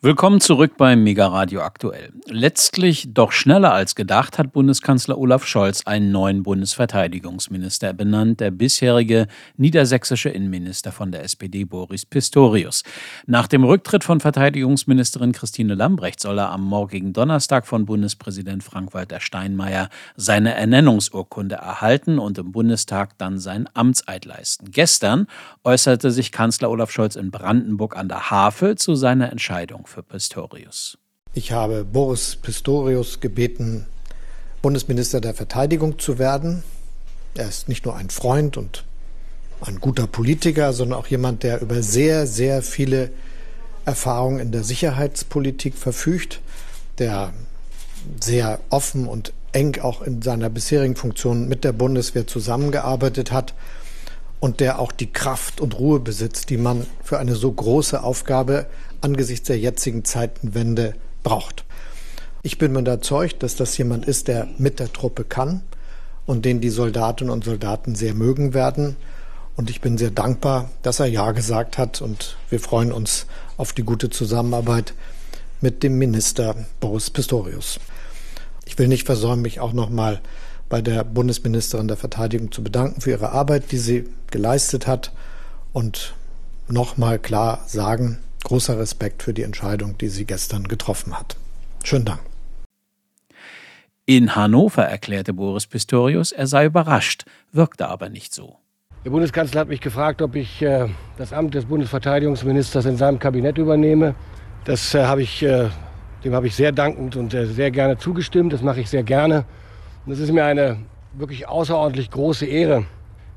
Willkommen 0.00 0.40
zurück 0.40 0.76
beim 0.76 1.02
Mega 1.02 1.26
Radio 1.26 1.62
aktuell. 1.62 2.12
Letztlich 2.28 3.14
doch 3.14 3.32
schneller 3.32 3.72
als 3.72 3.96
gedacht 3.96 4.38
hat 4.38 4.52
Bundeskanzler 4.52 5.18
Olaf 5.18 5.44
Scholz 5.44 5.82
einen 5.86 6.12
neuen 6.12 6.44
Bundesverteidigungsminister 6.44 7.94
benannt, 7.94 8.38
der 8.38 8.52
bisherige 8.52 9.26
niedersächsische 9.56 10.28
Innenminister 10.28 10.92
von 10.92 11.10
der 11.10 11.24
SPD 11.24 11.64
Boris 11.64 12.06
Pistorius. 12.06 12.84
Nach 13.26 13.48
dem 13.48 13.64
Rücktritt 13.64 14.04
von 14.04 14.20
Verteidigungsministerin 14.20 15.32
Christine 15.32 15.74
Lambrecht 15.74 16.20
soll 16.20 16.38
er 16.38 16.52
am 16.52 16.62
morgigen 16.62 17.12
Donnerstag 17.12 17.66
von 17.66 17.84
Bundespräsident 17.84 18.62
Frank-Walter 18.62 19.18
Steinmeier 19.18 19.88
seine 20.14 20.54
Ernennungsurkunde 20.54 21.56
erhalten 21.56 22.20
und 22.20 22.38
im 22.38 22.52
Bundestag 22.52 23.18
dann 23.18 23.40
seinen 23.40 23.68
Amtseid 23.74 24.26
leisten. 24.26 24.70
Gestern 24.70 25.26
äußerte 25.64 26.12
sich 26.12 26.30
Kanzler 26.30 26.70
Olaf 26.70 26.92
Scholz 26.92 27.16
in 27.16 27.32
Brandenburg 27.32 27.96
an 27.96 28.06
der 28.06 28.30
Havel 28.30 28.78
zu 28.78 28.94
seiner 28.94 29.32
Entscheidung 29.32 29.87
für 29.88 30.02
Pistorius. 30.02 30.98
Ich 31.34 31.52
habe 31.52 31.84
Boris 31.84 32.36
Pistorius 32.36 33.20
gebeten, 33.20 33.86
Bundesminister 34.62 35.20
der 35.20 35.34
Verteidigung 35.34 35.98
zu 35.98 36.18
werden. 36.18 36.62
Er 37.34 37.48
ist 37.48 37.68
nicht 37.68 37.84
nur 37.84 37.96
ein 37.96 38.10
Freund 38.10 38.56
und 38.56 38.84
ein 39.60 39.80
guter 39.80 40.06
Politiker, 40.06 40.72
sondern 40.72 40.98
auch 40.98 41.06
jemand, 41.06 41.42
der 41.42 41.60
über 41.62 41.82
sehr, 41.82 42.26
sehr 42.26 42.62
viele 42.62 43.10
Erfahrungen 43.84 44.40
in 44.40 44.52
der 44.52 44.62
Sicherheitspolitik 44.62 45.74
verfügt, 45.74 46.40
der 46.98 47.32
sehr 48.20 48.60
offen 48.70 49.06
und 49.06 49.32
eng 49.52 49.80
auch 49.80 50.02
in 50.02 50.22
seiner 50.22 50.50
bisherigen 50.50 50.96
Funktion 50.96 51.48
mit 51.48 51.64
der 51.64 51.72
Bundeswehr 51.72 52.26
zusammengearbeitet 52.26 53.32
hat 53.32 53.54
und 54.40 54.60
der 54.60 54.78
auch 54.78 54.92
die 54.92 55.10
Kraft 55.12 55.60
und 55.60 55.78
Ruhe 55.78 56.00
besitzt, 56.00 56.50
die 56.50 56.58
man 56.58 56.86
für 57.02 57.18
eine 57.18 57.34
so 57.34 57.50
große 57.50 58.02
Aufgabe 58.02 58.66
angesichts 59.00 59.46
der 59.46 59.58
jetzigen 59.58 60.04
Zeitenwende 60.04 60.94
braucht. 61.22 61.64
Ich 62.42 62.58
bin 62.58 62.72
mir 62.72 62.80
überzeugt, 62.80 63.42
dass 63.42 63.56
das 63.56 63.76
jemand 63.78 64.06
ist, 64.06 64.28
der 64.28 64.48
mit 64.58 64.80
der 64.80 64.92
Truppe 64.92 65.24
kann 65.24 65.62
und 66.26 66.44
den 66.44 66.60
die 66.60 66.70
Soldatinnen 66.70 67.32
und 67.32 67.44
Soldaten 67.44 67.94
sehr 67.94 68.14
mögen 68.14 68.54
werden. 68.54 68.96
Und 69.56 69.70
ich 69.70 69.80
bin 69.80 69.98
sehr 69.98 70.10
dankbar, 70.10 70.70
dass 70.82 71.00
er 71.00 71.06
Ja 71.06 71.32
gesagt 71.32 71.78
hat 71.78 72.00
und 72.00 72.36
wir 72.48 72.60
freuen 72.60 72.92
uns 72.92 73.26
auf 73.56 73.72
die 73.72 73.82
gute 73.82 74.08
Zusammenarbeit 74.08 74.94
mit 75.60 75.82
dem 75.82 75.98
Minister 75.98 76.54
Boris 76.78 77.10
Pistorius. 77.10 77.80
Ich 78.66 78.78
will 78.78 78.86
nicht 78.86 79.04
versäumen, 79.04 79.42
mich 79.42 79.58
auch 79.58 79.72
noch 79.72 79.90
mal 79.90 80.20
bei 80.68 80.82
der 80.82 81.02
Bundesministerin 81.02 81.88
der 81.88 81.96
Verteidigung 81.96 82.52
zu 82.52 82.62
bedanken 82.62 83.00
für 83.00 83.10
ihre 83.10 83.32
Arbeit, 83.32 83.72
die 83.72 83.78
sie 83.78 84.04
geleistet 84.30 84.86
hat 84.86 85.12
und 85.72 86.14
noch 86.68 86.96
mal 86.96 87.18
klar 87.18 87.64
sagen, 87.66 88.18
großer 88.44 88.78
Respekt 88.78 89.22
für 89.22 89.34
die 89.34 89.42
Entscheidung, 89.42 89.98
die 89.98 90.08
sie 90.08 90.24
gestern 90.24 90.68
getroffen 90.68 91.18
hat. 91.18 91.36
Schönen 91.84 92.04
Dank. 92.04 92.20
In 94.06 94.34
Hannover 94.34 94.84
erklärte 94.84 95.34
Boris 95.34 95.66
Pistorius, 95.66 96.32
er 96.32 96.46
sei 96.46 96.64
überrascht, 96.64 97.24
wirkte 97.52 97.88
aber 97.88 98.08
nicht 98.08 98.32
so. 98.32 98.56
Der 99.04 99.10
Bundeskanzler 99.10 99.60
hat 99.60 99.68
mich 99.68 99.80
gefragt, 99.80 100.22
ob 100.22 100.34
ich 100.34 100.62
äh, 100.62 100.88
das 101.18 101.32
Amt 101.32 101.54
des 101.54 101.66
Bundesverteidigungsministers 101.66 102.86
in 102.86 102.96
seinem 102.96 103.18
Kabinett 103.18 103.58
übernehme. 103.58 104.14
Das 104.64 104.94
äh, 104.94 105.04
habe 105.04 105.22
ich, 105.22 105.42
äh, 105.42 105.68
dem 106.24 106.34
habe 106.34 106.46
ich 106.46 106.54
sehr 106.54 106.72
dankend 106.72 107.16
und 107.16 107.32
sehr 107.32 107.70
gerne 107.70 107.98
zugestimmt. 107.98 108.52
Das 108.52 108.62
mache 108.62 108.80
ich 108.80 108.90
sehr 108.90 109.02
gerne. 109.02 109.44
Und 110.04 110.12
es 110.12 110.18
ist 110.20 110.32
mir 110.32 110.44
eine 110.44 110.78
wirklich 111.12 111.46
außerordentlich 111.46 112.10
große 112.10 112.46
Ehre, 112.46 112.86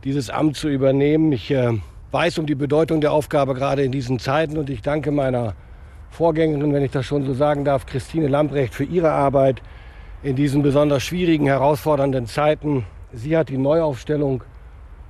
dieses 0.03 0.29
Amt 0.29 0.55
zu 0.55 0.67
übernehmen. 0.67 1.31
Ich 1.31 1.51
äh, 1.51 1.77
weiß 2.11 2.37
um 2.39 2.45
die 2.45 2.55
Bedeutung 2.55 3.01
der 3.01 3.13
Aufgabe 3.13 3.53
gerade 3.53 3.83
in 3.83 3.91
diesen 3.91 4.19
Zeiten 4.19 4.57
und 4.57 4.69
ich 4.69 4.81
danke 4.81 5.11
meiner 5.11 5.55
Vorgängerin, 6.09 6.73
wenn 6.73 6.83
ich 6.83 6.91
das 6.91 7.05
schon 7.05 7.25
so 7.25 7.33
sagen 7.33 7.63
darf, 7.63 7.85
Christine 7.85 8.27
Lambrecht, 8.27 8.75
für 8.75 8.83
ihre 8.83 9.11
Arbeit 9.11 9.61
in 10.23 10.35
diesen 10.35 10.61
besonders 10.61 11.03
schwierigen, 11.03 11.47
herausfordernden 11.47 12.27
Zeiten. 12.27 12.85
Sie 13.13 13.37
hat 13.37 13.49
die 13.49 13.57
Neuaufstellung 13.57 14.43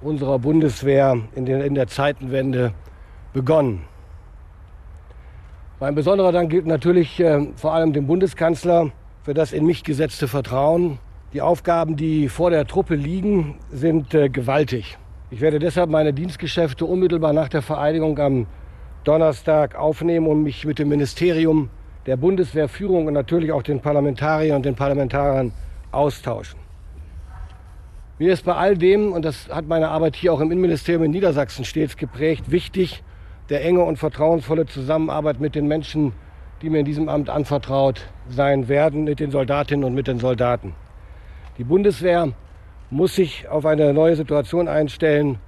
unserer 0.01 0.39
Bundeswehr 0.39 1.17
in, 1.35 1.45
den, 1.45 1.61
in 1.61 1.75
der 1.75 1.87
Zeitenwende 1.87 2.73
begonnen. 3.33 3.83
Mein 5.79 5.95
besonderer 5.95 6.31
Dank 6.31 6.51
gilt 6.51 6.67
natürlich 6.67 7.19
äh, 7.19 7.47
vor 7.55 7.73
allem 7.73 7.93
dem 7.93 8.05
Bundeskanzler 8.05 8.91
für 9.23 9.33
das 9.33 9.51
in 9.51 9.65
mich 9.65 9.83
gesetzte 9.83 10.27
Vertrauen. 10.27 10.99
Die 11.33 11.41
Aufgaben, 11.41 11.95
die 11.95 12.29
vor 12.29 12.51
der 12.51 12.67
Truppe 12.67 12.93
liegen, 12.93 13.57
sind 13.71 14.13
äh, 14.13 14.29
gewaltig. 14.29 14.97
Ich 15.33 15.39
werde 15.39 15.59
deshalb 15.59 15.89
meine 15.89 16.11
Dienstgeschäfte 16.11 16.83
unmittelbar 16.83 17.31
nach 17.31 17.47
der 17.47 17.61
Vereidigung 17.61 18.19
am 18.19 18.47
Donnerstag 19.05 19.75
aufnehmen 19.75 20.27
und 20.27 20.43
mich 20.43 20.65
mit 20.65 20.77
dem 20.77 20.89
Ministerium 20.89 21.69
der 22.05 22.17
Bundeswehrführung 22.17 23.07
und 23.07 23.13
natürlich 23.13 23.53
auch 23.53 23.63
den 23.63 23.79
Parlamentariern 23.79 24.57
und 24.57 24.65
den 24.65 24.75
Parlamentariern 24.75 25.53
austauschen. 25.93 26.59
Mir 28.19 28.33
ist 28.33 28.43
bei 28.43 28.55
all 28.55 28.77
dem, 28.77 29.13
und 29.13 29.23
das 29.23 29.47
hat 29.47 29.69
meine 29.69 29.87
Arbeit 29.87 30.17
hier 30.17 30.33
auch 30.33 30.41
im 30.41 30.51
Innenministerium 30.51 31.05
in 31.05 31.11
Niedersachsen 31.11 31.63
stets 31.63 31.95
geprägt, 31.95 32.51
wichtig, 32.51 33.01
der 33.47 33.63
enge 33.63 33.85
und 33.85 33.97
vertrauensvolle 33.97 34.65
Zusammenarbeit 34.65 35.39
mit 35.39 35.55
den 35.55 35.65
Menschen, 35.65 36.11
die 36.61 36.69
mir 36.69 36.79
in 36.79 36.85
diesem 36.85 37.07
Amt 37.07 37.29
anvertraut 37.29 38.01
sein 38.27 38.67
werden, 38.67 39.05
mit 39.05 39.21
den 39.21 39.31
Soldatinnen 39.31 39.85
und 39.85 39.93
mit 39.93 40.07
den 40.07 40.19
Soldaten. 40.19 40.75
Die 41.57 41.63
Bundeswehr 41.63 42.33
muss 42.91 43.15
sich 43.15 43.47
auf 43.47 43.65
eine 43.65 43.93
neue 43.93 44.15
Situation 44.15 44.67
einstellen, 44.67 45.39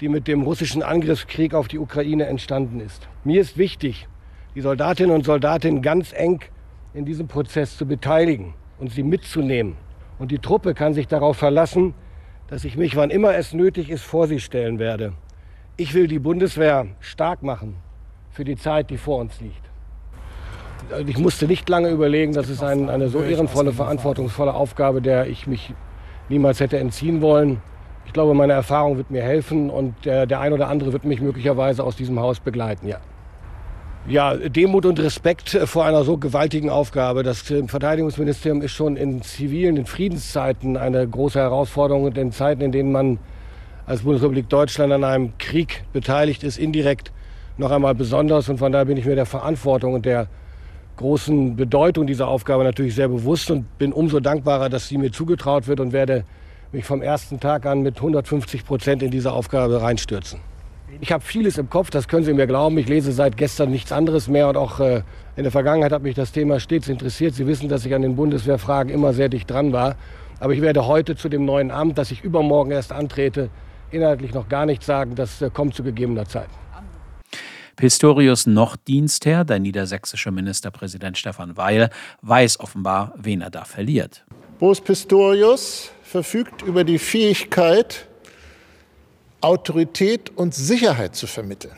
die 0.00 0.08
mit 0.08 0.28
dem 0.28 0.42
russischen 0.42 0.82
Angriffskrieg 0.82 1.54
auf 1.54 1.66
die 1.66 1.78
Ukraine 1.78 2.26
entstanden 2.26 2.80
ist. 2.80 3.08
Mir 3.24 3.40
ist 3.40 3.56
wichtig, 3.56 4.08
die 4.54 4.60
Soldatinnen 4.60 5.14
und 5.14 5.24
Soldaten 5.24 5.80
ganz 5.80 6.12
eng 6.12 6.40
in 6.92 7.06
diesem 7.06 7.28
Prozess 7.28 7.78
zu 7.78 7.86
beteiligen 7.86 8.54
und 8.78 8.92
sie 8.92 9.02
mitzunehmen. 9.02 9.76
Und 10.18 10.30
die 10.30 10.38
Truppe 10.38 10.74
kann 10.74 10.92
sich 10.92 11.08
darauf 11.08 11.38
verlassen, 11.38 11.94
dass 12.48 12.64
ich 12.64 12.76
mich, 12.76 12.94
wann 12.96 13.08
immer 13.08 13.34
es 13.34 13.54
nötig 13.54 13.88
ist, 13.88 14.04
vor 14.04 14.26
sie 14.26 14.40
stellen 14.40 14.78
werde. 14.78 15.14
Ich 15.78 15.94
will 15.94 16.06
die 16.06 16.18
Bundeswehr 16.18 16.86
stark 17.00 17.42
machen 17.42 17.76
für 18.30 18.44
die 18.44 18.56
Zeit, 18.56 18.90
die 18.90 18.98
vor 18.98 19.18
uns 19.18 19.40
liegt. 19.40 19.62
Ich 21.06 21.16
musste 21.16 21.46
nicht 21.46 21.68
lange 21.68 21.88
überlegen, 21.88 22.34
das 22.34 22.50
ist 22.50 22.62
ein, 22.62 22.90
eine 22.90 23.08
so 23.08 23.22
ehrenvolle, 23.22 23.72
verantwortungsvolle 23.72 24.52
Aufgabe, 24.52 25.00
der 25.00 25.28
ich 25.28 25.46
mich 25.46 25.72
niemals 26.28 26.60
hätte 26.60 26.78
entziehen 26.78 27.20
wollen. 27.20 27.60
Ich 28.06 28.12
glaube, 28.12 28.34
meine 28.34 28.52
Erfahrung 28.52 28.96
wird 28.96 29.10
mir 29.10 29.22
helfen 29.22 29.70
und 29.70 29.94
der, 30.04 30.26
der 30.26 30.40
ein 30.40 30.52
oder 30.52 30.68
andere 30.68 30.92
wird 30.92 31.04
mich 31.04 31.20
möglicherweise 31.20 31.84
aus 31.84 31.96
diesem 31.96 32.20
Haus 32.20 32.40
begleiten, 32.40 32.88
ja. 32.88 32.98
Ja, 34.08 34.34
Demut 34.34 34.84
und 34.84 34.98
Respekt 34.98 35.50
vor 35.50 35.84
einer 35.84 36.02
so 36.02 36.18
gewaltigen 36.18 36.70
Aufgabe. 36.70 37.22
Das 37.22 37.42
Verteidigungsministerium 37.42 38.60
ist 38.60 38.72
schon 38.72 38.96
in 38.96 39.22
zivilen, 39.22 39.76
in 39.76 39.86
Friedenszeiten 39.86 40.76
eine 40.76 41.06
große 41.06 41.38
Herausforderung 41.38 42.02
und 42.02 42.18
in 42.18 42.32
Zeiten, 42.32 42.62
in 42.62 42.72
denen 42.72 42.90
man 42.90 43.20
als 43.86 44.02
Bundesrepublik 44.02 44.48
Deutschland 44.48 44.92
an 44.92 45.04
einem 45.04 45.38
Krieg 45.38 45.84
beteiligt 45.92 46.42
ist, 46.42 46.58
indirekt 46.58 47.12
noch 47.58 47.70
einmal 47.70 47.94
besonders. 47.94 48.48
Und 48.48 48.58
von 48.58 48.72
daher 48.72 48.86
bin 48.86 48.96
ich 48.96 49.06
mir 49.06 49.14
der 49.14 49.26
Verantwortung 49.26 49.94
und 49.94 50.04
der 50.04 50.26
großen 51.02 51.56
Bedeutung 51.56 52.06
dieser 52.06 52.28
Aufgabe 52.28 52.64
natürlich 52.64 52.94
sehr 52.94 53.08
bewusst 53.08 53.50
und 53.50 53.78
bin 53.78 53.92
umso 53.92 54.20
dankbarer, 54.20 54.68
dass 54.68 54.88
sie 54.88 54.96
mir 54.96 55.12
zugetraut 55.12 55.66
wird 55.66 55.80
und 55.80 55.92
werde 55.92 56.24
mich 56.72 56.84
vom 56.84 57.02
ersten 57.02 57.38
Tag 57.40 57.66
an 57.66 57.82
mit 57.82 57.96
150 57.96 58.64
Prozent 58.64 59.02
in 59.02 59.10
diese 59.10 59.32
Aufgabe 59.32 59.82
reinstürzen. 59.82 60.40
Ich 61.00 61.10
habe 61.10 61.24
vieles 61.24 61.58
im 61.58 61.68
Kopf, 61.68 61.90
das 61.90 62.06
können 62.06 62.24
Sie 62.24 62.32
mir 62.32 62.46
glauben. 62.46 62.78
Ich 62.78 62.88
lese 62.88 63.12
seit 63.12 63.36
gestern 63.36 63.70
nichts 63.70 63.92
anderes 63.92 64.28
mehr 64.28 64.48
und 64.48 64.56
auch 64.56 64.78
äh, 64.78 65.02
in 65.36 65.42
der 65.42 65.50
Vergangenheit 65.50 65.92
hat 65.92 66.02
mich 66.02 66.14
das 66.14 66.32
Thema 66.32 66.60
stets 66.60 66.88
interessiert. 66.88 67.34
Sie 67.34 67.46
wissen, 67.46 67.68
dass 67.68 67.84
ich 67.84 67.94
an 67.94 68.02
den 68.02 68.14
Bundeswehrfragen 68.14 68.92
immer 68.92 69.12
sehr 69.12 69.28
dicht 69.28 69.50
dran 69.50 69.72
war. 69.72 69.96
Aber 70.38 70.52
ich 70.52 70.60
werde 70.60 70.86
heute 70.86 71.16
zu 71.16 71.28
dem 71.28 71.44
neuen 71.44 71.70
Amt, 71.70 71.98
das 71.98 72.10
ich 72.10 72.22
übermorgen 72.22 72.70
erst 72.70 72.92
antrete, 72.92 73.48
inhaltlich 73.90 74.34
noch 74.34 74.48
gar 74.48 74.66
nichts 74.66 74.86
sagen. 74.86 75.14
Das 75.14 75.42
äh, 75.42 75.50
kommt 75.50 75.74
zu 75.74 75.82
gegebener 75.82 76.26
Zeit. 76.26 76.48
Pistorius 77.76 78.46
noch 78.46 78.76
Dienstherr, 78.76 79.44
der 79.44 79.58
niedersächsische 79.58 80.30
Ministerpräsident 80.30 81.18
Stefan 81.18 81.56
Weil, 81.56 81.90
weiß 82.22 82.60
offenbar, 82.60 83.14
wen 83.16 83.40
er 83.40 83.50
da 83.50 83.64
verliert. 83.64 84.24
Boris 84.58 84.80
Pistorius 84.80 85.90
verfügt 86.02 86.62
über 86.62 86.84
die 86.84 86.98
Fähigkeit, 86.98 88.06
Autorität 89.40 90.30
und 90.36 90.54
Sicherheit 90.54 91.16
zu 91.16 91.26
vermitteln. 91.26 91.74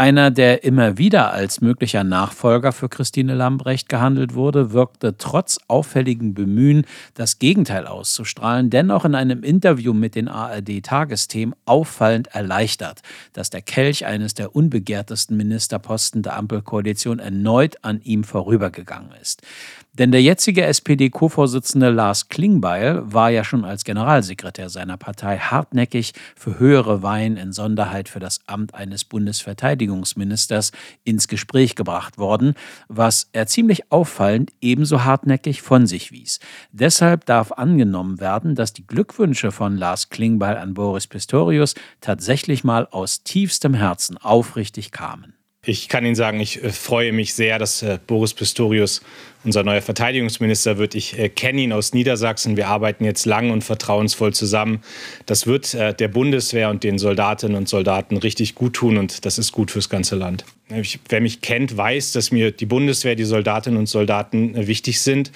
Einer, 0.00 0.30
der 0.30 0.64
immer 0.64 0.96
wieder 0.96 1.30
als 1.30 1.60
möglicher 1.60 2.04
Nachfolger 2.04 2.72
für 2.72 2.88
Christine 2.88 3.34
Lambrecht 3.34 3.90
gehandelt 3.90 4.32
wurde, 4.32 4.72
wirkte 4.72 5.18
trotz 5.18 5.58
auffälligen 5.68 6.32
Bemühen, 6.32 6.86
das 7.12 7.38
Gegenteil 7.38 7.86
auszustrahlen, 7.86 8.70
dennoch 8.70 9.04
in 9.04 9.14
einem 9.14 9.42
Interview 9.42 9.92
mit 9.92 10.14
den 10.14 10.28
ARD-Tagesthemen 10.28 11.54
auffallend 11.66 12.28
erleichtert, 12.28 13.02
dass 13.34 13.50
der 13.50 13.60
Kelch 13.60 14.06
eines 14.06 14.32
der 14.32 14.56
unbegehrtesten 14.56 15.36
Ministerposten 15.36 16.22
der 16.22 16.34
Ampelkoalition 16.38 17.18
erneut 17.18 17.76
an 17.82 18.00
ihm 18.00 18.24
vorübergegangen 18.24 19.10
ist. 19.20 19.42
Denn 19.92 20.12
der 20.12 20.22
jetzige 20.22 20.62
SPD-Co-Vorsitzende 20.62 21.90
Lars 21.90 22.28
Klingbeil 22.28 23.02
war 23.04 23.30
ja 23.30 23.42
schon 23.42 23.64
als 23.64 23.82
Generalsekretär 23.82 24.68
seiner 24.68 24.96
Partei 24.96 25.38
hartnäckig 25.38 26.12
für 26.36 26.60
höhere 26.60 27.02
Weihen 27.02 27.36
in 27.36 27.52
Sonderheit 27.52 28.08
für 28.08 28.20
das 28.20 28.40
Amt 28.46 28.72
eines 28.74 29.04
Bundesverteidigungsministers 29.04 30.70
ins 31.02 31.26
Gespräch 31.26 31.74
gebracht 31.74 32.18
worden, 32.18 32.54
was 32.88 33.28
er 33.32 33.48
ziemlich 33.48 33.90
auffallend 33.90 34.52
ebenso 34.60 35.04
hartnäckig 35.04 35.60
von 35.60 35.88
sich 35.88 36.12
wies. 36.12 36.38
Deshalb 36.70 37.26
darf 37.26 37.50
angenommen 37.50 38.20
werden, 38.20 38.54
dass 38.54 38.72
die 38.72 38.86
Glückwünsche 38.86 39.50
von 39.50 39.76
Lars 39.76 40.08
Klingbeil 40.08 40.56
an 40.56 40.72
Boris 40.72 41.08
Pistorius 41.08 41.74
tatsächlich 42.00 42.62
mal 42.62 42.86
aus 42.86 43.24
tiefstem 43.24 43.74
Herzen 43.74 44.16
aufrichtig 44.18 44.92
kamen. 44.92 45.34
Ich 45.62 45.88
kann 45.88 46.06
Ihnen 46.06 46.14
sagen, 46.14 46.40
ich 46.40 46.64
äh, 46.64 46.70
freue 46.70 47.12
mich 47.12 47.34
sehr, 47.34 47.58
dass 47.58 47.82
äh, 47.82 47.98
Boris 48.06 48.32
Pistorius 48.32 49.02
unser 49.44 49.62
neuer 49.62 49.82
Verteidigungsminister 49.82 50.78
wird. 50.78 50.94
Ich 50.94 51.18
äh, 51.18 51.28
kenne 51.28 51.62
ihn 51.62 51.72
aus 51.72 51.92
Niedersachsen. 51.92 52.56
Wir 52.56 52.68
arbeiten 52.68 53.04
jetzt 53.04 53.26
lang 53.26 53.50
und 53.50 53.64
vertrauensvoll 53.64 54.32
zusammen. 54.34 54.80
Das 55.26 55.46
wird 55.46 55.74
der 55.74 56.08
Bundeswehr 56.08 56.70
und 56.70 56.84
den 56.84 56.98
Soldatinnen 56.98 57.56
und 57.56 57.68
Soldaten 57.68 58.16
richtig 58.16 58.54
gut 58.54 58.74
tun 58.74 58.96
und 58.96 59.24
das 59.24 59.38
ist 59.38 59.52
gut 59.52 59.70
fürs 59.70 59.88
ganze 59.88 60.16
Land. 60.16 60.44
Ich, 60.68 61.00
wer 61.08 61.20
mich 61.20 61.40
kennt, 61.40 61.76
weiß, 61.76 62.12
dass 62.12 62.30
mir 62.30 62.52
die 62.52 62.66
Bundeswehr, 62.66 63.16
die 63.16 63.24
Soldatinnen 63.24 63.78
und 63.78 63.86
Soldaten 63.86 64.66
wichtig 64.66 65.00
sind. 65.00 65.32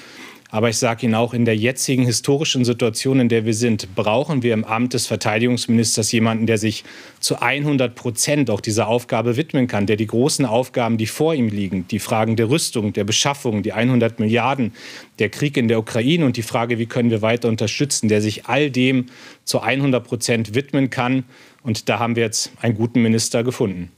Aber 0.54 0.68
ich 0.68 0.78
sage 0.78 1.06
Ihnen 1.06 1.16
auch, 1.16 1.34
in 1.34 1.46
der 1.46 1.56
jetzigen 1.56 2.04
historischen 2.04 2.64
Situation, 2.64 3.18
in 3.18 3.28
der 3.28 3.44
wir 3.44 3.54
sind, 3.54 3.96
brauchen 3.96 4.44
wir 4.44 4.54
im 4.54 4.64
Amt 4.64 4.94
des 4.94 5.08
Verteidigungsministers 5.08 6.12
jemanden, 6.12 6.46
der 6.46 6.58
sich 6.58 6.84
zu 7.18 7.42
100 7.42 7.96
Prozent 7.96 8.48
auch 8.50 8.60
dieser 8.60 8.86
Aufgabe 8.86 9.36
widmen 9.36 9.66
kann, 9.66 9.86
der 9.86 9.96
die 9.96 10.06
großen 10.06 10.44
Aufgaben, 10.44 10.96
die 10.96 11.06
vor 11.06 11.34
ihm 11.34 11.48
liegen, 11.48 11.88
die 11.88 11.98
Fragen 11.98 12.36
der 12.36 12.50
Rüstung, 12.50 12.92
der 12.92 13.02
Beschaffung, 13.02 13.64
die 13.64 13.72
100 13.72 14.20
Milliarden, 14.20 14.74
der 15.18 15.28
Krieg 15.28 15.56
in 15.56 15.66
der 15.66 15.80
Ukraine 15.80 16.24
und 16.24 16.36
die 16.36 16.42
Frage, 16.42 16.78
wie 16.78 16.86
können 16.86 17.10
wir 17.10 17.20
weiter 17.20 17.48
unterstützen, 17.48 18.08
der 18.08 18.22
sich 18.22 18.46
all 18.46 18.70
dem 18.70 19.06
zu 19.42 19.58
100 19.58 20.06
Prozent 20.06 20.54
widmen 20.54 20.88
kann. 20.88 21.24
Und 21.64 21.88
da 21.88 21.98
haben 21.98 22.14
wir 22.14 22.22
jetzt 22.22 22.52
einen 22.60 22.76
guten 22.76 23.02
Minister 23.02 23.42
gefunden. 23.42 23.90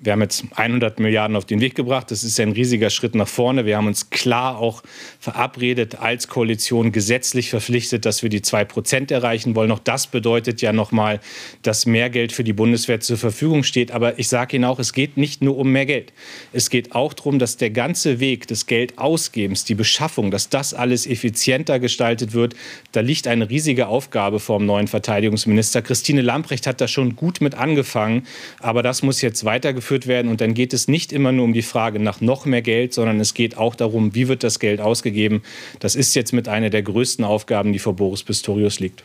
Wir 0.00 0.12
haben 0.12 0.22
jetzt 0.22 0.44
100 0.54 1.00
Milliarden 1.00 1.36
auf 1.36 1.44
den 1.44 1.60
Weg 1.60 1.74
gebracht. 1.74 2.12
Das 2.12 2.22
ist 2.22 2.38
ein 2.38 2.52
riesiger 2.52 2.88
Schritt 2.88 3.16
nach 3.16 3.26
vorne. 3.26 3.66
Wir 3.66 3.76
haben 3.76 3.88
uns 3.88 4.10
klar 4.10 4.58
auch 4.58 4.84
verabredet 5.18 5.96
als 5.96 6.28
Koalition 6.28 6.92
gesetzlich 6.92 7.50
verpflichtet, 7.50 8.06
dass 8.06 8.22
wir 8.22 8.30
die 8.30 8.40
2 8.40 8.64
Prozent 8.64 9.10
erreichen 9.10 9.56
wollen. 9.56 9.72
Auch 9.72 9.80
das 9.80 10.06
bedeutet 10.06 10.62
ja 10.62 10.72
nochmal, 10.72 11.18
dass 11.62 11.84
mehr 11.84 12.10
Geld 12.10 12.30
für 12.30 12.44
die 12.44 12.52
Bundeswehr 12.52 13.00
zur 13.00 13.16
Verfügung 13.16 13.64
steht. 13.64 13.90
Aber 13.90 14.20
ich 14.20 14.28
sage 14.28 14.54
Ihnen 14.54 14.66
auch, 14.66 14.78
es 14.78 14.92
geht 14.92 15.16
nicht 15.16 15.42
nur 15.42 15.58
um 15.58 15.72
mehr 15.72 15.86
Geld. 15.86 16.12
Es 16.52 16.70
geht 16.70 16.94
auch 16.94 17.12
darum, 17.12 17.40
dass 17.40 17.56
der 17.56 17.70
ganze 17.70 18.20
Weg 18.20 18.46
des 18.46 18.66
Geldausgebens, 18.66 19.64
die 19.64 19.74
Beschaffung, 19.74 20.30
dass 20.30 20.48
das 20.48 20.74
alles 20.74 21.08
effizienter 21.08 21.80
gestaltet 21.80 22.34
wird. 22.34 22.54
Da 22.92 23.00
liegt 23.00 23.26
eine 23.26 23.50
riesige 23.50 23.88
Aufgabe 23.88 24.38
vor 24.38 24.58
dem 24.58 24.66
neuen 24.66 24.86
Verteidigungsminister. 24.86 25.82
Christine 25.82 26.22
Lamprecht 26.22 26.68
hat 26.68 26.80
da 26.80 26.86
schon 26.86 27.16
gut 27.16 27.40
mit 27.40 27.56
angefangen. 27.56 28.28
Aber 28.60 28.84
das 28.84 29.02
muss 29.02 29.22
jetzt 29.22 29.44
weitergeführt 29.44 29.87
durchgeführt 29.88 30.06
werden. 30.06 30.30
Und 30.30 30.40
dann 30.40 30.54
geht 30.54 30.72
es 30.72 30.88
nicht 30.88 31.12
immer 31.12 31.32
nur 31.32 31.44
um 31.44 31.52
die 31.52 31.62
Frage 31.62 31.98
nach 31.98 32.20
noch 32.20 32.46
mehr 32.46 32.62
Geld, 32.62 32.92
sondern 32.92 33.20
es 33.20 33.34
geht 33.34 33.56
auch 33.56 33.74
darum, 33.74 34.14
wie 34.14 34.28
wird 34.28 34.42
das 34.42 34.58
Geld 34.58 34.80
ausgegeben. 34.80 35.42
Das 35.80 35.96
ist 35.96 36.14
jetzt 36.14 36.32
mit 36.32 36.48
einer 36.48 36.70
der 36.70 36.82
größten 36.82 37.24
Aufgaben, 37.24 37.72
die 37.72 37.78
vor 37.78 37.94
Boris 37.94 38.22
Pistorius 38.22 38.80
liegt. 38.80 39.04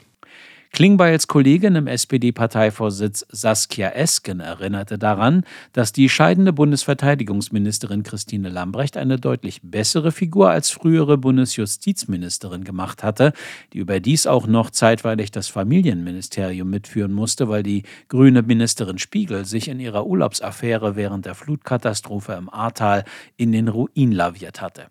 Klingbeils 0.75 1.27
Kollegin 1.27 1.75
im 1.75 1.85
SPD-Parteivorsitz 1.85 3.27
Saskia 3.29 3.89
Esken 3.89 4.39
erinnerte 4.39 4.97
daran, 4.97 5.43
dass 5.71 5.91
die 5.91 6.09
scheidende 6.09 6.51
Bundesverteidigungsministerin 6.51 8.01
Christine 8.01 8.49
Lambrecht 8.49 8.97
eine 8.97 9.19
deutlich 9.19 9.61
bessere 9.61 10.11
Figur 10.11 10.49
als 10.49 10.71
frühere 10.71 11.19
Bundesjustizministerin 11.19 12.63
gemacht 12.63 13.03
hatte, 13.03 13.33
die 13.73 13.77
überdies 13.77 14.25
auch 14.25 14.47
noch 14.47 14.71
zeitweilig 14.71 15.29
das 15.29 15.47
Familienministerium 15.47 16.67
mitführen 16.71 17.13
musste, 17.13 17.49
weil 17.49 17.61
die 17.61 17.83
grüne 18.07 18.41
Ministerin 18.41 18.97
Spiegel 18.97 19.45
sich 19.45 19.67
in 19.67 19.79
ihrer 19.79 20.07
Urlaubsaffäre 20.07 20.95
während 20.95 21.27
der 21.27 21.35
Flutkatastrophe 21.35 22.33
im 22.33 22.51
Ahrtal 22.51 23.05
in 23.37 23.51
den 23.51 23.67
Ruin 23.67 24.11
laviert 24.11 24.59
hatte. 24.59 24.87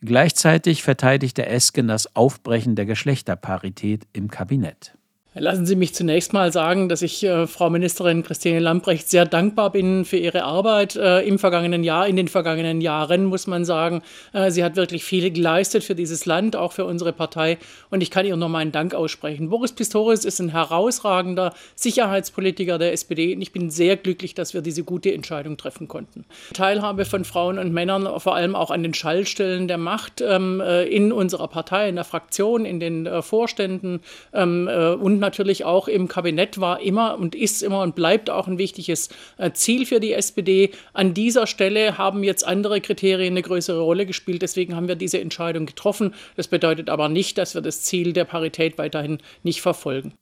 Gleichzeitig 0.00 0.82
verteidigte 0.82 1.44
Esken 1.44 1.88
das 1.88 2.16
Aufbrechen 2.16 2.74
der 2.74 2.86
Geschlechterparität 2.86 4.06
im 4.14 4.30
Kabinett. 4.30 4.95
Lassen 5.38 5.66
Sie 5.66 5.76
mich 5.76 5.94
zunächst 5.94 6.32
mal 6.32 6.50
sagen, 6.50 6.88
dass 6.88 7.02
ich 7.02 7.22
äh, 7.22 7.46
Frau 7.46 7.68
Ministerin 7.68 8.22
Christine 8.22 8.58
Lambrecht 8.58 9.10
sehr 9.10 9.26
dankbar 9.26 9.70
bin 9.70 10.06
für 10.06 10.16
ihre 10.16 10.44
Arbeit 10.44 10.96
äh, 10.96 11.20
im 11.20 11.38
vergangenen 11.38 11.84
Jahr, 11.84 12.06
in 12.06 12.16
den 12.16 12.28
vergangenen 12.28 12.80
Jahren, 12.80 13.26
muss 13.26 13.46
man 13.46 13.66
sagen. 13.66 14.00
Äh, 14.32 14.50
sie 14.50 14.64
hat 14.64 14.76
wirklich 14.76 15.04
viel 15.04 15.30
geleistet 15.30 15.84
für 15.84 15.94
dieses 15.94 16.24
Land, 16.24 16.56
auch 16.56 16.72
für 16.72 16.86
unsere 16.86 17.12
Partei. 17.12 17.58
Und 17.90 18.00
ich 18.00 18.10
kann 18.10 18.24
ihr 18.24 18.34
nur 18.34 18.48
meinen 18.48 18.72
Dank 18.72 18.94
aussprechen. 18.94 19.50
Boris 19.50 19.72
Pistorius 19.72 20.24
ist 20.24 20.40
ein 20.40 20.48
herausragender 20.48 21.52
Sicherheitspolitiker 21.74 22.78
der 22.78 22.94
SPD 22.94 23.34
und 23.34 23.42
ich 23.42 23.52
bin 23.52 23.68
sehr 23.68 23.98
glücklich, 23.98 24.32
dass 24.32 24.54
wir 24.54 24.62
diese 24.62 24.84
gute 24.84 25.12
Entscheidung 25.12 25.58
treffen 25.58 25.86
konnten. 25.86 26.24
Teilhabe 26.54 27.04
von 27.04 27.26
Frauen 27.26 27.58
und 27.58 27.74
Männern, 27.74 28.08
vor 28.20 28.36
allem 28.36 28.56
auch 28.56 28.70
an 28.70 28.82
den 28.82 28.94
Schaltstellen 28.94 29.68
der 29.68 29.76
Macht 29.76 30.22
ähm, 30.22 30.62
äh, 30.62 30.84
in 30.84 31.12
unserer 31.12 31.48
Partei, 31.48 31.90
in 31.90 31.96
der 31.96 32.04
Fraktion, 32.04 32.64
in 32.64 32.80
den 32.80 33.04
äh, 33.04 33.20
Vorständen 33.20 34.00
ähm, 34.32 34.66
äh, 34.66 34.92
und 34.92 35.25
natürlich 35.26 35.64
auch 35.64 35.88
im 35.88 36.08
Kabinett 36.08 36.60
war 36.60 36.80
immer 36.80 37.18
und 37.18 37.34
ist 37.34 37.62
immer 37.62 37.82
und 37.82 37.94
bleibt 37.94 38.30
auch 38.30 38.46
ein 38.46 38.58
wichtiges 38.58 39.08
äh, 39.38 39.50
Ziel 39.52 39.84
für 39.86 40.00
die 40.00 40.12
SPD. 40.12 40.70
An 40.92 41.14
dieser 41.14 41.46
Stelle 41.46 41.98
haben 41.98 42.22
jetzt 42.22 42.46
andere 42.46 42.80
Kriterien 42.80 43.34
eine 43.34 43.42
größere 43.42 43.80
Rolle 43.80 44.06
gespielt. 44.06 44.42
Deswegen 44.42 44.76
haben 44.76 44.88
wir 44.88 44.96
diese 44.96 45.20
Entscheidung 45.20 45.66
getroffen. 45.66 46.14
Das 46.36 46.48
bedeutet 46.48 46.88
aber 46.88 47.08
nicht, 47.08 47.38
dass 47.38 47.54
wir 47.54 47.62
das 47.62 47.82
Ziel 47.82 48.12
der 48.12 48.24
Parität 48.24 48.78
weiterhin 48.78 49.18
nicht 49.42 49.60
verfolgen. 49.60 50.14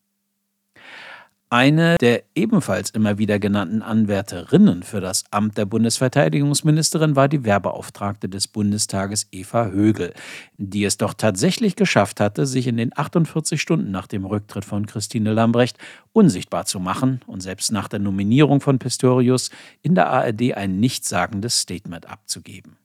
Eine 1.55 1.99
der 2.01 2.25
ebenfalls 2.35 2.91
immer 2.91 3.17
wieder 3.19 3.39
genannten 3.39 3.81
Anwärterinnen 3.81 4.83
für 4.83 5.01
das 5.01 5.23
Amt 5.31 5.57
der 5.57 5.67
Bundesverteidigungsministerin 5.67 7.15
war 7.15 7.29
die 7.29 7.45
Werbeauftragte 7.45 8.29
des 8.29 8.49
Bundestages 8.49 9.29
Eva 9.31 9.67
Högel, 9.67 10.15
die 10.57 10.83
es 10.83 10.97
doch 10.97 11.15
tatsächlich 11.15 11.77
geschafft 11.77 12.19
hatte, 12.19 12.47
sich 12.47 12.67
in 12.67 12.77
den 12.77 12.91
48 12.93 13.61
Stunden 13.61 13.93
nach 13.93 14.09
dem 14.09 14.25
Rücktritt 14.25 14.65
von 14.65 14.87
Christine 14.87 15.33
Lambrecht 15.33 15.79
unsichtbar 16.13 16.67
zu 16.67 16.81
machen 16.81 17.21
und 17.29 17.41
selbst 17.41 17.71
nach 17.71 17.87
der 17.87 18.01
Nominierung 18.01 18.61
von 18.61 18.81
Pistorius 18.81 19.53
in 19.81 19.95
der 19.95 20.09
ARD 20.09 20.55
ein 20.55 20.81
nichtssagendes 20.81 21.61
Statement 21.61 22.11
abzugeben. 22.11 22.79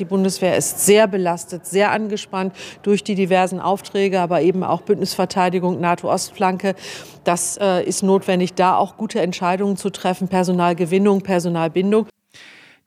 Die 0.00 0.04
Bundeswehr 0.04 0.56
ist 0.56 0.84
sehr 0.84 1.06
belastet, 1.06 1.66
sehr 1.66 1.92
angespannt 1.92 2.52
durch 2.82 3.04
die 3.04 3.14
diversen 3.14 3.60
Aufträge, 3.60 4.20
aber 4.20 4.42
eben 4.42 4.64
auch 4.64 4.82
Bündnisverteidigung, 4.82 5.80
NATO-Ostflanke. 5.80 6.74
Das 7.22 7.56
äh, 7.60 7.84
ist 7.84 8.02
notwendig, 8.02 8.54
da 8.54 8.76
auch 8.76 8.96
gute 8.96 9.20
Entscheidungen 9.20 9.76
zu 9.76 9.90
treffen, 9.90 10.26
Personalgewinnung, 10.26 11.20
Personalbindung. 11.20 12.08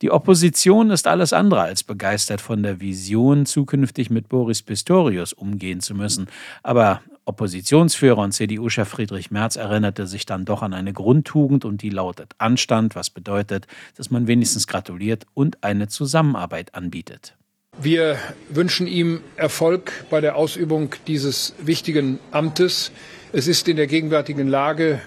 Die 0.02 0.10
Opposition 0.10 0.90
ist 0.90 1.06
alles 1.06 1.32
andere 1.32 1.62
als 1.62 1.82
begeistert 1.82 2.42
von 2.42 2.62
der 2.62 2.78
Vision, 2.78 3.46
zukünftig 3.46 4.10
mit 4.10 4.28
Boris 4.28 4.62
Pistorius 4.62 5.32
umgehen 5.32 5.80
zu 5.80 5.94
müssen. 5.94 6.28
Aber 6.62 7.00
Oppositionsführer 7.28 8.18
und 8.18 8.32
CDU-Chef 8.32 8.88
Friedrich 8.88 9.30
Merz 9.30 9.56
erinnerte 9.56 10.06
sich 10.06 10.24
dann 10.24 10.46
doch 10.46 10.62
an 10.62 10.72
eine 10.72 10.94
Grundtugend 10.94 11.66
und 11.66 11.82
die 11.82 11.90
lautet 11.90 12.32
Anstand, 12.38 12.96
was 12.96 13.10
bedeutet, 13.10 13.66
dass 13.96 14.10
man 14.10 14.26
wenigstens 14.26 14.66
gratuliert 14.66 15.26
und 15.34 15.62
eine 15.62 15.88
Zusammenarbeit 15.88 16.74
anbietet. 16.74 17.36
Wir 17.78 18.16
wünschen 18.48 18.86
ihm 18.86 19.20
Erfolg 19.36 19.92
bei 20.08 20.22
der 20.22 20.36
Ausübung 20.36 20.94
dieses 21.06 21.54
wichtigen 21.60 22.18
Amtes. 22.30 22.92
Es 23.32 23.46
ist 23.46 23.68
in 23.68 23.76
der 23.76 23.86
gegenwärtigen 23.86 24.48
Lage 24.48 25.00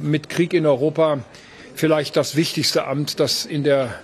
mit 0.00 0.28
Krieg 0.28 0.52
in 0.52 0.66
Europa 0.66 1.20
vielleicht 1.74 2.16
das 2.16 2.36
wichtigste 2.36 2.86
Amt, 2.86 3.18
das 3.18 3.46
in 3.46 3.64
der 3.64 3.94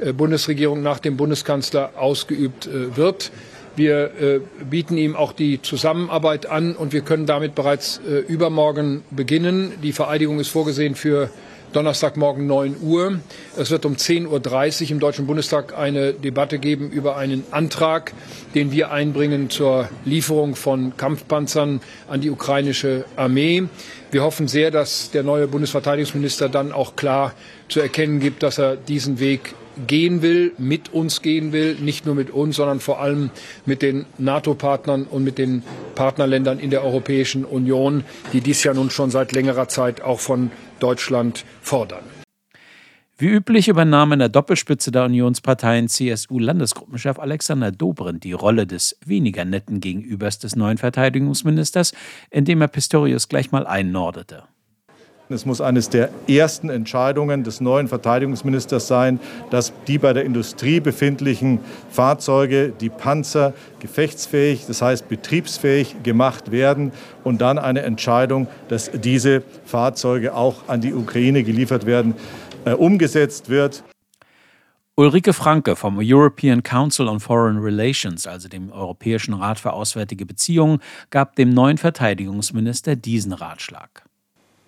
äh, 0.00 0.12
Bundesregierung 0.12 0.82
nach 0.82 0.98
dem 0.98 1.16
Bundeskanzler 1.16 1.92
ausgeübt 1.96 2.66
äh, 2.66 2.96
wird. 2.96 3.30
Wir 3.76 4.12
äh, 4.20 4.40
bieten 4.68 4.96
ihm 4.96 5.16
auch 5.16 5.32
die 5.32 5.62
Zusammenarbeit 5.62 6.46
an 6.46 6.76
und 6.76 6.92
wir 6.92 7.00
können 7.00 7.26
damit 7.26 7.54
bereits 7.54 8.00
übermorgen 8.28 9.02
beginnen. 9.10 9.72
Die 9.82 9.92
Vereidigung 9.92 10.40
ist 10.40 10.48
vorgesehen 10.48 10.94
für 10.94 11.30
Donnerstagmorgen 11.72 12.46
9 12.46 12.76
Uhr. 12.82 13.20
Es 13.56 13.70
wird 13.70 13.84
um 13.86 13.94
10.30 13.94 14.84
Uhr 14.84 14.90
im 14.90 15.00
Deutschen 15.00 15.26
Bundestag 15.26 15.76
eine 15.76 16.12
Debatte 16.12 16.58
geben 16.58 16.90
über 16.90 17.16
einen 17.16 17.44
Antrag, 17.50 18.12
den 18.54 18.72
wir 18.72 18.90
einbringen 18.90 19.50
zur 19.50 19.88
Lieferung 20.04 20.54
von 20.54 20.96
Kampfpanzern 20.96 21.80
an 22.08 22.20
die 22.20 22.30
ukrainische 22.30 23.04
Armee. 23.16 23.64
Wir 24.10 24.22
hoffen 24.22 24.48
sehr, 24.48 24.70
dass 24.70 25.10
der 25.10 25.22
neue 25.22 25.48
Bundesverteidigungsminister 25.48 26.48
dann 26.48 26.72
auch 26.72 26.96
klar 26.96 27.32
zu 27.68 27.80
erkennen 27.80 28.20
gibt, 28.20 28.42
dass 28.42 28.58
er 28.58 28.76
diesen 28.76 29.18
Weg 29.18 29.54
gehen 29.86 30.22
will, 30.22 30.52
mit 30.58 30.92
uns 30.92 31.22
gehen 31.22 31.52
will, 31.52 31.74
nicht 31.76 32.06
nur 32.06 32.14
mit 32.14 32.30
uns, 32.30 32.56
sondern 32.56 32.80
vor 32.80 33.00
allem 33.00 33.30
mit 33.66 33.82
den 33.82 34.06
NATO-Partnern 34.18 35.04
und 35.04 35.24
mit 35.24 35.38
den 35.38 35.62
Partnerländern 35.94 36.58
in 36.58 36.70
der 36.70 36.84
Europäischen 36.84 37.44
Union, 37.44 38.04
die 38.32 38.40
dies 38.40 38.64
ja 38.64 38.74
nun 38.74 38.90
schon 38.90 39.10
seit 39.10 39.32
längerer 39.32 39.68
Zeit 39.68 40.02
auch 40.02 40.20
von 40.20 40.50
Deutschland 40.80 41.44
fordern. 41.60 42.04
Wie 43.18 43.28
üblich 43.28 43.68
übernahm 43.68 44.12
in 44.12 44.18
der 44.18 44.28
Doppelspitze 44.28 44.90
der 44.90 45.04
Unionsparteien 45.04 45.86
CSU-Landesgruppenchef 45.86 47.20
Alexander 47.20 47.70
Dobrindt 47.70 48.24
die 48.24 48.32
Rolle 48.32 48.66
des 48.66 48.98
weniger 49.04 49.44
netten 49.44 49.78
Gegenübers 49.78 50.40
des 50.40 50.56
neuen 50.56 50.76
Verteidigungsministers, 50.76 51.92
indem 52.30 52.62
er 52.62 52.68
Pistorius 52.68 53.28
gleich 53.28 53.52
mal 53.52 53.64
einnordete. 53.64 54.42
Es 55.32 55.46
muss 55.46 55.60
eines 55.60 55.88
der 55.88 56.10
ersten 56.28 56.68
Entscheidungen 56.68 57.44
des 57.44 57.60
neuen 57.60 57.88
Verteidigungsministers 57.88 58.86
sein, 58.86 59.18
dass 59.50 59.72
die 59.86 59.98
bei 59.98 60.12
der 60.12 60.24
Industrie 60.24 60.80
befindlichen 60.80 61.60
Fahrzeuge, 61.90 62.72
die 62.80 62.88
Panzer, 62.88 63.54
gefechtsfähig, 63.80 64.66
das 64.66 64.82
heißt 64.82 65.08
betriebsfähig 65.08 66.02
gemacht 66.02 66.52
werden 66.52 66.92
und 67.24 67.40
dann 67.40 67.58
eine 67.58 67.82
Entscheidung, 67.82 68.46
dass 68.68 68.90
diese 68.92 69.42
Fahrzeuge 69.64 70.34
auch 70.34 70.68
an 70.68 70.80
die 70.80 70.94
Ukraine 70.94 71.42
geliefert 71.42 71.86
werden, 71.86 72.14
äh, 72.64 72.72
umgesetzt 72.72 73.48
wird. 73.48 73.82
Ulrike 74.94 75.32
Franke 75.32 75.74
vom 75.74 75.98
European 76.00 76.62
Council 76.62 77.08
on 77.08 77.18
Foreign 77.18 77.58
Relations, 77.58 78.26
also 78.26 78.48
dem 78.48 78.70
Europäischen 78.70 79.32
Rat 79.32 79.58
für 79.58 79.72
Auswärtige 79.72 80.26
Beziehungen, 80.26 80.80
gab 81.08 81.34
dem 81.36 81.48
neuen 81.48 81.78
Verteidigungsminister 81.78 82.94
diesen 82.94 83.32
Ratschlag. 83.32 84.04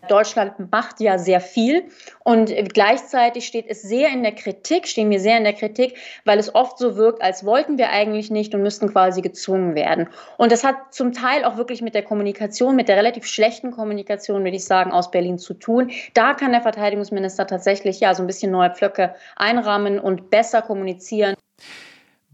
Deutschland 0.08 0.70
macht 0.70 1.00
ja 1.00 1.18
sehr 1.18 1.40
viel 1.40 1.84
und 2.22 2.52
gleichzeitig 2.72 3.46
steht 3.46 3.66
es 3.68 3.82
sehr 3.82 4.10
in 4.10 4.22
der 4.22 4.32
Kritik, 4.32 4.86
stehen 4.86 5.10
wir 5.10 5.20
sehr 5.20 5.38
in 5.38 5.44
der 5.44 5.52
Kritik, 5.52 5.96
weil 6.24 6.38
es 6.38 6.54
oft 6.54 6.78
so 6.78 6.96
wirkt, 6.96 7.22
als 7.22 7.44
wollten 7.44 7.78
wir 7.78 7.90
eigentlich 7.90 8.30
nicht 8.30 8.54
und 8.54 8.62
müssten 8.62 8.90
quasi 8.90 9.22
gezwungen 9.22 9.74
werden. 9.74 10.08
Und 10.36 10.52
das 10.52 10.64
hat 10.64 10.76
zum 10.90 11.12
Teil 11.12 11.44
auch 11.44 11.56
wirklich 11.56 11.82
mit 11.82 11.94
der 11.94 12.02
Kommunikation, 12.02 12.76
mit 12.76 12.88
der 12.88 12.96
relativ 12.96 13.26
schlechten 13.26 13.70
Kommunikation, 13.70 14.44
würde 14.44 14.56
ich 14.56 14.64
sagen, 14.64 14.92
aus 14.92 15.10
Berlin 15.10 15.38
zu 15.38 15.54
tun. 15.54 15.90
Da 16.14 16.34
kann 16.34 16.52
der 16.52 16.62
Verteidigungsminister 16.62 17.46
tatsächlich 17.46 18.00
ja 18.00 18.14
so 18.14 18.22
ein 18.22 18.26
bisschen 18.26 18.50
neue 18.52 18.70
Pflöcke 18.70 19.14
einrahmen 19.36 19.98
und 19.98 20.30
besser 20.30 20.62
kommunizieren. 20.62 21.34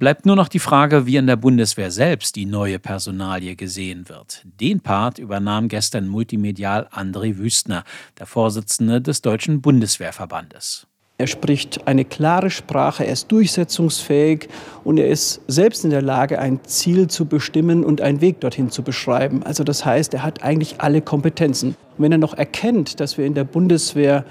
Bleibt 0.01 0.25
nur 0.25 0.35
noch 0.35 0.49
die 0.49 0.61
Frage, 0.61 1.05
wie 1.05 1.17
in 1.17 1.27
der 1.27 1.37
Bundeswehr 1.37 1.91
selbst 1.91 2.35
die 2.35 2.47
neue 2.47 2.79
Personalie 2.79 3.55
gesehen 3.55 4.09
wird. 4.09 4.47
Den 4.59 4.81
Part 4.81 5.19
übernahm 5.19 5.69
gestern 5.69 6.09
multimedial 6.09 6.89
André 6.91 7.37
Wüstner, 7.37 7.85
der 8.19 8.25
Vorsitzende 8.25 9.03
des 9.03 9.21
Deutschen 9.21 9.61
Bundeswehrverbandes. 9.61 10.87
Er 11.19 11.27
spricht 11.27 11.87
eine 11.87 12.07
klare 12.07 12.49
Sprache, 12.49 13.05
er 13.05 13.13
ist 13.13 13.31
durchsetzungsfähig 13.31 14.49
und 14.85 14.97
er 14.97 15.09
ist 15.09 15.43
selbst 15.49 15.85
in 15.85 15.91
der 15.91 16.01
Lage, 16.01 16.39
ein 16.39 16.65
Ziel 16.65 17.09
zu 17.09 17.27
bestimmen 17.27 17.85
und 17.85 18.01
einen 18.01 18.23
Weg 18.23 18.41
dorthin 18.41 18.71
zu 18.71 18.83
beschreiben. 18.83 19.43
Also 19.43 19.65
das 19.65 19.85
heißt, 19.85 20.15
er 20.15 20.23
hat 20.23 20.43
eigentlich 20.43 20.81
alle 20.81 21.03
Kompetenzen. 21.03 21.77
Und 21.99 22.05
wenn 22.05 22.13
er 22.13 22.17
noch 22.17 22.33
erkennt, 22.33 23.01
dass 23.01 23.19
wir 23.19 23.27
in 23.27 23.35
der 23.35 23.45
Bundeswehr 23.45 24.25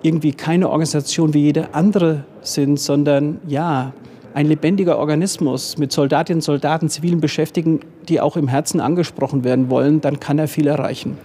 irgendwie 0.00 0.32
keine 0.32 0.70
Organisation 0.70 1.34
wie 1.34 1.42
jede 1.42 1.74
andere 1.74 2.24
sind, 2.40 2.80
sondern 2.80 3.38
ja, 3.46 3.92
ein 4.34 4.46
lebendiger 4.46 4.98
Organismus 4.98 5.78
mit 5.78 5.92
Soldatinnen, 5.92 6.40
Soldaten, 6.40 6.88
zivilen 6.88 7.20
Beschäftigten, 7.20 7.80
die 8.08 8.20
auch 8.20 8.36
im 8.36 8.48
Herzen 8.48 8.80
angesprochen 8.80 9.44
werden 9.44 9.70
wollen, 9.70 10.00
dann 10.00 10.20
kann 10.20 10.38
er 10.38 10.48
viel 10.48 10.66
erreichen. 10.66 11.18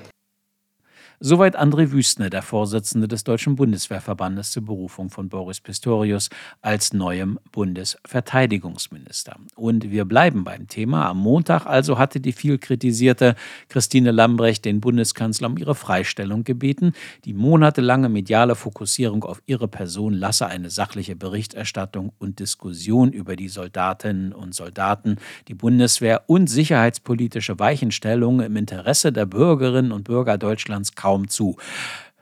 Soweit 1.28 1.58
André 1.58 1.92
Wüstner, 1.92 2.30
der 2.30 2.44
Vorsitzende 2.44 3.08
des 3.08 3.24
Deutschen 3.24 3.56
Bundeswehrverbandes 3.56 4.52
zur 4.52 4.64
Berufung 4.64 5.10
von 5.10 5.28
Boris 5.28 5.60
Pistorius 5.60 6.30
als 6.62 6.94
neuem 6.94 7.40
Bundesverteidigungsminister. 7.52 9.36
Und 9.56 9.90
wir 9.90 10.06
bleiben 10.06 10.44
beim 10.44 10.68
Thema. 10.68 11.10
Am 11.10 11.18
Montag 11.18 11.66
also 11.66 11.98
hatte 11.98 12.20
die 12.20 12.32
viel 12.32 12.60
kritisierte 12.60 13.34
Christine 13.70 14.12
Lambrecht 14.12 14.66
den 14.66 14.82
Bundeskanzler 14.82 15.48
um 15.48 15.58
ihre 15.58 15.74
Freistellung 15.74 16.44
gebeten. 16.44 16.94
Die 17.24 17.34
monatelange 17.34 18.08
mediale 18.08 18.54
Fokussierung 18.54 19.24
auf 19.24 19.42
ihre 19.48 19.68
Person 19.68 20.14
lasse 20.14 20.46
eine 20.46 20.70
sachliche 20.70 21.16
Berichterstattung 21.16 22.12
und 22.20 22.38
Diskussion 22.38 23.12
über 23.12 23.36
die 23.36 23.50
Soldatinnen 23.50 24.32
und 24.32 24.54
Soldaten, 24.54 25.16
die 25.48 25.56
Bundeswehr 25.56 26.22
und 26.28 26.46
sicherheitspolitische 26.52 27.58
Weichenstellungen 27.58 28.46
im 28.46 28.56
Interesse 28.58 29.12
der 29.12 29.26
Bürgerinnen 29.26 29.92
und 29.92 30.04
Bürger 30.04 30.38
Deutschlands 30.38 30.94
kaum 30.94 31.15
zu 31.28 31.58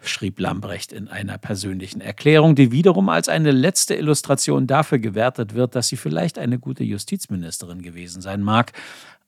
schrieb 0.02 0.40
Lambrecht 0.40 0.92
in 0.92 1.08
einer 1.08 1.38
persönlichen 1.38 2.02
Erklärung, 2.02 2.56
die 2.56 2.72
wiederum 2.72 3.10
als 3.10 3.30
eine 3.30 3.52
letzte 3.52 3.96
Illustration 3.96 4.68
dafür 4.68 5.00
gewertet 5.00 5.54
wird, 5.54 5.76
dass 5.76 5.88
sie 5.88 5.98
vielleicht 5.98 6.38
eine 6.38 6.60
gute 6.60 6.84
Justizministerin 6.84 7.82
gewesen 7.82 8.22
sein 8.22 8.42
mag, 8.42 8.74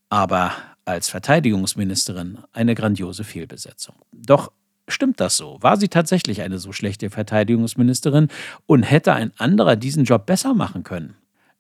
aber 0.10 0.52
als 0.86 1.10
Verteidigungsministerin 1.10 2.40
eine 2.54 2.76
grandiose 2.76 3.24
Fehlbesetzung. 3.24 3.96
Doch 4.12 4.52
Stimmt 4.88 5.20
das 5.20 5.36
so? 5.36 5.58
War 5.62 5.78
sie 5.78 5.88
tatsächlich 5.88 6.44
eine 6.44 6.60
so 6.60 6.72
schlechte 6.72 7.10
Verteidigungsministerin 7.10 8.28
und 8.68 8.84
hätte 8.84 9.14
ein 9.14 9.32
anderer 9.38 9.76
diesen 9.76 10.04
Job 10.04 10.28
besser 10.28 10.54
machen 10.54 10.84
können? 10.84 11.16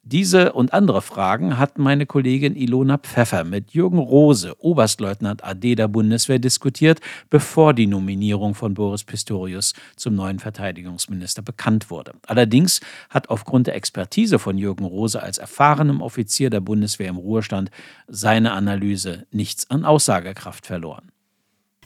Diese 0.07 0.53
und 0.53 0.71
andere 0.71 1.01
Fragen 1.01 1.57
hat 1.57 1.79
meine 1.79 2.05
Kollegin 2.05 2.55
Ilona 2.55 2.99
Pfeffer 2.99 3.43
mit 3.43 3.71
Jürgen 3.71 3.97
Rose, 3.97 4.53
Oberstleutnant 4.59 5.43
AD 5.43 5.73
der 5.73 5.87
Bundeswehr, 5.87 6.37
diskutiert, 6.37 6.99
bevor 7.31 7.73
die 7.73 7.87
Nominierung 7.87 8.53
von 8.53 8.75
Boris 8.75 9.03
Pistorius 9.03 9.73
zum 9.95 10.13
neuen 10.13 10.37
Verteidigungsminister 10.37 11.41
bekannt 11.41 11.89
wurde. 11.89 12.13
Allerdings 12.27 12.81
hat 13.09 13.31
aufgrund 13.31 13.65
der 13.65 13.75
Expertise 13.75 14.37
von 14.37 14.59
Jürgen 14.59 14.85
Rose 14.85 15.23
als 15.23 15.39
erfahrenem 15.39 16.03
Offizier 16.03 16.51
der 16.51 16.61
Bundeswehr 16.61 17.09
im 17.09 17.17
Ruhestand 17.17 17.71
seine 18.07 18.51
Analyse 18.51 19.25
nichts 19.31 19.71
an 19.71 19.85
Aussagekraft 19.85 20.67
verloren. 20.67 21.09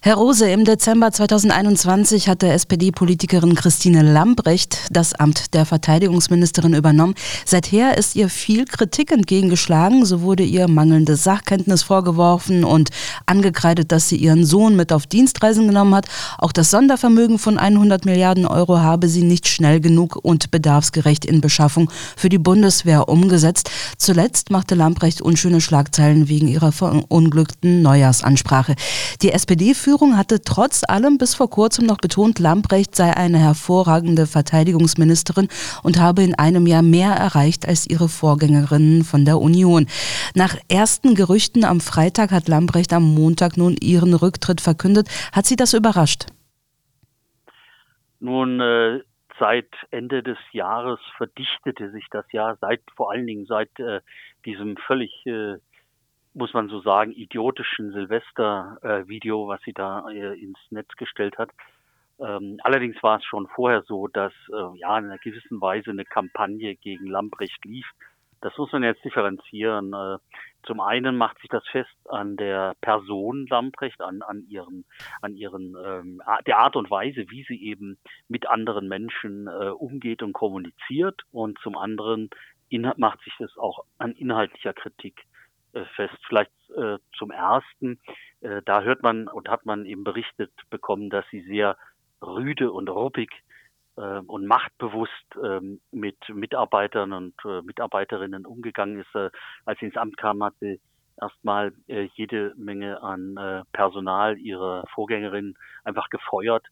Herr 0.02 0.16
Rose, 0.16 0.50
im 0.50 0.64
Dezember 0.64 1.12
2021 1.12 2.30
hatte 2.30 2.48
SPD-Politikerin 2.48 3.54
Christine 3.54 4.02
Lambrecht 4.02 4.88
das 4.92 5.14
Amt 5.14 5.54
der 5.54 5.66
Verteidigungsministerin 5.66 6.74
übernommen. 6.74 7.16
Seither 7.46 7.98
ist 7.98 8.16
ihr 8.16 8.30
viel 8.30 8.64
Kritik 8.64 9.12
entgegengeschlagen. 9.12 10.06
So 10.06 10.22
wurde 10.22 10.44
ihr 10.44 10.70
mangelnde 10.70 11.18
Sachkenntnis 11.18 11.84
vorgeworfen 11.84 12.64
und 12.64 12.92
angekreidet, 13.26 13.92
dass 13.92 14.08
sie 14.08 14.16
ihren 14.16 14.46
Sohn 14.46 14.78
mit 14.78 14.94
auf 14.94 15.06
Dienstreisen 15.06 15.68
genommen 15.68 15.94
hat. 15.94 16.08
Auch 16.38 16.54
das 16.54 16.72
Sondervermögen 16.72 17.38
von 17.38 17.58
100 17.58 18.06
Milliarden 18.06 18.46
Euro 18.46 18.80
habe 18.80 19.10
sie 19.10 19.24
nicht 19.24 19.50
schnell 19.50 19.82
genug 19.82 20.18
und 20.24 20.50
bedarfsgerecht 20.50 21.26
in 21.26 21.42
Beschaffung 21.42 21.92
für 22.16 22.30
die 22.30 22.38
Bundeswehr 22.38 23.10
umgesetzt. 23.10 23.70
Zuletzt 23.98 24.50
machte 24.50 24.76
Lambrecht 24.76 25.22
unschöne 25.22 25.60
Schlagzeilen 25.60 26.30
wegen 26.30 26.48
ihrer 26.48 26.72
verunglückten 26.72 27.82
Neujahrsansprache. 27.82 28.76
Die 29.22 29.34
SPD 29.34 29.74
Führung 29.90 30.18
hatte 30.18 30.42
trotz 30.46 30.84
allem 30.88 31.18
bis 31.18 31.34
vor 31.34 31.50
kurzem 31.50 31.88
noch 31.88 31.98
betont, 31.98 32.38
Lamprecht 32.38 32.96
sei 32.96 33.18
eine 33.18 33.40
hervorragende 33.40 34.28
Verteidigungsministerin 34.28 35.48
und 35.82 36.00
habe 36.00 36.22
in 36.22 36.36
einem 36.36 36.68
Jahr 36.68 36.84
mehr 36.84 37.14
erreicht 37.14 37.68
als 37.68 37.90
ihre 37.90 38.08
Vorgängerinnen 38.08 39.04
von 39.04 39.26
der 39.26 39.40
Union. 39.40 39.88
Nach 40.36 40.56
ersten 40.72 41.16
Gerüchten 41.16 41.66
am 41.66 41.80
Freitag 41.80 42.30
hat 42.30 42.48
Lamprecht 42.48 42.94
am 42.94 43.16
Montag 43.16 43.58
nun 43.58 43.78
ihren 43.82 44.14
Rücktritt 44.14 44.62
verkündet. 44.62 45.08
Hat 45.32 45.48
Sie 45.48 45.56
das 45.56 45.74
überrascht? 45.74 46.28
Nun, 48.20 48.60
äh, 48.60 49.00
seit 49.40 49.74
Ende 49.90 50.22
des 50.22 50.38
Jahres 50.52 51.00
verdichtete 51.18 51.90
sich 51.90 52.06
das 52.12 52.32
Jahr, 52.32 52.60
seit 52.62 52.82
vor 52.96 53.12
allen 53.12 53.26
Dingen 53.26 53.48
seit 53.48 53.72
äh, 53.80 54.02
diesem 54.46 54.78
völlig 54.78 55.26
äh, 55.26 55.56
muss 56.34 56.54
man 56.54 56.70
so 56.70 56.82
sagen, 56.82 57.12
idiotischen 57.12 57.92
Silvester-Video, 57.92 59.48
was 59.48 59.62
sie 59.62 59.74
da 59.74 60.08
äh, 60.10 60.40
ins 60.40 60.60
Netz 60.70 60.90
gestellt 60.96 61.38
hat. 61.38 61.50
Ähm, 62.20 62.60
allerdings 62.64 63.02
war 63.02 63.18
es 63.18 63.26
schon 63.26 63.48
vorher 63.48 63.84
so, 63.84 64.08
dass 64.08 64.34
äh, 64.50 64.78
ja 64.78 64.98
in 64.98 65.06
einer 65.06 65.18
gewissen 65.18 65.62
Weise 65.62 65.92
eine 65.92 66.06
Kampagne 66.06 66.76
gegen 66.76 67.08
Lambrecht 67.08 67.64
lief. 67.66 67.90
Das 68.42 68.58
muss 68.58 68.72
man 68.72 68.84
jetzt 68.84 69.04
differenzieren. 69.04 69.94
Äh, 69.94 70.18
zum 70.64 70.82
einen 70.82 71.18
macht 71.18 71.40
sich 71.40 71.50
das 71.50 71.66
fest 71.68 71.96
an 72.10 72.36
der 72.36 72.76
Person 72.82 73.48
Lamprecht, 73.48 74.02
an, 74.02 74.22
an 74.22 74.44
ihren, 74.50 74.86
an 75.22 75.36
ihren 75.36 75.76
ähm, 75.84 76.22
der 76.46 76.60
Art 76.60 76.76
und 76.76 76.92
Weise, 76.92 77.26
wie 77.30 77.44
sie 77.48 77.62
eben 77.62 77.98
mit 78.28 78.48
anderen 78.48 78.88
Menschen 78.88 79.48
äh, 79.48 79.70
umgeht 79.70 80.22
und 80.22 80.34
kommuniziert. 80.34 81.22
Und 81.32 81.58
zum 81.60 81.78
anderen 81.78 82.30
macht 82.98 83.22
sich 83.24 83.34
das 83.40 83.58
auch 83.58 83.86
an 83.98 84.12
inhaltlicher 84.12 84.74
Kritik 84.74 85.26
fest. 85.96 86.18
Vielleicht 86.28 86.52
äh, 86.76 86.98
zum 87.18 87.32
ersten, 87.32 88.00
äh, 88.42 88.62
da 88.66 88.82
hört 88.82 89.04
man 89.04 89.28
und 89.28 89.50
hat 89.50 89.66
man 89.66 89.86
eben 89.86 90.04
berichtet 90.04 90.52
bekommen, 90.70 91.10
dass 91.10 91.26
sie 91.32 91.42
sehr 91.42 91.78
rüde 92.22 92.72
und 92.72 92.90
ruppig 92.90 93.30
äh, 93.98 94.20
und 94.20 94.46
machtbewusst 94.46 95.36
äh, 95.42 95.60
mit 95.92 96.18
Mitarbeitern 96.30 97.14
und 97.14 97.36
äh, 97.46 97.62
Mitarbeiterinnen 97.62 98.46
umgegangen 98.46 99.02
ist. 99.02 99.16
Äh, 99.16 99.30
als 99.66 99.80
sie 99.80 99.86
ins 99.86 99.98
Amt 99.98 100.18
kam, 100.18 100.44
hat 100.44 100.56
sie 100.60 100.80
erstmal 101.22 101.74
äh, 101.88 102.10
jede 102.14 102.54
Menge 102.56 103.02
an 103.02 103.38
äh, 103.38 103.64
Personal 103.74 104.38
ihrer 104.38 104.86
Vorgängerin 104.94 105.56
einfach 105.84 106.10
gefeuert, 106.10 106.66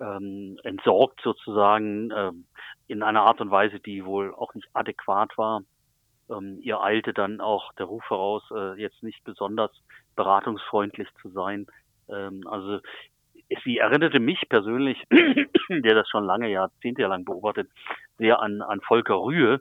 ähm, 0.00 0.58
entsorgt 0.64 1.20
sozusagen 1.22 2.10
äh, 2.10 2.32
in 2.88 3.02
einer 3.02 3.22
Art 3.22 3.40
und 3.40 3.50
Weise, 3.50 3.80
die 3.80 4.04
wohl 4.04 4.34
auch 4.34 4.54
nicht 4.54 4.68
adäquat 4.74 5.36
war. 5.38 5.62
Ähm, 6.30 6.58
ihr 6.60 6.80
eilte 6.80 7.12
dann 7.12 7.40
auch 7.40 7.72
der 7.74 7.86
Ruf 7.86 8.08
heraus, 8.10 8.42
äh, 8.50 8.80
jetzt 8.80 9.02
nicht 9.02 9.22
besonders 9.24 9.70
beratungsfreundlich 10.16 11.08
zu 11.22 11.30
sein. 11.30 11.66
Ähm, 12.08 12.42
also 12.46 12.80
sie 13.64 13.78
erinnerte 13.78 14.20
mich 14.20 14.48
persönlich, 14.48 15.02
der 15.10 15.94
das 15.94 16.08
schon 16.08 16.24
lange, 16.24 16.48
jahrzehntelang 16.48 17.24
beobachtet, 17.24 17.68
sehr 18.18 18.40
an, 18.40 18.62
an 18.62 18.80
Volker 18.80 19.20
Rühe, 19.20 19.60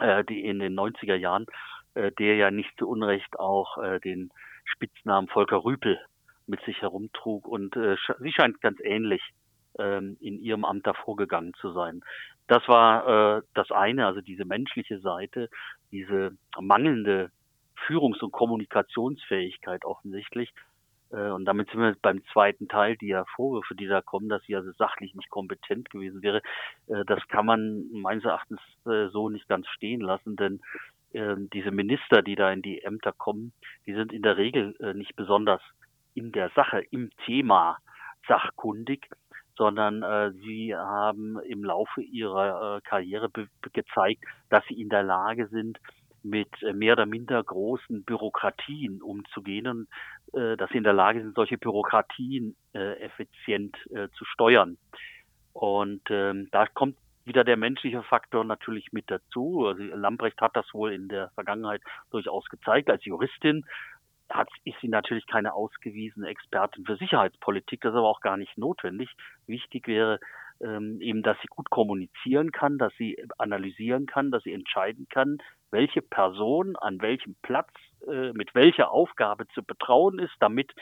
äh, 0.00 0.24
die 0.24 0.44
in 0.44 0.58
den 0.58 0.78
90er 0.78 1.14
Jahren, 1.14 1.46
äh, 1.94 2.12
der 2.12 2.36
ja 2.36 2.50
nicht 2.50 2.70
zu 2.78 2.88
Unrecht 2.88 3.38
auch 3.38 3.78
äh, 3.78 4.00
den 4.00 4.30
Spitznamen 4.64 5.28
Volker 5.28 5.64
Rüpel 5.64 5.98
mit 6.46 6.60
sich 6.64 6.82
herumtrug. 6.82 7.46
Und 7.46 7.76
äh, 7.76 7.96
sie 8.20 8.32
scheint 8.32 8.60
ganz 8.60 8.78
ähnlich 8.82 9.22
ähm, 9.78 10.16
in 10.20 10.38
ihrem 10.38 10.64
Amt 10.64 10.86
davor 10.86 11.16
gegangen 11.16 11.54
zu 11.60 11.72
sein. 11.72 12.02
Das 12.48 12.66
war 12.68 13.38
äh, 13.38 13.42
das 13.54 13.70
eine, 13.70 14.06
also 14.06 14.20
diese 14.20 14.44
menschliche 14.44 15.00
Seite, 15.00 15.48
diese 15.90 16.36
mangelnde 16.58 17.30
Führungs- 17.86 18.22
und 18.22 18.32
Kommunikationsfähigkeit 18.32 19.84
offensichtlich. 19.84 20.52
Äh, 21.10 21.30
und 21.30 21.44
damit 21.44 21.70
sind 21.70 21.80
wir 21.80 21.96
beim 22.00 22.24
zweiten 22.32 22.68
Teil, 22.68 22.96
die 22.96 23.08
ja 23.08 23.24
Vorwürfe, 23.36 23.74
die 23.74 23.86
da 23.86 24.00
kommen, 24.00 24.28
dass 24.28 24.42
sie 24.44 24.56
also 24.56 24.72
sachlich 24.72 25.14
nicht 25.14 25.30
kompetent 25.30 25.90
gewesen 25.90 26.22
wäre. 26.22 26.42
Äh, 26.88 27.04
das 27.06 27.26
kann 27.28 27.46
man 27.46 27.90
meines 27.92 28.24
Erachtens 28.24 28.60
äh, 28.86 29.08
so 29.08 29.28
nicht 29.28 29.48
ganz 29.48 29.66
stehen 29.68 30.00
lassen, 30.00 30.36
denn 30.36 30.60
ähm, 31.14 31.48
diese 31.52 31.70
Minister, 31.70 32.22
die 32.22 32.34
da 32.34 32.52
in 32.52 32.62
die 32.62 32.82
Ämter 32.82 33.12
kommen, 33.12 33.52
die 33.86 33.94
sind 33.94 34.12
in 34.12 34.22
der 34.22 34.36
Regel 34.36 34.74
nicht 34.94 35.14
besonders 35.16 35.62
in 36.14 36.32
der 36.32 36.50
Sache, 36.50 36.82
im 36.90 37.10
Thema 37.24 37.78
sachkundig, 38.26 39.08
sondern 39.56 40.02
äh, 40.02 40.32
sie 40.44 40.74
haben 40.74 41.38
im 41.40 41.64
Laufe 41.64 42.02
ihrer 42.02 42.76
äh, 42.76 42.80
Karriere 42.82 43.30
gezeigt, 43.72 44.24
dass 44.50 44.64
sie 44.68 44.80
in 44.80 44.88
der 44.88 45.02
Lage 45.02 45.48
sind, 45.48 45.78
mit 46.22 46.48
äh, 46.62 46.72
mehr 46.72 46.94
oder 46.94 47.06
minder 47.06 47.42
großen 47.42 48.04
Bürokratien 48.04 49.00
umzugehen 49.00 49.66
und 49.66 49.88
äh, 50.34 50.56
dass 50.56 50.70
sie 50.70 50.78
in 50.78 50.84
der 50.84 50.92
Lage 50.92 51.22
sind, 51.22 51.34
solche 51.34 51.58
Bürokratien 51.58 52.56
äh, 52.74 53.00
effizient 53.00 53.76
äh, 53.90 54.08
zu 54.16 54.24
steuern. 54.24 54.76
Und 55.52 56.02
ähm, 56.10 56.48
da 56.50 56.66
kommt 56.66 56.96
wieder 57.24 57.44
der 57.44 57.56
menschliche 57.56 58.02
Faktor 58.02 58.44
natürlich 58.44 58.92
mit 58.92 59.10
dazu. 59.10 59.66
Also 59.66 59.82
Lambrecht 59.82 60.40
hat 60.40 60.54
das 60.54 60.72
wohl 60.72 60.92
in 60.92 61.08
der 61.08 61.30
Vergangenheit 61.30 61.82
durchaus 62.10 62.44
gezeigt. 62.46 62.88
Als 62.88 63.04
Juristin 63.04 63.64
hat, 64.30 64.48
ist 64.64 64.76
sie 64.80 64.88
natürlich 64.88 65.26
keine 65.26 65.54
ausgewiesene 65.54 66.28
Expertin 66.28 66.84
für 66.84 66.96
Sicherheitspolitik. 66.96 67.80
Das 67.80 67.92
ist 67.92 67.98
aber 67.98 68.08
auch 68.08 68.20
gar 68.20 68.36
nicht 68.36 68.58
notwendig. 68.58 69.10
Wichtig 69.46 69.86
wäre 69.86 70.20
ähm, 70.60 71.00
eben, 71.00 71.22
dass 71.22 71.36
sie 71.42 71.48
gut 71.48 71.70
kommunizieren 71.70 72.52
kann, 72.52 72.78
dass 72.78 72.92
sie 72.96 73.16
analysieren 73.38 74.06
kann, 74.06 74.30
dass 74.30 74.42
sie 74.42 74.52
entscheiden 74.52 75.06
kann, 75.08 75.38
welche 75.70 76.02
Person 76.02 76.76
an 76.76 77.00
welchem 77.00 77.36
Platz 77.42 77.70
äh, 78.06 78.32
mit 78.32 78.54
welcher 78.54 78.90
Aufgabe 78.90 79.46
zu 79.48 79.62
betrauen 79.62 80.18
ist, 80.18 80.34
damit 80.40 80.72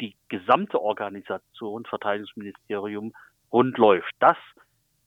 die 0.00 0.16
gesamte 0.28 0.80
Organisation 0.80 1.84
Verteidigungsministerium 1.84 3.12
rund 3.52 3.76
läuft. 3.76 4.12
Das 4.18 4.36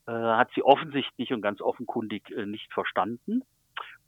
äh, 0.05 0.11
hat 0.11 0.49
sie 0.53 0.63
offensichtlich 0.63 1.33
und 1.33 1.41
ganz 1.41 1.61
offenkundig 1.61 2.29
äh, 2.31 2.45
nicht 2.45 2.71
verstanden. 2.73 3.43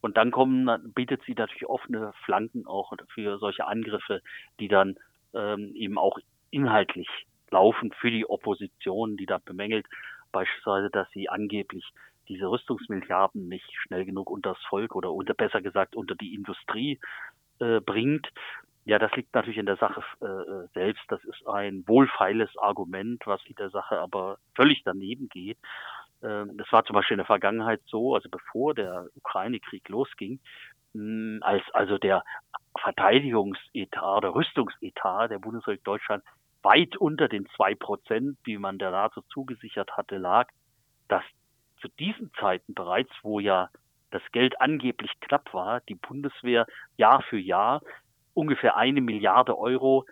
Und 0.06 0.18
dann 0.18 0.30
kommen, 0.30 0.70
bietet 0.94 1.24
sie 1.24 1.34
natürlich 1.34 1.66
offene 1.66 2.14
Flanken 2.26 2.68
auch 2.68 2.94
für 3.08 3.40
solche 3.40 3.66
Angriffe, 3.66 4.22
die 4.60 4.68
dann 4.68 5.00
ähm, 5.34 5.74
eben 5.74 5.98
auch 5.98 6.20
inhaltlich 6.52 7.08
laufen 7.50 7.92
für 7.92 8.12
die 8.12 8.30
Opposition, 8.30 9.18
die 9.18 9.26
da 9.26 9.40
bemängelt, 9.44 9.88
beispielsweise, 10.32 10.92
dass 10.92 11.10
sie 11.10 11.28
angeblich 11.28 11.84
diese 12.28 12.46
Rüstungsmilliarden 12.46 13.48
nicht 13.48 13.68
schnell 13.82 14.06
genug 14.06 14.30
unter 14.30 14.54
das 14.54 14.64
Volk 14.70 14.94
oder 14.94 15.12
unter, 15.12 15.34
besser 15.34 15.64
gesagt 15.64 15.96
unter 15.96 16.14
die 16.14 16.36
Industrie 16.36 17.00
äh, 17.58 17.80
bringt. 17.80 18.32
Ja, 18.86 19.00
das 19.00 19.12
liegt 19.14 19.34
natürlich 19.34 19.58
in 19.58 19.66
der 19.66 19.78
Sache 19.78 20.04
äh, 20.22 20.68
selbst. 20.76 21.04
Das 21.08 21.24
ist 21.24 21.48
ein 21.48 21.84
wohlfeiles 21.88 22.56
Argument, 22.58 23.24
was 23.26 23.44
in 23.48 23.56
der 23.56 23.72
Sache 23.72 23.98
aber 23.98 24.38
völlig 24.54 24.84
daneben 24.84 25.30
geht. 25.30 25.58
Ähm, 26.24 26.58
das 26.58 26.72
war 26.72 26.86
zum 26.86 26.96
Beispiel 26.96 27.16
in 27.16 27.20
der 27.20 27.26
Vergangenheit 27.26 27.82
so, 27.86 28.16
also 28.16 28.30
bevor 28.30 28.74
der 28.74 29.08
Ukraine-Krieg 29.16 29.88
losging, 29.90 30.40
hm, 30.94 31.40
als 31.42 31.64
also 31.74 31.98
der 31.98 32.24
Verteidigungsetat 32.80 34.18
oder 34.18 34.36
Rüstungsetat 34.36 35.32
der 35.32 35.40
Bundesrepublik 35.40 35.84
Deutschland 35.84 36.24
weit 36.64 36.98
unter 36.98 37.28
den 37.28 37.48
zwei 37.56 37.76
Prozent, 37.76 38.38
die 38.46 38.58
man 38.58 38.78
der 38.78 38.92
NATO 38.92 39.22
zugesichert 39.34 39.92
hatte, 39.98 40.18
lag, 40.18 40.50
dass 41.08 41.24
zu 41.80 41.88
diesen 42.00 42.32
Zeiten 42.40 42.74
bereits, 42.74 43.12
wo 43.22 43.40
ja 43.40 43.70
das 44.12 44.24
Geld 44.32 44.60
angeblich 44.60 45.12
knapp 45.20 45.54
war, 45.54 45.82
die 45.82 45.96
Bundeswehr 45.96 46.66
Jahr 46.98 47.22
für 47.24 47.38
Jahr 47.38 47.82
ungefähr 48.34 48.76
eine 48.76 49.02
Milliarde 49.02 49.58
Euro 49.58 50.06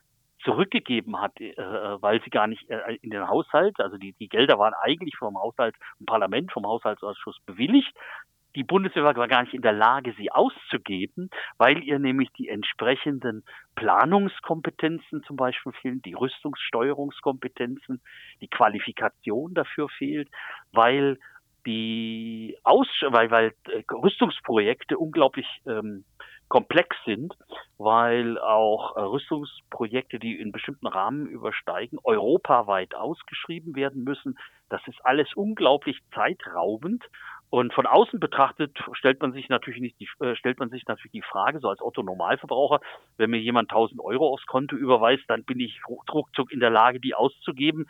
zurückgegeben 0.43 1.19
hat, 1.19 1.39
äh, 1.39 1.55
weil 1.57 2.21
sie 2.23 2.29
gar 2.29 2.47
nicht 2.47 2.69
äh, 2.69 2.97
in 3.01 3.09
den 3.09 3.27
Haushalt, 3.27 3.79
also 3.79 3.97
die, 3.97 4.13
die 4.13 4.27
Gelder 4.27 4.59
waren 4.59 4.73
eigentlich 4.73 5.15
vom 5.17 5.37
Haushalt, 5.37 5.75
vom 5.97 6.05
Parlament, 6.05 6.51
vom 6.51 6.65
Haushaltsausschuss 6.65 7.39
bewilligt. 7.45 7.93
Die 8.55 8.63
Bundeswehr 8.63 9.03
war 9.03 9.27
gar 9.27 9.41
nicht 9.41 9.55
in 9.55 9.63
der 9.63 9.73
Lage, 9.73 10.13
sie 10.15 10.31
auszugeben, 10.31 11.31
weil 11.57 11.83
ihr 11.83 11.97
nämlich 11.97 12.31
die 12.33 12.49
entsprechenden 12.49 13.43
Planungskompetenzen 13.75 15.23
zum 15.23 15.37
Beispiel 15.37 15.71
fehlen, 15.81 16.01
die 16.03 16.13
Rüstungssteuerungskompetenzen, 16.13 18.01
die 18.41 18.47
Qualifikation 18.47 19.55
dafür 19.55 19.89
fehlt, 19.89 20.29
weil 20.71 21.17
die 21.65 22.57
Aus 22.63 22.87
weil, 23.01 23.31
weil 23.31 23.53
äh, 23.69 23.83
Rüstungsprojekte 23.91 24.97
unglaublich 24.97 25.47
ähm, 25.65 26.03
komplex 26.53 26.95
sind, 27.03 27.33
weil 27.79 28.37
auch 28.37 28.95
äh, 28.95 28.99
Rüstungsprojekte, 28.99 30.19
die 30.19 30.39
in 30.39 30.51
bestimmten 30.51 30.85
Rahmen 30.85 31.25
übersteigen, 31.25 31.97
europaweit 32.03 32.93
ausgeschrieben 32.93 33.75
werden 33.75 34.03
müssen. 34.03 34.37
Das 34.69 34.79
ist 34.87 35.03
alles 35.03 35.33
unglaublich 35.33 35.97
zeitraubend. 36.13 37.03
Und 37.49 37.73
von 37.73 37.87
außen 37.87 38.19
betrachtet 38.19 38.77
stellt 38.91 39.19
man 39.19 39.33
sich 39.33 39.49
natürlich 39.49 39.81
nicht 39.81 39.99
die, 39.99 40.07
äh, 40.23 40.35
stellt 40.35 40.59
man 40.59 40.69
sich 40.69 40.85
natürlich 40.85 41.13
die 41.13 41.23
Frage, 41.23 41.59
so 41.59 41.69
als 41.69 41.81
Otto 41.81 42.03
Normalverbraucher, 42.03 42.81
wenn 43.17 43.31
mir 43.31 43.39
jemand 43.39 43.71
1000 43.71 43.99
Euro 43.99 44.31
aufs 44.31 44.45
Konto 44.45 44.75
überweist, 44.75 45.23
dann 45.29 45.45
bin 45.45 45.59
ich 45.59 45.81
ruckzuck 45.87 46.51
in 46.51 46.59
der 46.59 46.69
Lage, 46.69 46.99
die 46.99 47.15
auszugeben. 47.15 47.87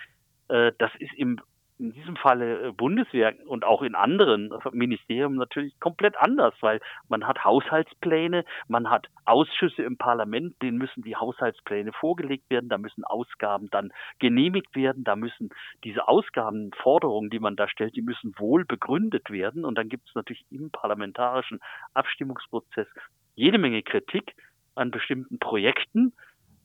Äh, 0.48 0.72
das 0.78 0.92
ist 1.00 1.14
im 1.16 1.42
in 1.80 1.94
diesem 1.94 2.16
Falle 2.16 2.68
äh, 2.68 2.72
Bundeswehr 2.72 3.34
und 3.48 3.66
auch 3.66 3.82
in 3.82 3.96
anderen 3.96 4.54
Ministerien 4.72 5.36
natürlich 5.36 5.80
komplett 5.80 6.16
anders, 6.18 6.54
weil 6.62 6.80
man 7.10 7.28
hat 7.28 7.44
Haushaltspläne, 7.44 8.46
man 8.68 8.90
hat 8.90 9.08
Ausschüsse 9.26 9.84
im 9.84 9.98
Parlament, 9.98 10.62
denen 10.62 10.78
müssen 10.78 11.04
die 11.04 11.16
Haushaltspläne 11.16 11.92
vorgelegt 11.94 12.50
werden, 12.50 12.70
da 12.70 12.78
müssen 12.78 13.04
Ausgaben 13.04 13.70
dann 13.72 13.92
genehmigt 14.20 14.76
werden, 14.76 15.04
da 15.04 15.16
müssen 15.16 15.50
diese 15.84 16.08
Ausgabenforderungen, 16.08 17.30
die 17.30 17.40
man 17.40 17.56
da 17.56 17.68
stellt, 17.68 17.96
die 17.96 18.02
müssen 18.02 18.34
wohl 18.38 18.66
begründet 18.66 19.30
werden 19.30 19.66
und 19.66 19.78
dann 19.78 19.90
gibt 19.90 20.08
es 20.08 20.16
natürlich 20.16 20.46
im 20.52 20.72
parlamentarischen 20.72 21.60
Abstimmungsprozess 21.94 22.88
jede 23.36 23.58
Menge 23.58 23.82
Kritik 23.82 24.36
an 24.76 24.92
bestimmten 24.92 25.40
Projekten, 25.40 26.14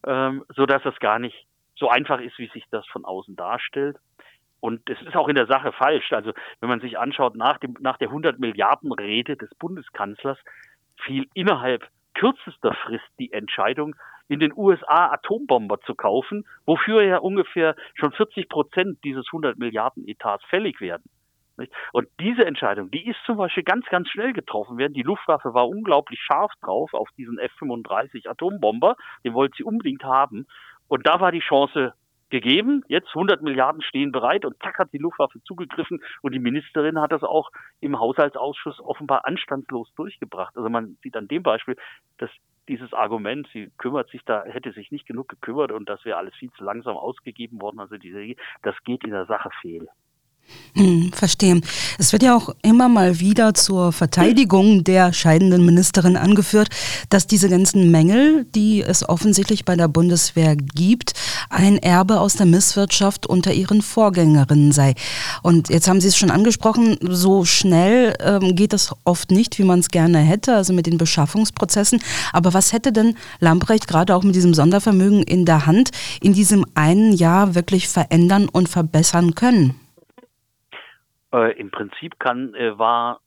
ähm, 0.07 0.45
so 0.55 0.67
dass 0.67 0.83
das 0.83 0.99
gar 1.01 1.19
nicht 1.19 1.47
so 1.77 1.89
einfach 1.89 2.21
ist, 2.21 2.39
wie 2.39 2.49
sich 2.49 2.65
das 2.71 2.87
von 2.89 3.05
außen 3.05 3.37
darstellt. 3.37 3.97
Und 4.61 4.89
es 4.91 5.01
ist 5.03 5.17
auch 5.17 5.29
in 5.29 5.37
der 5.37 5.47
Sache 5.47 5.73
falsch. 5.73 6.13
Also 6.13 6.33
wenn 6.61 6.69
man 6.69 6.81
sich 6.81 6.99
anschaut, 6.99 7.37
nach, 7.37 7.59
dem, 7.59 7.77
nach 7.81 7.97
der 7.99 8.09
100 8.09 8.39
Milliarden 8.39 8.93
Rede 8.93 9.37
des 9.37 9.55
Bundeskanzlers 9.57 10.39
fiel 11.05 11.27
innerhalb 11.35 11.89
kürzester 12.15 12.75
Frist 12.75 13.09
die 13.19 13.33
Entscheidung, 13.33 13.95
in 14.29 14.41
den 14.41 14.53
USA 14.55 15.13
Atombomber 15.13 15.81
zu 15.81 15.95
kaufen, 15.95 16.45
wofür 16.67 17.03
ja 17.03 17.19
ungefähr 17.19 17.75
schon 17.95 18.13
40 18.13 18.49
Prozent 18.49 18.99
dieses 19.05 19.27
100 19.29 19.59
Milliarden 19.59 20.07
Etats 20.07 20.45
fällig 20.47 20.81
werden. 20.81 21.09
Und 21.93 22.09
diese 22.21 22.45
Entscheidung, 22.45 22.91
die 22.91 23.09
ist 23.09 23.19
zum 23.27 23.37
Beispiel 23.37 23.65
ganz, 23.65 23.85
ganz 23.87 24.09
schnell 24.11 24.33
getroffen 24.33 24.79
werden. 24.79 24.93
Die 24.93 25.03
Luftwaffe 25.03 25.55
war 25.55 25.69
unglaublich 25.69 26.21
scharf 26.21 26.53
drauf 26.63 26.95
auf 26.95 27.09
diesen 27.17 27.39
F-35 27.39 28.29
Atombomber. 28.29 28.97
Den 29.25 29.35
wollte 29.35 29.57
sie 29.57 29.65
unbedingt 29.65 30.05
haben. 30.05 30.47
Und 30.87 31.07
da 31.07 31.21
war 31.21 31.33
die 31.33 31.41
Chance 31.41 31.95
gegeben. 32.31 32.85
Jetzt 32.89 33.09
100 33.09 33.43
Milliarden 33.43 33.83
stehen 33.83 34.13
bereit 34.13 34.45
und 34.45 34.57
zack 34.63 34.79
hat 34.79 34.93
die 34.93 34.99
Luftwaffe 34.99 35.43
zugegriffen 35.45 36.03
und 36.23 36.33
die 36.33 36.39
Ministerin 36.39 37.01
hat 37.01 37.13
das 37.13 37.23
auch 37.23 37.51
im 37.81 37.99
Haushaltsausschuss 37.99 38.81
offenbar 38.81 39.27
anstandslos 39.27 39.93
durchgebracht. 39.95 40.57
Also 40.57 40.69
man 40.69 40.97
sieht 41.03 41.17
an 41.17 41.29
dem 41.29 41.43
Beispiel, 41.43 41.77
dass 42.19 42.31
dieses 42.69 42.93
Argument, 42.93 43.49
sie 43.53 43.71
kümmert 43.79 44.11
sich 44.11 44.23
da, 44.25 44.45
hätte 44.45 44.73
sich 44.73 44.91
nicht 44.91 45.07
genug 45.07 45.29
gekümmert 45.29 45.73
und 45.73 45.89
das 45.89 46.05
wäre 46.05 46.19
alles 46.19 46.35
viel 46.35 46.51
zu 46.53 46.65
langsam 46.65 46.97
ausgegeben 46.97 47.61
worden. 47.61 47.81
Also 47.81 47.97
diese, 47.97 48.35
das 48.63 48.75
geht 48.85 49.05
in 49.05 49.11
der 49.11 49.27
Sache 49.27 49.51
fehl. 49.61 49.89
Hm, 50.75 51.11
verstehe. 51.13 51.61
Es 51.99 52.13
wird 52.13 52.23
ja 52.23 52.37
auch 52.37 52.51
immer 52.63 52.89
mal 52.89 53.19
wieder 53.19 53.53
zur 53.53 53.91
Verteidigung 53.91 54.85
der 54.85 55.13
scheidenden 55.13 55.65
Ministerin 55.65 56.17
angeführt, 56.17 56.69
dass 57.11 57.27
diese 57.27 57.49
ganzen 57.49 57.91
Mängel, 57.91 58.47
die 58.55 58.83
es 58.83 59.09
offensichtlich 59.09 59.65
bei 59.65 59.75
der 59.75 59.89
Bundeswehr 59.89 60.55
gibt, 60.55 61.15
ein 61.51 61.79
Erbe 61.79 62.21
aus 62.21 62.35
der 62.35 62.47
Misswirtschaft 62.47 63.27
unter 63.27 63.53
ihren 63.53 63.83
Vorgängerinnen 63.83 64.71
sei. 64.71 64.95
Und 65.43 65.69
jetzt 65.69 65.89
haben 65.89 66.01
Sie 66.01 66.09
es 66.09 66.17
schon 66.17 66.31
angesprochen, 66.31 66.97
so 67.03 67.45
schnell 67.45 68.15
ähm, 68.21 68.55
geht 68.55 68.73
es 68.73 68.93
oft 69.05 69.33
nicht, 69.33 69.59
wie 69.59 69.65
man 69.65 69.81
es 69.81 69.89
gerne 69.89 70.19
hätte, 70.19 70.55
also 70.55 70.73
mit 70.73 70.87
den 70.87 70.99
Beschaffungsprozessen. 70.99 72.01
Aber 72.33 72.55
was 72.55 72.73
hätte 72.73 72.93
denn 72.93 73.17
Lamprecht 73.41 73.89
gerade 73.89 74.15
auch 74.15 74.23
mit 74.23 74.37
diesem 74.37 74.55
Sondervermögen 74.55 75.25
in 75.25 75.45
der 75.45 75.67
Hand 75.67 75.91
in 76.21 76.35
diesem 76.35 76.65
einen 76.75 77.13
Jahr 77.13 77.57
wirklich 77.57 77.89
verändern 77.89 78.49
und 78.49 78.69
verbessern 78.69 79.35
können? 79.35 79.75
Äh, 81.33 81.59
Im 81.59 81.71
Prinzip 81.71 82.19
kann, 82.19 82.55
äh, 82.55 82.79
war 82.79 83.21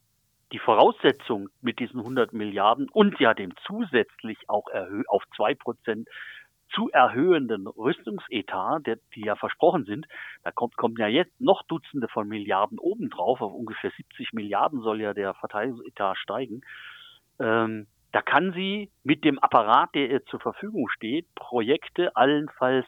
die 0.51 0.59
Voraussetzung 0.59 1.49
mit 1.61 1.79
diesen 1.79 1.99
100 1.99 2.33
Milliarden 2.33 2.89
und 2.89 3.19
ja 3.19 3.33
dem 3.33 3.53
zusätzlich 3.65 4.37
auch 4.49 4.65
auf 5.07 5.23
zwei 5.33 5.55
Prozent 5.55 6.09
zu 6.73 6.89
erhöhenden 6.91 7.67
Rüstungsetat, 7.67 8.85
der, 8.85 8.97
die 9.15 9.25
ja 9.25 9.35
versprochen 9.35 9.85
sind, 9.85 10.07
da 10.43 10.51
kommt, 10.51 10.77
kommen 10.77 10.95
ja 10.97 11.07
jetzt 11.07 11.39
noch 11.39 11.63
Dutzende 11.63 12.07
von 12.07 12.27
Milliarden 12.27 12.79
obendrauf, 12.79 13.41
auf 13.41 13.53
ungefähr 13.53 13.91
70 13.95 14.33
Milliarden 14.33 14.81
soll 14.81 15.01
ja 15.01 15.13
der 15.13 15.33
Verteidigungsetat 15.33 16.17
steigen. 16.17 16.61
Ähm, 17.39 17.87
da 18.11 18.21
kann 18.21 18.53
sie 18.53 18.89
mit 19.03 19.23
dem 19.23 19.39
Apparat, 19.39 19.95
der 19.95 20.09
ihr 20.09 20.25
zur 20.25 20.39
Verfügung 20.39 20.89
steht, 20.89 21.33
Projekte 21.35 22.15
allenfalls 22.15 22.85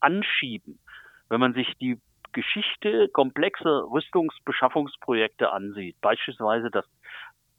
anschieben. 0.00 0.78
Wenn 1.28 1.40
man 1.40 1.54
sich 1.54 1.72
die 1.78 1.98
Geschichte 2.36 3.08
komplexer 3.08 3.90
Rüstungsbeschaffungsprojekte 3.90 5.50
ansieht, 5.50 5.98
beispielsweise 6.02 6.70
das 6.70 6.84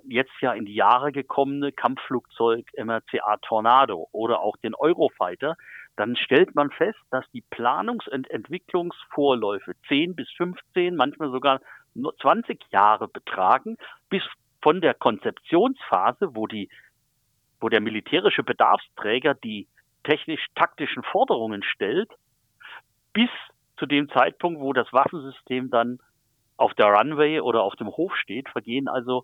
jetzt 0.03 0.39
ja 0.39 0.53
in 0.53 0.65
die 0.65 0.75
Jahre 0.75 1.11
gekommene 1.11 1.71
Kampfflugzeug 1.71 2.63
MRCA 2.77 3.37
Tornado 3.41 4.07
oder 4.11 4.39
auch 4.39 4.55
den 4.57 4.75
Eurofighter, 4.75 5.55
dann 5.95 6.15
stellt 6.15 6.53
man 6.53 6.69
fest, 6.69 6.99
dass 7.09 7.25
die 7.31 7.43
Planungs- 7.49 8.07
und 8.07 8.29
Entwicklungsvorläufe 8.29 9.73
10 9.87 10.15
bis 10.15 10.29
15, 10.37 10.95
manchmal 10.95 11.31
sogar 11.31 11.59
20 12.21 12.61
Jahre 12.71 13.07
betragen, 13.07 13.77
bis 14.09 14.21
von 14.61 14.79
der 14.79 14.93
Konzeptionsphase, 14.93 16.35
wo 16.35 16.45
die, 16.45 16.69
wo 17.59 17.67
der 17.67 17.81
militärische 17.81 18.43
Bedarfsträger 18.43 19.33
die 19.33 19.67
technisch-taktischen 20.03 21.01
Forderungen 21.01 21.63
stellt, 21.63 22.11
bis 23.11 23.31
zu 23.77 23.85
dem 23.85 24.09
Zeitpunkt, 24.09 24.59
wo 24.59 24.73
das 24.73 24.91
Waffensystem 24.91 25.69
dann 25.69 25.99
auf 26.57 26.73
der 26.73 26.87
Runway 26.87 27.39
oder 27.39 27.61
auf 27.61 27.75
dem 27.75 27.87
Hof 27.87 28.15
steht, 28.15 28.49
vergehen 28.49 28.87
also 28.87 29.23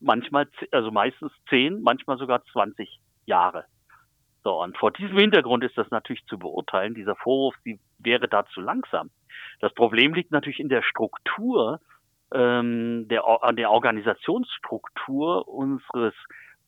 manchmal, 0.00 0.48
also 0.72 0.90
meistens 0.90 1.30
zehn, 1.48 1.80
manchmal 1.82 2.18
sogar 2.18 2.44
20 2.52 2.98
Jahre. 3.26 3.64
So, 4.42 4.60
und 4.62 4.76
vor 4.76 4.90
diesem 4.90 5.18
Hintergrund 5.18 5.62
ist 5.64 5.78
das 5.78 5.90
natürlich 5.90 6.26
zu 6.26 6.38
beurteilen. 6.38 6.94
Dieser 6.94 7.16
Vorwurf, 7.16 7.54
die 7.64 7.80
wäre 7.98 8.28
da 8.28 8.44
zu 8.46 8.60
langsam. 8.60 9.10
Das 9.60 9.72
Problem 9.72 10.12
liegt 10.12 10.32
natürlich 10.32 10.60
in 10.60 10.68
der 10.68 10.82
Struktur, 10.82 11.80
ähm, 12.32 13.08
der, 13.08 13.24
an 13.42 13.56
der 13.56 13.70
Organisationsstruktur 13.70 15.48
unseres 15.48 16.12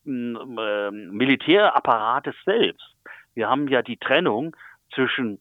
äh, 0.05 0.09
Militärapparates 0.09 2.35
selbst. 2.45 2.95
Wir 3.35 3.47
haben 3.47 3.67
ja 3.67 3.83
die 3.83 3.97
Trennung 3.97 4.55
zwischen 4.95 5.39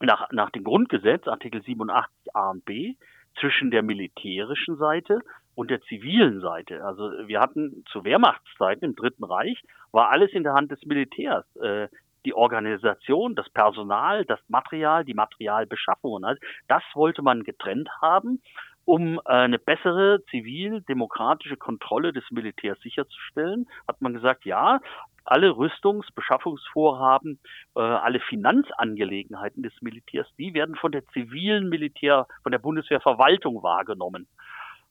nach, 0.00 0.30
nach 0.30 0.50
dem 0.50 0.64
Grundgesetz, 0.64 1.26
Artikel 1.26 1.62
87 1.62 2.34
A 2.34 2.50
und 2.50 2.64
B, 2.64 2.94
zwischen 3.40 3.70
der 3.70 3.82
militärischen 3.82 4.76
Seite 4.76 5.20
und 5.54 5.70
der 5.70 5.80
zivilen 5.82 6.40
Seite. 6.40 6.84
Also 6.84 7.10
wir 7.26 7.40
hatten 7.40 7.84
zu 7.90 8.04
Wehrmachtszeiten 8.04 8.84
im 8.84 8.96
Dritten 8.96 9.24
Reich, 9.24 9.62
war 9.92 10.10
alles 10.10 10.32
in 10.32 10.42
der 10.42 10.54
Hand 10.54 10.70
des 10.70 10.84
Militärs. 10.84 11.44
Äh, 11.56 11.88
die 12.24 12.34
Organisation, 12.34 13.36
das 13.36 13.48
Personal, 13.50 14.24
das 14.24 14.40
Material, 14.48 15.04
die 15.04 15.14
Materialbeschaffung. 15.14 16.24
Also 16.24 16.40
das 16.66 16.82
wollte 16.94 17.22
man 17.22 17.44
getrennt 17.44 17.88
haben, 18.02 18.42
um 18.86 19.20
eine 19.24 19.58
bessere 19.58 20.24
zivil-demokratische 20.30 21.56
Kontrolle 21.56 22.12
des 22.12 22.24
Militärs 22.30 22.78
sicherzustellen. 22.80 23.68
Hat 23.86 24.00
man 24.00 24.14
gesagt, 24.14 24.46
ja, 24.46 24.80
alle 25.24 25.56
Rüstungsbeschaffungsvorhaben, 25.56 27.40
äh, 27.74 27.80
alle 27.80 28.20
Finanzangelegenheiten 28.20 29.64
des 29.64 29.72
Militärs, 29.82 30.28
die 30.38 30.54
werden 30.54 30.76
von 30.76 30.92
der 30.92 31.04
zivilen 31.08 31.68
Militär, 31.68 32.26
von 32.44 32.52
der 32.52 32.60
Bundeswehrverwaltung 32.60 33.62
wahrgenommen. 33.62 34.28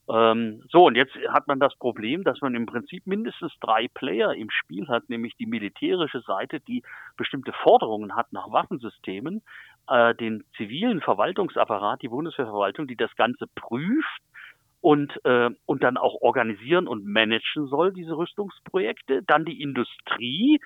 Ähm, 0.07 0.61
so, 0.69 0.85
und 0.85 0.95
jetzt 0.95 1.15
hat 1.29 1.47
man 1.47 1.59
das 1.59 1.75
Problem, 1.77 2.23
dass 2.23 2.39
man 2.41 2.53
im 2.53 2.67
Prinzip 2.67 3.07
mindestens 3.07 3.53
drei 3.59 3.87
Player 3.87 4.33
im 4.33 4.49
Spiel 4.51 4.87
hat, 4.87 5.09
nämlich 5.09 5.35
die 5.37 5.47
militärische 5.47 6.21
Seite, 6.21 6.59
die 6.59 6.83
bestimmte 7.17 7.53
Forderungen 7.63 8.15
hat 8.15 8.31
nach 8.31 8.51
Waffensystemen, 8.51 9.41
äh, 9.87 10.15
den 10.15 10.43
zivilen 10.57 11.01
Verwaltungsapparat, 11.01 12.01
die 12.01 12.09
Bundeswehrverwaltung, 12.09 12.87
die 12.87 12.95
das 12.95 13.15
Ganze 13.15 13.47
prüft 13.55 14.21
und, 14.81 15.19
äh, 15.25 15.49
und 15.65 15.83
dann 15.83 15.97
auch 15.97 16.21
organisieren 16.21 16.87
und 16.87 17.05
managen 17.05 17.67
soll, 17.67 17.91
diese 17.91 18.15
Rüstungsprojekte. 18.15 19.23
Dann 19.23 19.43
die 19.43 19.61
Industrie, 19.61 20.59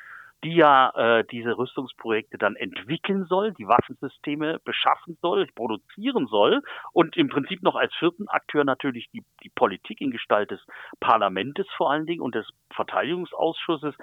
die 0.43 0.55
ja 0.55 0.89
äh, 0.95 1.23
diese 1.31 1.57
Rüstungsprojekte 1.57 2.37
dann 2.37 2.55
entwickeln 2.55 3.25
soll, 3.25 3.53
die 3.53 3.67
Waffensysteme 3.67 4.59
beschaffen 4.63 5.17
soll, 5.21 5.47
produzieren 5.55 6.27
soll 6.27 6.61
und 6.93 7.17
im 7.17 7.29
Prinzip 7.29 7.61
noch 7.63 7.75
als 7.75 7.93
vierten 7.95 8.27
Akteur 8.27 8.63
natürlich 8.63 9.09
die, 9.11 9.23
die 9.43 9.49
Politik 9.49 10.01
in 10.01 10.11
Gestalt 10.11 10.51
des 10.51 10.59
Parlamentes 10.99 11.67
vor 11.77 11.91
allen 11.91 12.05
Dingen 12.05 12.21
und 12.21 12.35
des 12.35 12.47
Verteidigungsausschusses, 12.73 13.95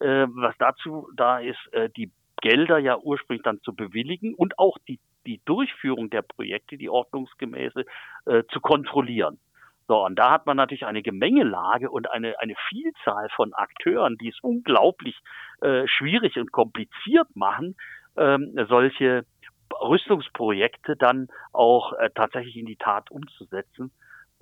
äh, 0.00 0.26
was 0.28 0.54
dazu 0.58 1.08
da 1.16 1.38
ist, 1.38 1.72
äh, 1.72 1.90
die 1.96 2.10
Gelder 2.44 2.76
ja 2.78 2.98
ursprünglich 2.98 3.42
dann 3.42 3.62
zu 3.62 3.74
bewilligen 3.74 4.34
und 4.34 4.58
auch 4.58 4.76
die, 4.86 5.00
die 5.26 5.40
Durchführung 5.46 6.10
der 6.10 6.20
Projekte, 6.20 6.76
die 6.76 6.90
ordnungsgemäße, 6.90 7.86
äh, 8.26 8.42
zu 8.52 8.60
kontrollieren. 8.60 9.38
So, 9.88 10.04
und 10.04 10.16
da 10.18 10.30
hat 10.30 10.44
man 10.44 10.58
natürlich 10.58 10.84
eine 10.84 11.02
Gemengelage 11.02 11.90
und 11.90 12.10
eine, 12.10 12.38
eine 12.40 12.54
Vielzahl 12.68 13.30
von 13.30 13.54
Akteuren, 13.54 14.18
die 14.18 14.28
es 14.28 14.38
unglaublich 14.42 15.18
äh, 15.62 15.86
schwierig 15.86 16.36
und 16.36 16.52
kompliziert 16.52 17.34
machen, 17.34 17.76
ähm, 18.18 18.52
solche 18.68 19.24
Rüstungsprojekte 19.80 20.96
dann 20.96 21.28
auch 21.52 21.94
äh, 21.94 22.10
tatsächlich 22.14 22.56
in 22.56 22.66
die 22.66 22.76
Tat 22.76 23.10
umzusetzen. 23.10 23.90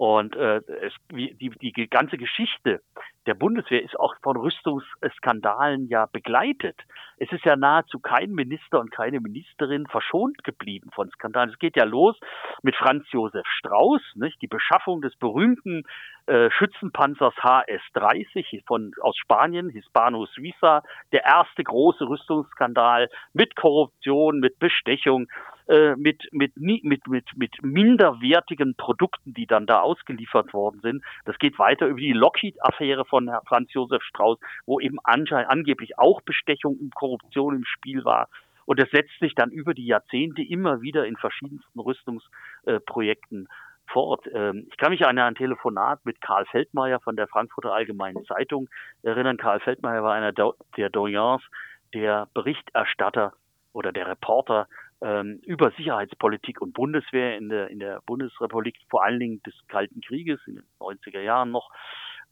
Und 0.02 0.34
äh, 0.34 0.56
es, 0.80 0.92
die, 1.12 1.52
die 1.60 1.88
ganze 1.88 2.18
Geschichte 2.18 2.80
der 3.26 3.34
Bundeswehr 3.34 3.84
ist 3.84 3.96
auch 4.00 4.16
von 4.20 4.36
Rüstungsskandalen 4.36 5.86
ja 5.86 6.06
begleitet. 6.06 6.76
Es 7.18 7.30
ist 7.30 7.44
ja 7.44 7.54
nahezu 7.54 8.00
kein 8.00 8.32
Minister 8.32 8.80
und 8.80 8.90
keine 8.90 9.20
Ministerin 9.20 9.86
verschont 9.86 10.42
geblieben 10.42 10.90
von 10.92 11.08
Skandalen. 11.10 11.50
Es 11.50 11.58
geht 11.60 11.76
ja 11.76 11.84
los 11.84 12.18
mit 12.62 12.74
Franz 12.74 13.06
Josef 13.12 13.46
Strauß, 13.46 14.00
nicht? 14.16 14.42
die 14.42 14.48
Beschaffung 14.48 15.02
des 15.02 15.14
berühmten 15.14 15.84
äh, 16.26 16.50
Schützenpanzers 16.50 17.34
HS-30 17.36 18.66
von, 18.66 18.90
aus 19.02 19.16
Spanien, 19.16 19.70
Hispano 19.70 20.26
Suiza, 20.26 20.82
der 21.12 21.24
erste 21.24 21.62
große 21.62 22.08
Rüstungsskandal 22.08 23.08
mit 23.34 23.54
Korruption, 23.54 24.40
mit 24.40 24.58
Bestechung, 24.58 25.28
äh, 25.72 25.96
mit, 25.96 26.28
mit, 26.32 26.54
mit, 26.58 27.08
mit, 27.08 27.24
mit 27.34 27.62
minderwertigen 27.62 28.74
Produkten, 28.74 29.32
die 29.32 29.46
dann 29.46 29.66
da 29.66 29.80
ausgeliefert 29.80 30.52
worden 30.52 30.80
sind. 30.82 31.02
Das 31.24 31.38
geht 31.38 31.58
weiter 31.58 31.86
über 31.86 31.98
die 31.98 32.12
Lockheed-Affäre 32.12 33.06
von 33.06 33.30
Franz 33.46 33.72
Josef 33.72 34.02
Strauß, 34.02 34.38
wo 34.66 34.80
eben 34.80 34.98
angeblich 35.02 35.98
auch 35.98 36.20
Bestechung 36.20 36.76
und 36.76 36.94
Korruption 36.94 37.56
im 37.56 37.64
Spiel 37.64 38.04
war. 38.04 38.28
Und 38.66 38.80
das 38.80 38.90
setzt 38.90 39.18
sich 39.18 39.34
dann 39.34 39.50
über 39.50 39.72
die 39.72 39.86
Jahrzehnte 39.86 40.42
immer 40.42 40.82
wieder 40.82 41.06
in 41.06 41.16
verschiedensten 41.16 41.80
Rüstungsprojekten 41.80 43.48
fort. 43.86 44.28
Ähm, 44.34 44.66
ich 44.70 44.76
kann 44.76 44.90
mich 44.90 45.06
an 45.06 45.18
ein 45.18 45.34
Telefonat 45.34 46.04
mit 46.04 46.20
Karl 46.20 46.44
Feldmeier 46.50 47.00
von 47.00 47.16
der 47.16 47.28
Frankfurter 47.28 47.72
Allgemeinen 47.72 48.26
Zeitung 48.26 48.68
erinnern. 49.02 49.38
Karl 49.38 49.60
Feldmeier 49.60 50.02
war 50.02 50.12
einer 50.12 50.32
der 50.32 50.90
Doyens, 50.90 51.42
der 51.94 52.28
Berichterstatter 52.34 53.32
oder 53.72 53.90
der 53.90 54.06
Reporter 54.06 54.68
ähm, 55.02 55.40
über 55.44 55.72
Sicherheitspolitik 55.72 56.60
und 56.60 56.74
Bundeswehr 56.74 57.36
in 57.36 57.48
der, 57.48 57.68
in 57.68 57.80
der 57.80 58.00
Bundesrepublik, 58.06 58.76
vor 58.88 59.04
allen 59.04 59.20
Dingen 59.20 59.42
des 59.42 59.54
Kalten 59.68 60.00
Krieges 60.00 60.40
in 60.46 60.56
den 60.56 60.64
90er 60.80 61.20
Jahren 61.20 61.50
noch. 61.50 61.70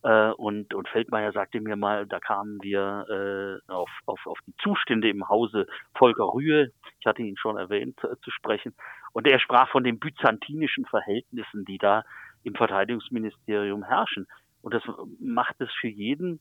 Äh, 0.03 0.31
und, 0.31 0.73
und 0.73 0.89
Feldmeier 0.89 1.33
sagte 1.33 1.61
mir 1.61 1.77
mal, 1.77 2.07
da 2.07 2.21
kamen 2.21 2.59
wir 2.63 3.61
äh, 3.69 3.73
auf, 3.73 3.91
auf, 4.07 4.27
auf 4.27 4.39
die 4.47 4.55
Zustände 4.63 5.11
im 5.11 5.29
Hause 5.29 5.67
Volker 5.95 6.33
Rühe, 6.33 6.73
ich 7.01 7.07
hatte 7.07 7.23
ihn 7.23 7.37
schon 7.37 7.57
erwähnt, 7.57 7.99
äh, 8.05 8.17
zu 8.23 8.31
sprechen. 8.31 8.75
Und 9.13 9.27
er 9.27 9.41
sprach 9.41 9.69
von 9.71 9.85
den 9.85 9.99
byzantinischen 9.99 10.87
Verhältnissen, 10.87 11.65
die 11.65 11.79
da 11.79 12.05
im 12.45 12.55
Verteidigungsministerium 12.55 13.83
herrschen. 13.85 14.27
Und 14.63 14.75
das 14.75 14.83
macht 15.19 15.61
es 15.61 15.71
für 15.81 15.89
jeden, 15.89 16.41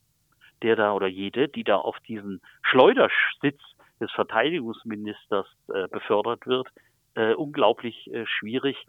der 0.62 0.76
da 0.76 0.92
oder 0.92 1.08
jede, 1.08 1.48
die 1.48 1.64
da 1.64 1.76
auf 1.76 1.98
diesen 2.00 2.40
Schleudersitz 2.62 3.60
des 4.00 4.10
Verteidigungsministers 4.12 5.46
äh, 5.68 5.88
befördert 5.88 6.46
wird, 6.46 6.68
äh, 7.14 7.34
unglaublich 7.34 8.12
äh, 8.12 8.26
schwierig, 8.26 8.86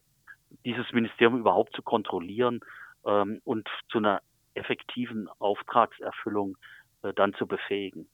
dieses 0.66 0.92
Ministerium 0.92 1.40
überhaupt 1.40 1.76
zu 1.76 1.82
kontrollieren 1.82 2.62
ähm, 3.06 3.42
und 3.44 3.68
zu 3.90 4.00
einer 4.00 4.22
effektiven 4.54 5.30
Auftragserfüllung 5.40 6.58
äh, 7.04 7.14
dann 7.14 7.34
zu 7.34 7.48
befähigen. 7.48 8.08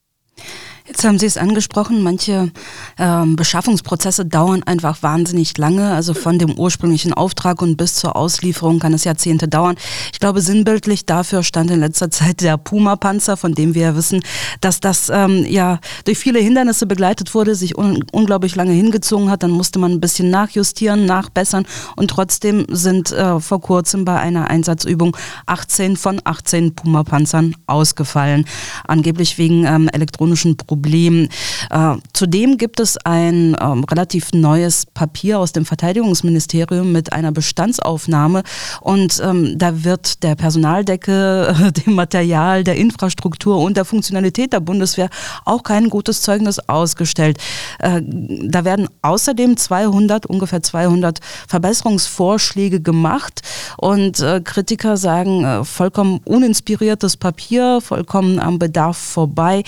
Jetzt 0.87 1.03
haben 1.03 1.19
Sie 1.19 1.25
es 1.25 1.35
angesprochen, 1.35 2.01
manche 2.01 2.49
ähm, 2.97 3.35
Beschaffungsprozesse 3.35 4.25
dauern 4.25 4.63
einfach 4.63 5.03
wahnsinnig 5.03 5.57
lange. 5.57 5.91
Also 5.91 6.13
von 6.13 6.39
dem 6.39 6.57
ursprünglichen 6.57 7.13
Auftrag 7.13 7.61
und 7.61 7.75
bis 7.75 7.95
zur 7.95 8.15
Auslieferung 8.15 8.79
kann 8.79 8.93
es 8.93 9.03
Jahrzehnte 9.03 9.49
dauern. 9.49 9.75
Ich 10.13 10.21
glaube, 10.21 10.39
sinnbildlich 10.39 11.05
dafür 11.05 11.43
stand 11.43 11.71
in 11.71 11.81
letzter 11.81 12.09
Zeit 12.17 12.39
der 12.39 12.57
Puma-Panzer, 12.57 13.35
von 13.35 13.53
dem 13.53 13.75
wir 13.75 13.81
ja 13.81 13.95
wissen, 13.97 14.21
dass 14.61 14.79
das 14.79 15.09
ähm, 15.09 15.45
ja 15.45 15.79
durch 16.05 16.17
viele 16.17 16.39
Hindernisse 16.39 16.85
begleitet 16.85 17.35
wurde, 17.35 17.55
sich 17.55 17.77
un 17.77 18.05
unglaublich 18.13 18.55
lange 18.55 18.71
hingezogen 18.71 19.29
hat. 19.29 19.43
Dann 19.43 19.51
musste 19.51 19.79
man 19.79 19.91
ein 19.91 19.99
bisschen 19.99 20.29
nachjustieren, 20.29 21.05
nachbessern 21.05 21.65
und 21.97 22.11
trotzdem 22.11 22.65
sind 22.69 23.11
äh, 23.11 23.41
vor 23.41 23.59
kurzem 23.59 24.05
bei 24.05 24.17
einer 24.17 24.49
Einsatzübung 24.49 25.17
18 25.47 25.97
von 25.97 26.21
18 26.23 26.75
Puma-Panzern 26.75 27.55
ausgefallen. 27.65 28.45
Angeblich 28.87 29.37
wegen 29.37 29.65
ähm, 29.65 29.89
elektronischen 29.89 30.55
Problemen 30.55 30.76
Problem. 30.77 31.27
Äh, 31.71 31.95
zudem 32.13 32.57
gibt 32.57 32.79
es 32.79 32.97
ein 32.97 33.57
ähm, 33.59 33.83
relativ 33.83 34.31
neues 34.33 34.85
Papier 34.85 35.39
aus 35.39 35.51
dem 35.51 35.65
Verteidigungsministerium 35.65 36.91
mit 36.91 37.13
einer 37.13 37.31
Bestandsaufnahme 37.31 38.43
und 38.81 39.19
ähm, 39.23 39.57
da 39.57 39.83
wird 39.83 40.21
der 40.21 40.35
Personaldecke, 40.35 41.71
dem 41.85 41.95
Material, 41.95 42.63
der 42.63 42.75
Infrastruktur 42.75 43.57
und 43.57 43.75
der 43.75 43.85
Funktionalität 43.85 44.53
der 44.53 44.59
Bundeswehr 44.59 45.09
auch 45.45 45.63
kein 45.63 45.89
gutes 45.89 46.21
Zeugnis 46.21 46.59
ausgestellt. 46.59 47.39
Äh, 47.79 48.01
da 48.03 48.63
werden 48.63 48.87
außerdem 49.01 49.57
200, 49.57 50.27
ungefähr 50.27 50.61
200 50.61 51.19
Verbesserungsvorschläge 51.47 52.81
gemacht 52.81 53.41
und 53.77 54.19
äh, 54.19 54.41
Kritiker 54.41 54.95
sagen, 54.95 55.43
äh, 55.43 55.65
vollkommen 55.65 56.21
uninspiriertes 56.23 57.17
Papier, 57.17 57.79
vollkommen 57.81 58.39
am 58.39 58.59
Bedarf 58.59 58.97
vorbei. 58.97 59.63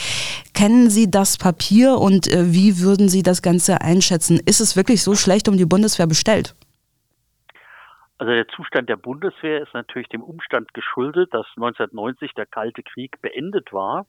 Kennen 0.59 0.89
Sie 0.89 1.09
das 1.09 1.37
Papier 1.37 1.93
und 1.93 2.27
äh, 2.27 2.51
wie 2.51 2.83
würden 2.83 3.07
Sie 3.07 3.23
das 3.23 3.41
Ganze 3.41 3.79
einschätzen? 3.79 4.41
Ist 4.45 4.59
es 4.59 4.75
wirklich 4.75 5.01
so 5.01 5.15
schlecht 5.15 5.47
um 5.47 5.55
die 5.55 5.65
Bundeswehr 5.65 6.05
bestellt? 6.05 6.53
Also 8.17 8.33
der 8.33 8.45
Zustand 8.49 8.89
der 8.89 8.97
Bundeswehr 8.97 9.61
ist 9.61 9.73
natürlich 9.73 10.09
dem 10.09 10.21
Umstand 10.21 10.73
geschuldet, 10.73 11.33
dass 11.33 11.45
1990 11.55 12.33
der 12.33 12.45
Kalte 12.45 12.83
Krieg 12.83 13.21
beendet 13.21 13.71
war 13.71 14.05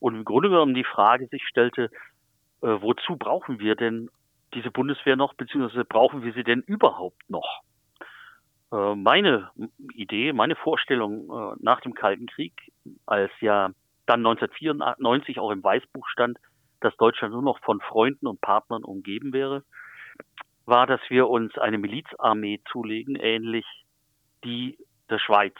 und 0.00 0.16
im 0.16 0.24
Grunde 0.24 0.48
genommen 0.48 0.74
die 0.74 0.82
Frage 0.82 1.28
sich 1.28 1.46
stellte, 1.46 1.84
äh, 1.84 2.66
wozu 2.66 3.14
brauchen 3.14 3.60
wir 3.60 3.76
denn 3.76 4.10
diese 4.52 4.72
Bundeswehr 4.72 5.14
noch, 5.14 5.34
beziehungsweise 5.34 5.84
brauchen 5.84 6.24
wir 6.24 6.32
sie 6.32 6.42
denn 6.42 6.62
überhaupt 6.62 7.30
noch? 7.30 7.60
Äh, 8.72 8.96
meine 8.96 9.48
Idee, 9.94 10.32
meine 10.32 10.56
Vorstellung 10.56 11.30
äh, 11.30 11.56
nach 11.60 11.80
dem 11.82 11.94
Kalten 11.94 12.26
Krieg, 12.26 12.52
als 13.06 13.30
ja 13.40 13.70
dann 14.06 14.20
1994 14.20 15.38
auch 15.38 15.50
im 15.50 15.62
Weißbuch 15.62 16.06
stand, 16.08 16.38
dass 16.80 16.96
Deutschland 16.96 17.32
nur 17.32 17.42
noch 17.42 17.58
von 17.60 17.80
Freunden 17.80 18.26
und 18.26 18.40
Partnern 18.40 18.84
umgeben 18.84 19.32
wäre, 19.32 19.64
war, 20.66 20.86
dass 20.86 21.00
wir 21.08 21.28
uns 21.28 21.56
eine 21.58 21.78
Milizarmee 21.78 22.60
zulegen, 22.70 23.16
ähnlich 23.16 23.66
die 24.44 24.78
der 25.10 25.18
Schweiz 25.18 25.54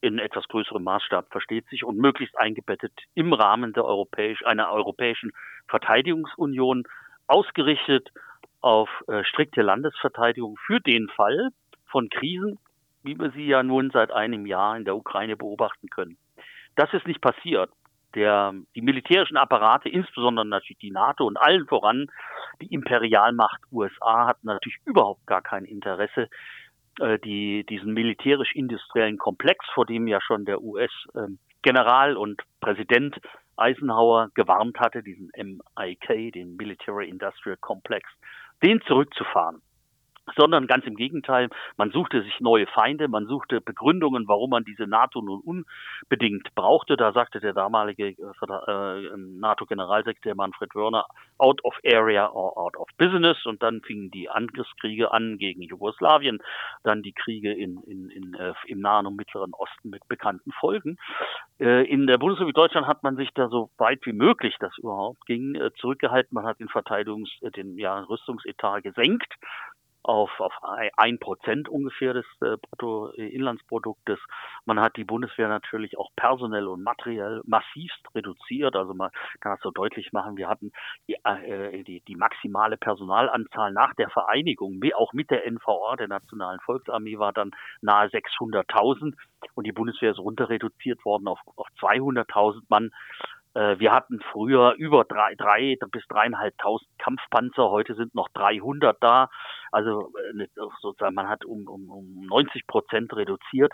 in 0.00 0.18
etwas 0.18 0.46
größerem 0.48 0.82
Maßstab 0.82 1.30
versteht 1.30 1.66
sich 1.68 1.82
und 1.82 1.96
möglichst 1.96 2.38
eingebettet 2.38 2.92
im 3.14 3.32
Rahmen 3.32 3.72
der 3.72 3.84
europäisch, 3.84 4.44
einer 4.44 4.70
europäischen 4.70 5.32
Verteidigungsunion 5.66 6.84
ausgerichtet 7.26 8.10
auf 8.60 8.88
äh, 9.08 9.24
strikte 9.24 9.62
Landesverteidigung 9.62 10.56
für 10.66 10.80
den 10.80 11.08
Fall 11.08 11.50
von 11.86 12.10
Krisen, 12.10 12.58
wie 13.02 13.18
wir 13.18 13.30
sie 13.30 13.46
ja 13.46 13.62
nun 13.62 13.90
seit 13.92 14.12
einem 14.12 14.46
Jahr 14.46 14.76
in 14.76 14.84
der 14.84 14.96
Ukraine 14.96 15.36
beobachten 15.36 15.88
können. 15.88 16.18
Das 16.76 16.92
ist 16.92 17.06
nicht 17.06 17.20
passiert. 17.20 17.70
Der, 18.14 18.54
die 18.76 18.82
militärischen 18.82 19.36
Apparate, 19.36 19.88
insbesondere 19.88 20.46
natürlich 20.46 20.78
die 20.78 20.92
NATO 20.92 21.26
und 21.26 21.36
allen 21.36 21.66
voran 21.66 22.06
die 22.60 22.72
Imperialmacht 22.72 23.60
USA, 23.72 24.26
hat 24.26 24.44
natürlich 24.44 24.78
überhaupt 24.84 25.26
gar 25.26 25.42
kein 25.42 25.64
Interesse, 25.64 26.28
äh, 27.00 27.18
die, 27.18 27.64
diesen 27.68 27.92
militärisch-industriellen 27.92 29.18
Komplex, 29.18 29.66
vor 29.74 29.84
dem 29.84 30.06
ja 30.06 30.20
schon 30.20 30.44
der 30.44 30.62
US-General 30.62 32.12
ähm, 32.12 32.16
und 32.16 32.42
Präsident 32.60 33.20
Eisenhower 33.56 34.30
gewarnt 34.34 34.78
hatte, 34.78 35.02
diesen 35.02 35.30
MIK, 35.36 36.32
den 36.32 36.56
Military 36.56 37.08
Industrial 37.08 37.56
Complex, 37.56 38.08
den 38.62 38.80
zurückzufahren 38.82 39.60
sondern 40.36 40.66
ganz 40.66 40.86
im 40.86 40.96
Gegenteil, 40.96 41.48
man 41.76 41.90
suchte 41.90 42.22
sich 42.22 42.40
neue 42.40 42.66
Feinde, 42.66 43.08
man 43.08 43.26
suchte 43.26 43.60
Begründungen, 43.60 44.26
warum 44.26 44.50
man 44.50 44.64
diese 44.64 44.86
NATO 44.86 45.20
nun 45.20 45.64
unbedingt 46.02 46.54
brauchte. 46.54 46.96
Da 46.96 47.12
sagte 47.12 47.40
der 47.40 47.52
damalige 47.52 48.08
äh, 48.08 48.12
äh 48.16 49.16
NATO-Generalsekretär 49.16 50.34
Manfred 50.34 50.74
Wörner, 50.74 51.06
out 51.38 51.62
of 51.64 51.74
area 51.84 52.30
or 52.30 52.56
out 52.56 52.76
of 52.76 52.88
business. 52.96 53.44
Und 53.46 53.62
dann 53.62 53.82
fingen 53.82 54.10
die 54.10 54.28
Angriffskriege 54.28 55.12
an 55.12 55.38
gegen 55.38 55.62
Jugoslawien, 55.62 56.40
dann 56.82 57.02
die 57.02 57.12
Kriege 57.12 57.52
in, 57.52 57.82
in, 57.86 58.10
in, 58.10 58.34
äh, 58.34 58.54
im 58.66 58.80
Nahen 58.80 59.06
und 59.06 59.16
Mittleren 59.16 59.52
Osten 59.52 59.90
mit 59.90 60.06
bekannten 60.08 60.52
Folgen. 60.52 60.96
Äh, 61.60 61.84
in 61.84 62.06
der 62.06 62.18
Bundesrepublik 62.18 62.54
Deutschland 62.56 62.86
hat 62.86 63.02
man 63.02 63.16
sich 63.16 63.30
da 63.34 63.48
so 63.48 63.70
weit 63.76 64.00
wie 64.04 64.12
möglich, 64.12 64.56
das 64.58 64.76
überhaupt 64.78 65.26
ging, 65.26 65.54
äh, 65.54 65.70
zurückgehalten. 65.74 66.34
Man 66.34 66.46
hat 66.46 66.60
den 66.60 66.68
Verteidigungs-, 66.68 67.42
äh, 67.42 67.50
den 67.50 67.78
ja, 67.78 68.00
Rüstungsetat 68.00 68.82
gesenkt 68.82 69.34
auf, 70.04 70.38
auf 70.38 70.52
ein 70.96 71.18
Prozent 71.18 71.68
ungefähr 71.68 72.12
des 72.12 72.26
äh, 72.42 72.56
Bruttoinlandsproduktes. 72.58 74.18
Man 74.66 74.78
hat 74.80 74.96
die 74.96 75.04
Bundeswehr 75.04 75.48
natürlich 75.48 75.98
auch 75.98 76.10
personell 76.14 76.68
und 76.68 76.82
materiell 76.82 77.40
massivst 77.46 78.00
reduziert. 78.14 78.76
Also 78.76 78.94
man 78.94 79.10
kann 79.40 79.52
das 79.52 79.60
so 79.62 79.70
deutlich 79.70 80.12
machen. 80.12 80.36
Wir 80.36 80.48
hatten 80.48 80.72
die, 81.08 81.16
äh, 81.24 81.82
die, 81.84 82.00
die 82.02 82.16
maximale 82.16 82.76
Personalanzahl 82.76 83.72
nach 83.72 83.94
der 83.94 84.10
Vereinigung, 84.10 84.80
auch 84.94 85.12
mit 85.12 85.30
der 85.30 85.50
NVA, 85.50 85.96
der 85.96 86.08
Nationalen 86.08 86.60
Volksarmee, 86.60 87.18
war 87.18 87.32
dann 87.32 87.52
nahe 87.80 88.08
600.000 88.08 89.14
und 89.54 89.66
die 89.66 89.72
Bundeswehr 89.72 90.10
ist 90.10 90.18
runter 90.18 90.48
reduziert 90.48 91.04
worden 91.04 91.28
auf, 91.28 91.40
auf 91.56 91.68
200.000 91.80 92.62
Mann. 92.68 92.90
Äh, 93.54 93.78
wir 93.78 93.92
hatten 93.92 94.20
früher 94.32 94.74
über 94.74 95.04
drei, 95.04 95.34
drei 95.36 95.76
bis 95.90 96.06
dreieinhalbtausend 96.08 96.90
Kampfpanzer, 96.98 97.70
heute 97.70 97.94
sind 97.94 98.14
noch 98.14 98.28
300 98.30 98.96
da. 99.00 99.30
Also 99.72 100.12
äh, 100.38 100.46
sozusagen, 100.80 101.14
man 101.14 101.28
hat 101.28 101.44
um, 101.44 101.66
um, 101.68 101.90
um 101.90 102.26
90 102.26 102.66
Prozent 102.66 103.14
reduziert. 103.14 103.72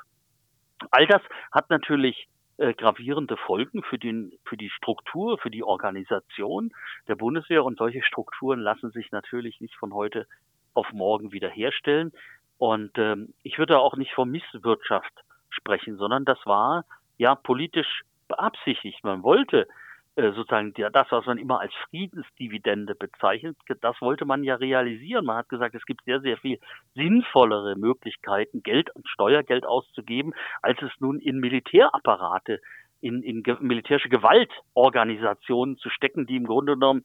All 0.91 1.07
das 1.07 1.23
hat 1.53 1.71
natürlich 1.71 2.29
äh, 2.59 2.75
gravierende 2.75 3.37
Folgen 3.37 3.83
für, 3.83 3.99
den, 3.99 4.33
für 4.45 4.57
die 4.57 4.71
Struktur, 4.71 5.39
für 5.39 5.51
die 5.51 5.65
Organisation 5.65 6.73
der 7.09 7.17
Bundeswehr. 7.17 7.65
Und 7.65 7.79
solche 7.79 8.03
Strukturen 8.03 8.61
lassen 8.61 8.91
sich 8.91 9.11
natürlich 9.13 9.61
nicht 9.61 9.75
von 9.77 9.95
heute 9.95 10.27
auf 10.75 10.93
morgen 10.93 11.33
wiederherstellen. 11.33 12.13
Und 12.59 12.99
ähm, 12.99 13.33
ich 13.43 13.59
würde 13.59 13.79
auch 13.79 13.97
nicht 13.97 14.13
von 14.13 14.31
Misswirtschaft 14.31 15.13
sprechen, 15.49 15.97
sondern 15.97 16.27
das 16.27 16.39
war 16.45 16.85
ja 17.17 17.35
politisch 17.35 18.03
beabsichtigt. 18.31 19.05
Man 19.05 19.23
wollte 19.23 19.67
äh, 20.17 20.33
sozusagen 20.33 20.73
das, 20.75 21.07
was 21.11 21.27
man 21.27 21.39
immer 21.39 21.61
als 21.61 21.73
Friedensdividende 21.89 22.95
bezeichnet, 22.95 23.57
das 23.81 24.01
wollte 24.01 24.25
man 24.25 24.43
ja 24.43 24.55
realisieren. 24.57 25.27
Man 25.27 25.37
hat 25.37 25.49
gesagt, 25.49 25.75
es 25.75 25.85
gibt 25.85 26.05
sehr, 26.05 26.21
sehr 26.21 26.37
viel 26.39 26.59
sinnvollere 26.95 27.77
Möglichkeiten, 27.77 28.63
Geld 28.63 28.91
und 28.95 29.09
Steuergeld 29.09 29.67
auszugeben, 29.67 30.33
als 30.63 30.81
es 30.83 30.91
nun 31.01 31.21
in 31.21 31.39
Militärapparate, 31.39 32.61
in, 33.01 33.23
in 33.23 33.43
militärische 33.61 34.09
Gewaltorganisationen 34.09 35.77
zu 35.79 35.91
stecken, 35.91 36.27
die 36.27 36.37
im 36.37 36.47
Grunde 36.47 36.75
genommen 36.75 37.05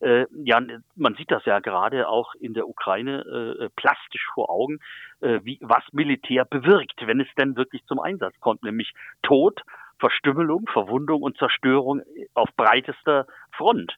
äh, 0.00 0.26
ja, 0.44 0.60
man 0.96 1.14
sieht 1.14 1.30
das 1.30 1.44
ja 1.44 1.60
gerade 1.60 2.08
auch 2.08 2.34
in 2.34 2.52
der 2.52 2.68
Ukraine 2.68 3.22
äh, 3.58 3.68
plastisch 3.74 4.26
vor 4.34 4.50
Augen, 4.50 4.78
äh, 5.20 5.40
wie 5.44 5.58
was 5.62 5.82
Militär 5.92 6.44
bewirkt, 6.44 7.06
wenn 7.06 7.20
es 7.20 7.28
denn 7.38 7.56
wirklich 7.56 7.84
zum 7.86 8.00
Einsatz 8.00 8.38
kommt, 8.40 8.62
nämlich 8.62 8.92
Tod 9.22 9.62
Verstümmelung, 10.04 10.66
Verwundung 10.70 11.22
und 11.22 11.38
Zerstörung 11.38 12.02
auf 12.34 12.50
breitester 12.58 13.26
Front. 13.52 13.96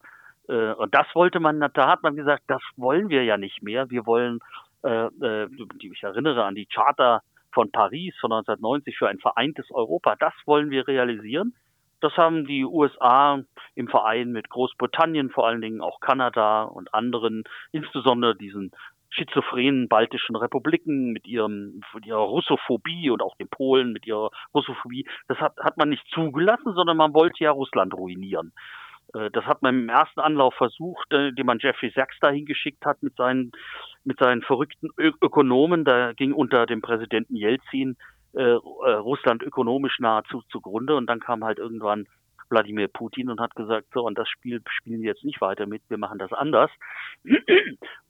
Äh, 0.49 0.73
und 0.75 0.95
das 0.95 1.09
wollte 1.14 1.40
man, 1.40 1.59
da 1.59 1.88
hat 1.88 2.05
man 2.05 2.14
gesagt, 2.14 2.45
das 2.47 2.62
wollen 2.77 3.09
wir 3.09 3.25
ja 3.25 3.37
nicht 3.37 3.61
mehr. 3.61 3.90
Wir 3.90 4.07
wollen, 4.07 4.38
äh, 4.85 5.07
äh, 5.07 5.49
ich 5.81 6.03
erinnere 6.05 6.45
an 6.45 6.55
die 6.55 6.66
Charta 6.66 7.23
von 7.53 7.73
Paris 7.73 8.14
von 8.21 8.31
1990 8.31 8.97
für 8.97 9.09
ein 9.09 9.19
vereintes 9.19 9.66
Europa. 9.73 10.14
Das 10.21 10.33
wollen 10.45 10.71
wir 10.71 10.87
realisieren. 10.87 11.57
Das 12.01 12.16
haben 12.16 12.47
die 12.47 12.64
USA 12.64 13.42
im 13.75 13.88
Verein 13.88 14.31
mit 14.31 14.49
Großbritannien, 14.49 15.31
vor 15.31 15.49
allen 15.49 15.61
Dingen 15.61 15.81
auch 15.81 15.99
Kanada 15.99 16.62
und 16.62 16.95
anderen, 16.95 17.42
insbesondere 17.73 18.37
diesen 18.37 18.71
schizophrenen 19.16 19.88
baltischen 19.88 20.37
Republiken 20.37 21.12
mit 21.12 21.26
ihrem 21.26 21.83
mit 21.94 22.07
ihrer 22.07 22.20
Russophobie 22.20 23.11
und 23.11 23.22
auch 23.22 23.37
den 23.37 23.48
Polen 23.48 23.92
mit 23.92 24.07
ihrer 24.07 24.31
Russophobie, 24.55 25.07
das 25.29 25.38
hat, 25.38 25.57
hat 25.59 25.76
man 25.76 25.88
nicht 25.88 26.07
zugelassen, 26.12 26.74
sondern 26.74 26.96
man 26.96 27.14
wollte 27.14 27.42
ja 27.44 27.50
Russland 27.50 27.94
ruinieren. 27.94 28.52
Äh, 29.14 29.31
das 29.31 29.44
hat 29.44 29.62
man 29.62 29.74
im 29.74 29.88
ersten 29.88 30.20
Anlauf 30.20 30.55
versucht, 30.55 31.12
äh, 31.12 31.33
den 31.33 31.46
man 31.46 31.59
Jeffrey 31.59 31.90
Sachs 31.94 32.18
dahin 32.20 32.46
geschickt 32.46 32.85
hat 32.85 33.02
mit 33.02 33.16
seinen 33.16 33.52
mit 34.05 34.18
seinen 34.18 34.42
verrückten 34.42 34.90
Ö 34.98 35.12
Ökonomen. 35.20 35.85
Da 35.85 36.12
ging 36.12 36.33
unter 36.33 36.66
dem 36.66 36.83
Präsidenten 36.83 37.37
Jelzin 37.37 37.96
äh, 38.35 38.42
äh, 38.42 38.57
Russland 38.57 39.42
ökonomisch 39.42 39.98
nahezu 39.98 40.42
zugrunde 40.50 40.94
und 40.94 41.07
dann 41.07 41.20
kam 41.20 41.42
halt 41.42 41.59
irgendwann 41.59 42.07
Wladimir 42.48 42.88
Putin 42.88 43.30
und 43.30 43.40
hat 43.40 43.54
gesagt, 43.54 43.88
so, 43.92 44.04
und 44.04 44.16
das 44.18 44.28
Spiel 44.28 44.62
spielen 44.68 45.02
wir 45.02 45.09
jetzt 45.09 45.24
nicht 45.24 45.40
weiter 45.40 45.66
mit, 45.66 45.82
wir 45.88 45.98
machen 45.98 46.18
das 46.18 46.32
anders. 46.32 46.70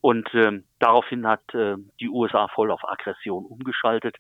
Und 0.01 0.29
ähm, 0.35 0.65
daraufhin 0.79 1.27
hat 1.27 1.43
äh, 1.55 1.77
die 2.01 2.09
USA 2.09 2.47
voll 2.49 2.71
auf 2.71 2.89
Aggression 2.89 3.45
umgeschaltet 3.45 4.17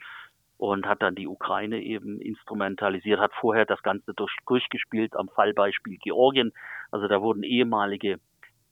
und 0.59 0.87
hat 0.87 1.03
dann 1.03 1.15
die 1.15 1.29
Ukraine 1.29 1.83
eben 1.83 2.21
instrumentalisiert, 2.21 3.21
hat 3.21 3.33
vorher 3.35 3.67
das 3.67 3.83
Ganze 3.83 4.15
durch, 4.15 4.35
durchgespielt 4.47 5.15
am 5.15 5.29
Fallbeispiel 5.29 5.99
Georgien. 5.99 6.53
Also 6.91 7.09
da 7.09 7.21
wurden 7.21 7.43
ehemalige 7.43 8.19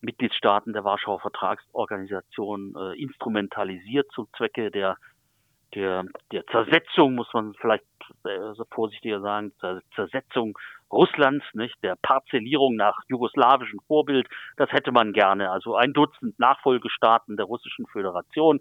Mitgliedstaaten 0.01 0.73
der 0.73 0.85
Warschauer 0.85 1.21
Vertragsorganisation 1.21 2.75
äh, 2.77 3.01
instrumentalisiert 3.01 4.11
zum 4.13 4.29
Zwecke 4.37 4.71
der, 4.71 4.97
der, 5.75 6.05
der 6.33 6.47
Zersetzung, 6.47 7.15
muss 7.15 7.33
man 7.33 7.55
vielleicht 7.55 7.85
äh, 8.25 8.65
vorsichtiger 8.71 9.21
sagen, 9.21 9.53
Zersetzung 9.95 10.59
Russlands, 10.95 11.45
nicht, 11.55 11.75
der 11.83 11.97
Parzellierung 11.97 12.77
nach 12.77 13.01
jugoslawischem 13.09 13.81
Vorbild, 13.87 14.29
das 14.57 14.71
hätte 14.73 14.93
man 14.93 15.13
gerne. 15.13 15.51
Also 15.51 15.77
ein 15.77 15.93
Dutzend 15.93 16.39
Nachfolgestaaten 16.39 17.37
der 17.37 17.47
Russischen 17.47 17.87
Föderation 17.87 18.61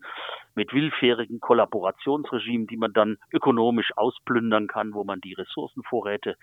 mit 0.55 0.73
willfährigen 0.73 1.39
Kollaborationsregimen, 1.39 2.67
die 2.67 2.77
man 2.77 2.93
dann 2.93 3.17
ökonomisch 3.31 3.91
ausplündern 3.95 4.67
kann, 4.67 4.93
wo 4.93 5.03
man 5.03 5.21
die 5.21 5.33
Ressourcenvorräte 5.33 6.35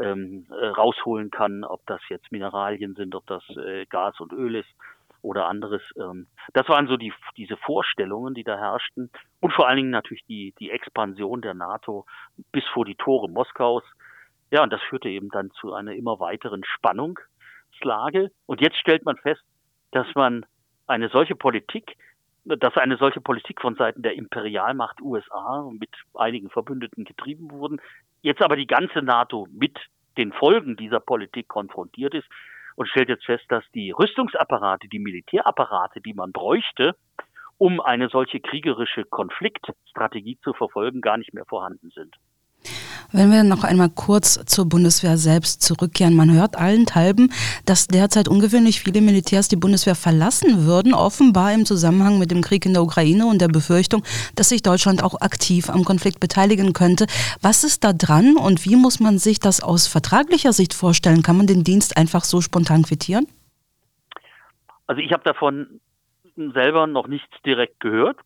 ähm, 0.00 0.46
äh, 0.50 0.66
rausholen 0.66 1.30
kann, 1.30 1.64
ob 1.64 1.86
das 1.86 2.00
jetzt 2.08 2.32
Mineralien 2.32 2.94
sind, 2.94 3.14
ob 3.14 3.26
das 3.26 3.44
äh, 3.56 3.86
Gas 3.86 4.18
und 4.20 4.32
Öl 4.32 4.56
ist 4.56 4.74
oder 5.22 5.46
anderes. 5.46 5.82
Ähm, 5.96 6.26
das 6.52 6.68
waren 6.68 6.86
so 6.86 6.96
die, 6.96 7.12
diese 7.36 7.56
Vorstellungen, 7.56 8.34
die 8.34 8.44
da 8.44 8.58
herrschten. 8.58 9.10
Und 9.40 9.52
vor 9.52 9.66
allen 9.66 9.78
Dingen 9.78 9.90
natürlich 9.90 10.24
die, 10.26 10.54
die 10.58 10.70
Expansion 10.70 11.40
der 11.40 11.54
NATO 11.54 12.06
bis 12.52 12.64
vor 12.72 12.84
die 12.84 12.94
Tore 12.94 13.28
Moskaus. 13.28 13.82
Ja, 14.50 14.62
und 14.62 14.72
das 14.72 14.80
führte 14.82 15.08
eben 15.08 15.28
dann 15.30 15.50
zu 15.52 15.72
einer 15.74 15.92
immer 15.94 16.20
weiteren 16.20 16.62
Spannungslage. 16.64 18.30
Und 18.46 18.60
jetzt 18.60 18.76
stellt 18.76 19.04
man 19.04 19.16
fest, 19.16 19.42
dass 19.90 20.06
man 20.14 20.46
eine 20.86 21.08
solche 21.08 21.34
Politik, 21.34 21.96
dass 22.44 22.76
eine 22.76 22.96
solche 22.98 23.20
Politik 23.20 23.60
von 23.60 23.74
Seiten 23.74 24.02
der 24.02 24.14
Imperialmacht 24.14 25.00
USA 25.00 25.68
mit 25.72 25.90
einigen 26.14 26.50
Verbündeten 26.50 27.04
getrieben 27.04 27.50
wurden, 27.50 27.80
jetzt 28.22 28.42
aber 28.42 28.56
die 28.56 28.66
ganze 28.66 29.00
NATO 29.00 29.48
mit 29.50 29.78
den 30.18 30.32
Folgen 30.32 30.76
dieser 30.76 31.00
Politik 31.00 31.48
konfrontiert 31.48 32.14
ist, 32.14 32.28
und 32.76 32.88
stellt 32.88 33.08
jetzt 33.08 33.24
fest, 33.24 33.44
dass 33.48 33.64
die 33.74 33.90
Rüstungsapparate, 33.90 34.88
die 34.88 34.98
Militärapparate, 34.98 36.00
die 36.00 36.14
man 36.14 36.32
bräuchte, 36.32 36.96
um 37.58 37.80
eine 37.80 38.08
solche 38.08 38.40
kriegerische 38.40 39.04
Konfliktstrategie 39.04 40.38
zu 40.42 40.52
verfolgen, 40.52 41.00
gar 41.00 41.16
nicht 41.16 41.34
mehr 41.34 41.44
vorhanden 41.44 41.90
sind. 41.90 42.16
Wenn 43.16 43.30
wir 43.30 43.44
noch 43.44 43.62
einmal 43.62 43.90
kurz 43.90 44.44
zur 44.44 44.68
Bundeswehr 44.68 45.16
selbst 45.16 45.62
zurückkehren. 45.62 46.16
Man 46.16 46.32
hört 46.32 46.56
allenthalben, 46.56 47.32
dass 47.64 47.86
derzeit 47.86 48.26
ungewöhnlich 48.26 48.80
viele 48.80 49.00
Militärs 49.00 49.46
die 49.46 49.54
Bundeswehr 49.54 49.94
verlassen 49.94 50.66
würden, 50.66 50.92
offenbar 50.92 51.52
im 51.52 51.64
Zusammenhang 51.64 52.18
mit 52.18 52.32
dem 52.32 52.42
Krieg 52.42 52.66
in 52.66 52.72
der 52.72 52.82
Ukraine 52.82 53.26
und 53.26 53.40
der 53.40 53.46
Befürchtung, 53.46 54.02
dass 54.34 54.48
sich 54.48 54.62
Deutschland 54.62 55.04
auch 55.04 55.20
aktiv 55.20 55.70
am 55.70 55.84
Konflikt 55.84 56.18
beteiligen 56.18 56.72
könnte. 56.72 57.06
Was 57.40 57.62
ist 57.62 57.84
da 57.84 57.92
dran 57.92 58.36
und 58.36 58.64
wie 58.64 58.74
muss 58.74 58.98
man 58.98 59.18
sich 59.18 59.38
das 59.38 59.62
aus 59.62 59.86
vertraglicher 59.86 60.52
Sicht 60.52 60.74
vorstellen? 60.74 61.22
Kann 61.22 61.36
man 61.36 61.46
den 61.46 61.62
Dienst 61.62 61.96
einfach 61.96 62.24
so 62.24 62.40
spontan 62.40 62.82
quittieren? 62.82 63.28
Also 64.88 65.00
ich 65.00 65.12
habe 65.12 65.22
davon 65.22 65.80
selber 66.34 66.88
noch 66.88 67.06
nichts 67.06 67.30
direkt 67.46 67.78
gehört 67.78 68.18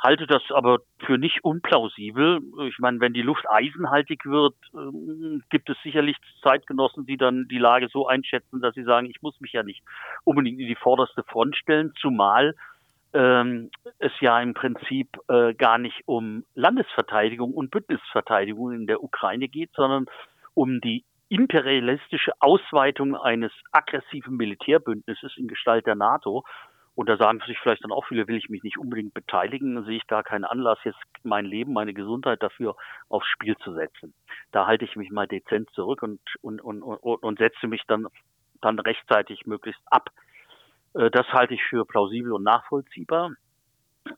halte 0.00 0.26
das 0.26 0.42
aber 0.50 0.78
für 1.04 1.18
nicht 1.18 1.44
unplausibel. 1.44 2.40
Ich 2.68 2.78
meine, 2.78 3.00
wenn 3.00 3.12
die 3.12 3.22
Luft 3.22 3.44
eisenhaltig 3.48 4.24
wird, 4.24 4.54
ähm, 4.74 5.42
gibt 5.50 5.68
es 5.68 5.76
sicherlich 5.82 6.16
Zeitgenossen, 6.42 7.06
die 7.06 7.18
dann 7.18 7.46
die 7.48 7.58
Lage 7.58 7.88
so 7.92 8.06
einschätzen, 8.08 8.60
dass 8.60 8.74
sie 8.74 8.84
sagen, 8.84 9.08
ich 9.10 9.20
muss 9.22 9.38
mich 9.40 9.52
ja 9.52 9.62
nicht 9.62 9.82
unbedingt 10.24 10.58
in 10.58 10.66
die 10.66 10.74
vorderste 10.74 11.22
Front 11.22 11.56
stellen, 11.56 11.92
zumal 12.00 12.54
ähm, 13.12 13.70
es 13.98 14.12
ja 14.20 14.40
im 14.40 14.54
Prinzip 14.54 15.08
äh, 15.28 15.54
gar 15.54 15.78
nicht 15.78 16.02
um 16.06 16.44
Landesverteidigung 16.54 17.52
und 17.52 17.70
Bündnisverteidigung 17.70 18.72
in 18.72 18.86
der 18.86 19.02
Ukraine 19.02 19.48
geht, 19.48 19.70
sondern 19.74 20.06
um 20.54 20.80
die 20.80 21.04
imperialistische 21.28 22.32
Ausweitung 22.40 23.16
eines 23.16 23.52
aggressiven 23.70 24.36
Militärbündnisses 24.36 25.36
in 25.36 25.46
Gestalt 25.46 25.86
der 25.86 25.94
NATO. 25.94 26.44
Und 27.00 27.08
da 27.08 27.16
sagen 27.16 27.40
sich 27.46 27.58
vielleicht 27.58 27.82
dann 27.82 27.92
auch 27.92 28.04
viele, 28.04 28.28
will 28.28 28.36
ich 28.36 28.50
mich 28.50 28.62
nicht 28.62 28.76
unbedingt 28.76 29.14
beteiligen, 29.14 29.86
sehe 29.86 29.96
ich 29.96 30.06
gar 30.06 30.22
keinen 30.22 30.44
Anlass, 30.44 30.78
jetzt 30.84 30.98
mein 31.22 31.46
Leben, 31.46 31.72
meine 31.72 31.94
Gesundheit 31.94 32.42
dafür 32.42 32.76
aufs 33.08 33.26
Spiel 33.26 33.56
zu 33.56 33.72
setzen. 33.72 34.12
Da 34.52 34.66
halte 34.66 34.84
ich 34.84 34.96
mich 34.96 35.10
mal 35.10 35.26
dezent 35.26 35.70
zurück 35.70 36.02
und, 36.02 36.20
und, 36.42 36.60
und, 36.60 36.82
und, 36.82 37.22
und 37.22 37.38
setze 37.38 37.68
mich 37.68 37.80
dann, 37.86 38.06
dann 38.60 38.78
rechtzeitig 38.78 39.46
möglichst 39.46 39.80
ab. 39.86 40.10
Äh, 40.92 41.10
das 41.10 41.26
halte 41.32 41.54
ich 41.54 41.62
für 41.62 41.86
plausibel 41.86 42.34
und 42.34 42.42
nachvollziehbar. 42.42 43.30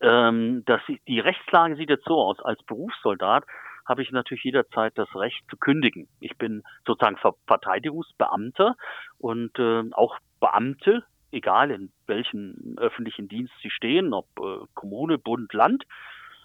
Ähm, 0.00 0.64
das, 0.66 0.80
die 1.06 1.20
Rechtslage 1.20 1.76
sieht 1.76 1.88
jetzt 1.88 2.06
so 2.06 2.20
aus. 2.20 2.40
Als 2.40 2.60
Berufssoldat 2.64 3.44
habe 3.86 4.02
ich 4.02 4.10
natürlich 4.10 4.42
jederzeit 4.42 4.98
das 4.98 5.14
Recht 5.14 5.44
zu 5.48 5.56
kündigen. 5.56 6.08
Ich 6.18 6.36
bin 6.36 6.64
sozusagen 6.84 7.16
Verteidigungsbeamter 7.46 8.74
und 9.18 9.56
äh, 9.60 9.84
auch 9.92 10.18
Beamte 10.40 11.04
egal 11.32 11.70
in 11.70 11.92
welchem 12.06 12.76
öffentlichen 12.78 13.28
Dienst 13.28 13.52
sie 13.62 13.70
stehen, 13.70 14.12
ob 14.12 14.26
äh, 14.38 14.66
Kommune, 14.74 15.18
Bund, 15.18 15.52
Land, 15.52 15.84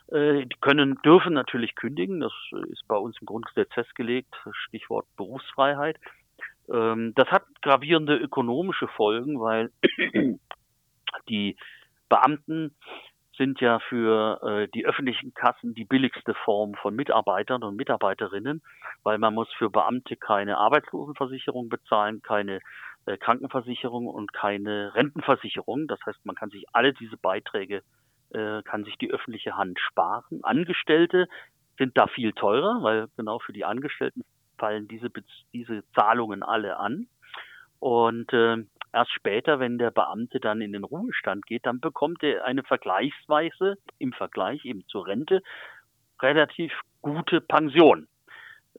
äh, 0.07 0.45
die 0.45 0.57
können, 0.61 0.99
dürfen 1.03 1.33
natürlich 1.33 1.75
kündigen. 1.75 2.19
Das 2.21 2.33
ist 2.69 2.87
bei 2.87 2.95
uns 2.95 3.17
im 3.19 3.25
Grundgesetz 3.25 3.73
festgelegt. 3.73 4.33
Stichwort 4.51 5.05
Berufsfreiheit. 5.17 5.97
Ähm, 6.71 7.13
das 7.15 7.27
hat 7.29 7.43
gravierende 7.61 8.15
ökonomische 8.15 8.87
Folgen, 8.87 9.39
weil 9.39 9.71
die 11.29 11.57
Beamten 12.09 12.75
sind 13.37 13.61
ja 13.61 13.79
für 13.79 14.41
äh, 14.43 14.67
die 14.73 14.85
öffentlichen 14.85 15.33
Kassen 15.33 15.75
die 15.75 15.85
billigste 15.85 16.33
Form 16.33 16.73
von 16.75 16.95
Mitarbeitern 16.95 17.63
und 17.63 17.75
Mitarbeiterinnen, 17.75 18.61
weil 19.03 19.17
man 19.19 19.33
muss 19.33 19.51
für 19.57 19.69
Beamte 19.69 20.15
keine 20.15 20.57
Arbeitslosenversicherung 20.57 21.69
bezahlen, 21.69 22.21
keine 22.23 22.59
Krankenversicherung 23.15 24.07
und 24.07 24.33
keine 24.33 24.93
Rentenversicherung. 24.93 25.87
Das 25.87 25.99
heißt, 26.05 26.25
man 26.25 26.35
kann 26.35 26.49
sich 26.49 26.65
alle 26.73 26.91
diese 26.93 27.15
Beiträge, 27.15 27.83
äh, 28.31 28.61
kann 28.63 28.83
sich 28.83 28.97
die 28.97 29.11
öffentliche 29.11 29.55
Hand 29.55 29.79
sparen. 29.79 30.43
Angestellte 30.43 31.29
sind 31.77 31.97
da 31.97 32.07
viel 32.07 32.33
teurer, 32.33 32.83
weil 32.83 33.07
genau 33.15 33.39
für 33.39 33.53
die 33.53 33.63
Angestellten 33.63 34.25
fallen 34.57 34.87
diese, 34.87 35.09
diese 35.53 35.83
Zahlungen 35.93 36.43
alle 36.43 36.77
an. 36.77 37.07
Und 37.79 38.33
äh, 38.33 38.57
erst 38.91 39.11
später, 39.11 39.59
wenn 39.59 39.77
der 39.77 39.91
Beamte 39.91 40.39
dann 40.39 40.61
in 40.61 40.73
den 40.73 40.83
Ruhestand 40.83 41.45
geht, 41.45 41.65
dann 41.65 41.79
bekommt 41.79 42.23
er 42.23 42.45
eine 42.45 42.63
vergleichsweise 42.63 43.77
im 43.99 44.11
Vergleich 44.13 44.65
eben 44.65 44.83
zur 44.87 45.07
Rente 45.07 45.43
relativ 46.21 46.73
gute 47.01 47.41
Pension. 47.41 48.07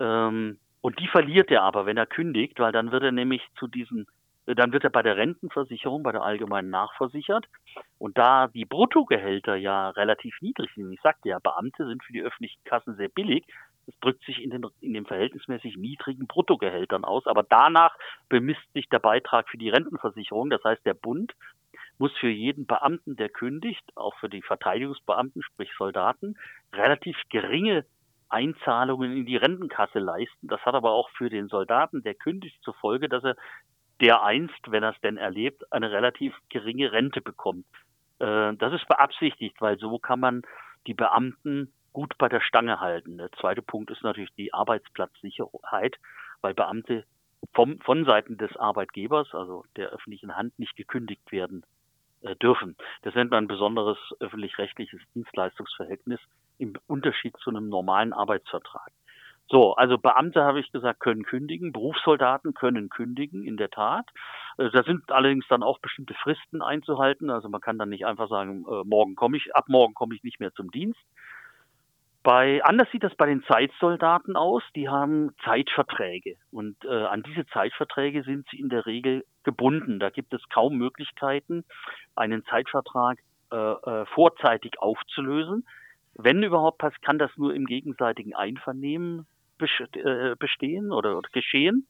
Ähm, 0.01 0.59
und 0.81 0.99
die 1.01 1.09
verliert 1.09 1.51
er 1.51 1.63
aber, 1.63 1.87
wenn 1.87 1.97
er 1.97 2.07
kündigt, 2.07 2.59
weil 2.59 2.73
dann 2.73 2.93
wird 2.93 3.03
er 3.03 3.13
nämlich 3.13 3.43
zu 3.59 3.67
diesen 3.67 4.07
dann 4.55 4.73
wird 4.73 4.85
er 4.85 4.91
bei 4.91 5.03
der 5.03 5.17
Rentenversicherung, 5.17 6.03
bei 6.03 6.13
der 6.13 6.23
allgemeinen 6.23 6.71
nachversichert. 6.71 7.47
Und 7.99 8.17
da 8.17 8.49
die 8.49 8.65
Bruttogehälter 8.65 9.57
ja 9.57 9.91
relativ 9.91 10.35
niedrig 10.41 10.71
sind, 10.75 10.93
ich 10.93 11.01
sagte 11.03 11.29
ja, 11.29 11.39
Beamte 11.39 11.87
sind 11.87 12.03
für 12.03 12.13
die 12.13 12.23
öffentlichen 12.23 12.63
Kassen 12.65 12.97
sehr 12.97 13.09
billig, 13.09 13.45
das 13.89 13.99
drückt 14.01 14.23
sich 14.25 14.43
in 14.43 14.51
den, 14.51 14.67
in 14.83 14.93
den 14.93 15.07
verhältnismäßig 15.07 15.79
niedrigen 15.79 16.27
Bruttogehältern 16.27 17.05
aus. 17.05 17.27
Aber 17.27 17.43
danach 17.43 17.97
bemisst 18.29 18.71
sich 18.75 18.87
der 18.91 18.99
Beitrag 18.99 19.49
für 19.49 19.57
die 19.57 19.71
Rentenversicherung. 19.71 20.51
Das 20.51 20.63
heißt, 20.63 20.85
der 20.85 20.93
Bund 20.93 21.35
muss 21.97 22.13
für 22.19 22.29
jeden 22.29 22.67
Beamten, 22.67 23.17
der 23.17 23.31
kündigt, 23.31 23.83
auch 23.97 24.15
für 24.19 24.29
die 24.29 24.43
Verteidigungsbeamten, 24.43 25.43
sprich 25.43 25.71
Soldaten, 25.79 26.37
relativ 26.75 27.17
geringe 27.31 27.87
Einzahlungen 28.29 29.17
in 29.17 29.25
die 29.25 29.37
Rentenkasse 29.37 29.99
leisten. 30.01 30.49
Das 30.49 30.61
hat 30.67 30.75
aber 30.75 30.93
auch 30.93 31.09
für 31.17 31.31
den 31.31 31.49
Soldaten, 31.49 32.03
der 32.03 32.15
kündigt, 32.15 32.63
zur 32.63 32.75
Folge, 32.75 33.09
dass 33.09 33.25
er 33.25 33.37
der 34.01 34.23
einst, 34.23 34.61
wenn 34.71 34.83
er 34.83 34.91
es 34.91 35.01
denn 35.01 35.17
erlebt, 35.17 35.73
eine 35.73 35.91
relativ 35.91 36.35
geringe 36.49 36.93
Rente 36.93 37.21
bekommt. 37.21 37.67
Äh, 38.19 38.55
das 38.55 38.73
ist 38.73 38.87
beabsichtigt, 38.89 39.61
weil 39.61 39.79
so 39.79 39.99
kann 39.99 40.21
man 40.21 40.43
die 40.87 40.95
Beamten 40.95 41.73
gut 41.93 42.17
bei 42.19 42.29
der 42.29 42.41
Stange 42.41 42.81
halten. 42.81 43.19
Der 43.19 43.33
zweite 43.33 43.63
Punkt 43.63 43.91
ist 43.91 44.03
natürlich 44.03 44.33
die 44.37 44.55
Arbeitsplatzsicherheit, 44.55 45.97
weil 46.41 46.55
Beamte 46.55 47.05
vom, 47.55 47.79
von 47.81 48.05
Seiten 48.05 48.37
des 48.37 48.57
Arbeitgebers, 48.57 49.35
also 49.35 49.65
der 49.77 49.91
öffentlichen 49.91 50.37
Hand, 50.37 50.59
nicht 50.59 50.77
gekündigt 50.77 51.31
werden 51.33 51.65
äh, 52.23 52.37
dürfen. 52.37 52.77
Das 53.03 53.15
nennt 53.15 53.31
man 53.31 53.45
ein 53.45 53.49
besonderes 53.49 53.99
öffentlich-rechtliches 54.21 55.01
Dienstleistungsverhältnis 55.15 56.21
im 56.59 56.75
Unterschied 56.87 57.37
zu 57.39 57.51
einem 57.51 57.69
normalen 57.69 58.13
Arbeitsvertrag. 58.13 58.91
So, 59.51 59.75
also 59.75 59.97
Beamte, 59.97 60.45
habe 60.45 60.61
ich 60.61 60.71
gesagt, 60.73 61.01
können 61.01 61.23
kündigen, 61.23 61.73
Berufssoldaten 61.73 62.53
können 62.53 62.91
kündigen, 62.91 63.45
in 63.45 63.57
der 63.57 63.71
Tat. 63.71 64.07
Äh, 64.59 64.71
da 64.71 64.83
sind 64.83 65.11
allerdings 65.11 65.47
dann 65.49 65.63
auch 65.63 65.79
bestimmte 65.79 66.15
Fristen 66.15 66.61
einzuhalten. 66.61 67.31
Also 67.31 67.49
man 67.49 67.63
kann 67.63 67.79
dann 67.79 67.89
nicht 67.89 68.05
einfach 68.05 68.29
sagen, 68.29 68.67
äh, 68.69 68.85
morgen 68.85 69.15
komme 69.15 69.39
ich, 69.39 69.55
ab 69.55 69.65
morgen 69.69 69.95
komme 69.95 70.15
ich 70.15 70.23
nicht 70.23 70.39
mehr 70.39 70.53
zum 70.53 70.71
Dienst. 70.71 71.01
Bei, 72.23 72.63
anders 72.63 72.91
sieht 72.93 73.05
das 73.05 73.15
bei 73.15 73.25
den 73.25 73.43
Zeitsoldaten 73.45 74.37
aus. 74.37 74.63
Die 74.77 74.91
haben 74.91 75.31
Zeitverträge 75.45 76.37
und 76.51 76.77
äh, 76.85 77.05
an 77.05 77.23
diese 77.23 77.47
Zeitverträge 77.47 78.25
sind 78.25 78.47
sie 78.51 78.61
in 78.61 78.69
der 78.69 78.85
Regel 78.85 79.25
gebunden. 79.45 79.99
Da 79.99 80.11
gibt 80.11 80.35
es 80.35 80.47
kaum 80.51 80.77
Möglichkeiten, 80.77 81.65
einen 82.17 82.45
Zeitvertrag 82.45 83.19
äh, 83.51 83.57
äh, 83.57 84.05
vorzeitig 84.07 84.79
aufzulösen. 84.79 85.67
Wenn 86.15 86.43
überhaupt, 86.43 86.83
kann 87.01 87.19
das 87.19 87.31
nur 87.37 87.55
im 87.55 87.65
gegenseitigen 87.65 88.35
Einvernehmen 88.35 89.27
bestehen 89.59 90.93
oder, 90.93 91.19
oder 91.19 91.29
geschehen. 91.33 91.87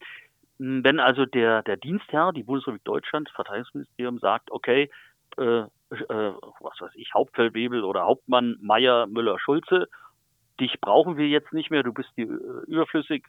Hm, 0.59 0.85
wenn 0.85 1.01
also 1.01 1.25
der, 1.27 1.63
der 1.63 1.77
Dienstherr, 1.77 2.33
die 2.33 2.43
Bundesrepublik 2.43 2.85
Deutschland, 2.85 3.31
Verteidigungsministerium 3.35 4.19
sagt, 4.19 4.51
okay, 4.51 4.91
äh, 5.37 5.43
äh, 5.63 6.33
was 6.61 6.81
weiß 6.81 6.93
ich, 6.95 7.15
Hauptfeldwebel 7.15 7.85
oder 7.85 8.05
Hauptmann 8.05 8.57
Meier 8.61 9.07
Müller 9.07 9.39
Schulze, 9.39 9.89
dich 10.61 10.81
brauchen 10.81 11.17
wir 11.17 11.29
jetzt 11.29 11.53
nicht 11.53 11.71
mehr, 11.71 11.83
du 11.83 11.93
bist 11.93 12.11
hier 12.17 12.27
äh, 12.27 12.71
überflüssig, 12.71 13.25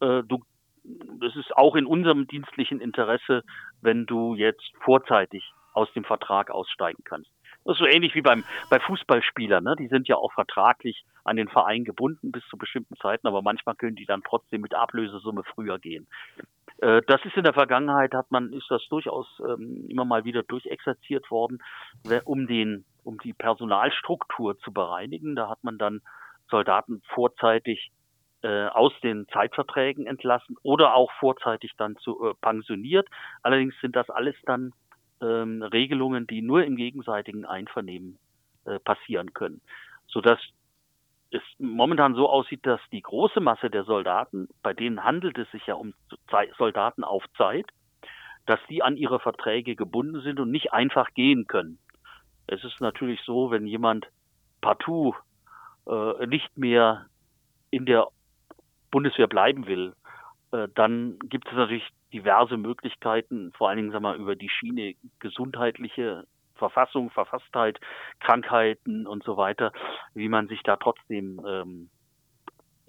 äh, 0.00 0.22
du 0.24 0.42
das 0.82 1.36
ist 1.36 1.54
auch 1.56 1.76
in 1.76 1.84
unserem 1.84 2.26
dienstlichen 2.26 2.80
Interesse, 2.80 3.44
wenn 3.82 4.06
du 4.06 4.34
jetzt 4.34 4.72
vorzeitig 4.80 5.52
aus 5.74 5.92
dem 5.92 6.04
Vertrag 6.04 6.50
aussteigen 6.50 7.04
kannst. 7.04 7.30
Das 7.64 7.74
ist 7.74 7.80
so 7.80 7.86
ähnlich 7.86 8.14
wie 8.14 8.22
beim, 8.22 8.44
bei 8.70 8.80
Fußballspielern. 8.80 9.62
Ne? 9.62 9.76
Die 9.78 9.88
sind 9.88 10.08
ja 10.08 10.16
auch 10.16 10.32
vertraglich 10.32 11.04
an 11.30 11.36
den 11.36 11.48
Verein 11.48 11.84
gebunden 11.84 12.32
bis 12.32 12.44
zu 12.48 12.58
bestimmten 12.58 12.96
Zeiten, 12.96 13.28
aber 13.28 13.40
manchmal 13.40 13.76
können 13.76 13.94
die 13.94 14.04
dann 14.04 14.22
trotzdem 14.22 14.62
mit 14.62 14.74
Ablösesumme 14.74 15.44
früher 15.44 15.78
gehen. 15.78 16.08
Äh, 16.78 17.02
das 17.06 17.24
ist 17.24 17.36
in 17.36 17.44
der 17.44 17.54
Vergangenheit, 17.54 18.12
hat 18.14 18.30
man, 18.30 18.52
ist 18.52 18.68
das 18.68 18.86
durchaus 18.88 19.26
ähm, 19.48 19.86
immer 19.88 20.04
mal 20.04 20.24
wieder 20.24 20.42
durchexerziert 20.42 21.30
worden, 21.30 21.62
um 22.24 22.48
den, 22.48 22.84
um 23.04 23.18
die 23.18 23.32
Personalstruktur 23.32 24.58
zu 24.58 24.72
bereinigen. 24.72 25.36
Da 25.36 25.48
hat 25.48 25.62
man 25.62 25.78
dann 25.78 26.00
Soldaten 26.50 27.00
vorzeitig 27.14 27.92
äh, 28.42 28.66
aus 28.66 28.92
den 29.02 29.28
Zeitverträgen 29.28 30.06
entlassen 30.06 30.56
oder 30.62 30.94
auch 30.94 31.12
vorzeitig 31.20 31.72
dann 31.76 31.96
zu 31.98 32.24
äh, 32.24 32.34
pensioniert. 32.40 33.06
Allerdings 33.42 33.74
sind 33.80 33.94
das 33.94 34.10
alles 34.10 34.34
dann 34.46 34.72
ähm, 35.22 35.62
Regelungen, 35.62 36.26
die 36.26 36.42
nur 36.42 36.64
im 36.64 36.74
gegenseitigen 36.74 37.44
Einvernehmen 37.44 38.18
äh, 38.64 38.80
passieren 38.80 39.32
können, 39.32 39.60
sodass 40.08 40.40
es 41.30 41.42
momentan 41.58 42.14
so 42.14 42.28
aussieht, 42.28 42.66
dass 42.66 42.80
die 42.92 43.02
große 43.02 43.40
Masse 43.40 43.70
der 43.70 43.84
Soldaten, 43.84 44.48
bei 44.62 44.74
denen 44.74 45.04
handelt 45.04 45.38
es 45.38 45.50
sich 45.50 45.66
ja 45.66 45.74
um 45.74 45.94
Soldaten 46.58 47.04
auf 47.04 47.24
Zeit, 47.36 47.66
dass 48.46 48.58
die 48.68 48.82
an 48.82 48.96
ihre 48.96 49.20
Verträge 49.20 49.76
gebunden 49.76 50.20
sind 50.22 50.40
und 50.40 50.50
nicht 50.50 50.72
einfach 50.72 51.14
gehen 51.14 51.46
können. 51.46 51.78
Es 52.46 52.64
ist 52.64 52.80
natürlich 52.80 53.20
so, 53.24 53.50
wenn 53.50 53.66
jemand 53.66 54.08
partout 54.60 55.14
äh, 55.86 56.26
nicht 56.26 56.56
mehr 56.56 57.06
in 57.70 57.86
der 57.86 58.08
Bundeswehr 58.90 59.28
bleiben 59.28 59.66
will, 59.66 59.94
äh, 60.50 60.66
dann 60.74 61.18
gibt 61.20 61.48
es 61.48 61.54
natürlich 61.54 61.86
diverse 62.12 62.56
Möglichkeiten, 62.56 63.52
vor 63.52 63.68
allen 63.68 63.76
Dingen 63.76 63.92
sagen 63.92 64.04
wir, 64.04 64.14
über 64.14 64.34
die 64.34 64.48
Schiene 64.48 64.94
gesundheitliche 65.20 66.26
Verfassung, 66.60 67.10
Verfasstheit, 67.10 67.80
Krankheiten 68.20 69.06
und 69.06 69.24
so 69.24 69.36
weiter, 69.36 69.72
wie 70.14 70.28
man 70.28 70.46
sich 70.46 70.62
da 70.62 70.76
trotzdem 70.76 71.44
ähm, 71.44 71.90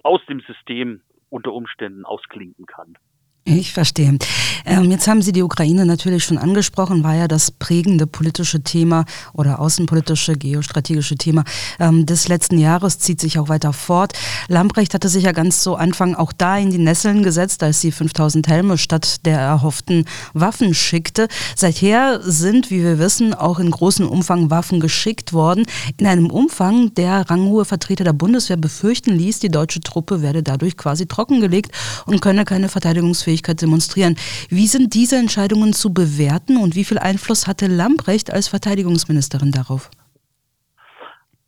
aus 0.04 0.24
dem 0.26 0.40
System 0.40 1.02
unter 1.30 1.52
Umständen 1.52 2.04
ausklinken 2.04 2.66
kann. 2.66 2.96
Ich 3.44 3.72
verstehe. 3.72 4.18
Ähm, 4.64 4.90
jetzt 4.92 5.08
haben 5.08 5.20
Sie 5.20 5.32
die 5.32 5.42
Ukraine 5.42 5.84
natürlich 5.84 6.22
schon 6.22 6.38
angesprochen, 6.38 7.02
war 7.02 7.16
ja 7.16 7.26
das 7.26 7.50
prägende 7.50 8.06
politische 8.06 8.62
Thema 8.62 9.04
oder 9.32 9.58
außenpolitische, 9.58 10.34
geostrategische 10.34 11.16
Thema 11.16 11.42
ähm, 11.80 12.06
des 12.06 12.28
letzten 12.28 12.56
Jahres, 12.56 13.00
zieht 13.00 13.20
sich 13.20 13.40
auch 13.40 13.48
weiter 13.48 13.72
fort. 13.72 14.12
Lambrecht 14.46 14.94
hatte 14.94 15.08
sich 15.08 15.24
ja 15.24 15.32
ganz 15.32 15.60
zu 15.60 15.74
Anfang 15.74 16.14
auch 16.14 16.32
da 16.32 16.56
in 16.56 16.70
die 16.70 16.78
Nesseln 16.78 17.24
gesetzt, 17.24 17.64
als 17.64 17.80
sie 17.80 17.90
5000 17.90 18.46
Helme 18.46 18.78
statt 18.78 19.26
der 19.26 19.40
erhofften 19.40 20.04
Waffen 20.34 20.72
schickte. 20.72 21.26
Seither 21.56 22.20
sind, 22.22 22.70
wie 22.70 22.84
wir 22.84 23.00
wissen, 23.00 23.34
auch 23.34 23.58
in 23.58 23.72
großem 23.72 24.08
Umfang 24.08 24.50
Waffen 24.50 24.78
geschickt 24.78 25.32
worden, 25.32 25.66
in 25.96 26.06
einem 26.06 26.30
Umfang, 26.30 26.94
der 26.94 27.28
ranghohe 27.28 27.64
Vertreter 27.64 28.04
der 28.04 28.12
Bundeswehr 28.12 28.56
befürchten 28.56 29.10
ließ, 29.10 29.40
die 29.40 29.48
deutsche 29.48 29.80
Truppe 29.80 30.22
werde 30.22 30.44
dadurch 30.44 30.76
quasi 30.76 31.06
trockengelegt 31.06 31.72
und 32.06 32.22
könne 32.22 32.44
keine 32.44 32.68
Verteidigungsfähigkeit 32.68 33.31
Handlungsfähigkeit 33.32 33.62
demonstrieren. 33.62 34.14
Wie 34.48 34.66
sind 34.66 34.94
diese 34.94 35.16
Entscheidungen 35.16 35.72
zu 35.72 35.92
bewerten 35.92 36.56
und 36.56 36.76
wie 36.76 36.84
viel 36.84 36.98
Einfluss 36.98 37.46
hatte 37.46 37.66
Lambrecht 37.66 38.32
als 38.32 38.48
Verteidigungsministerin 38.48 39.50
darauf? 39.50 39.90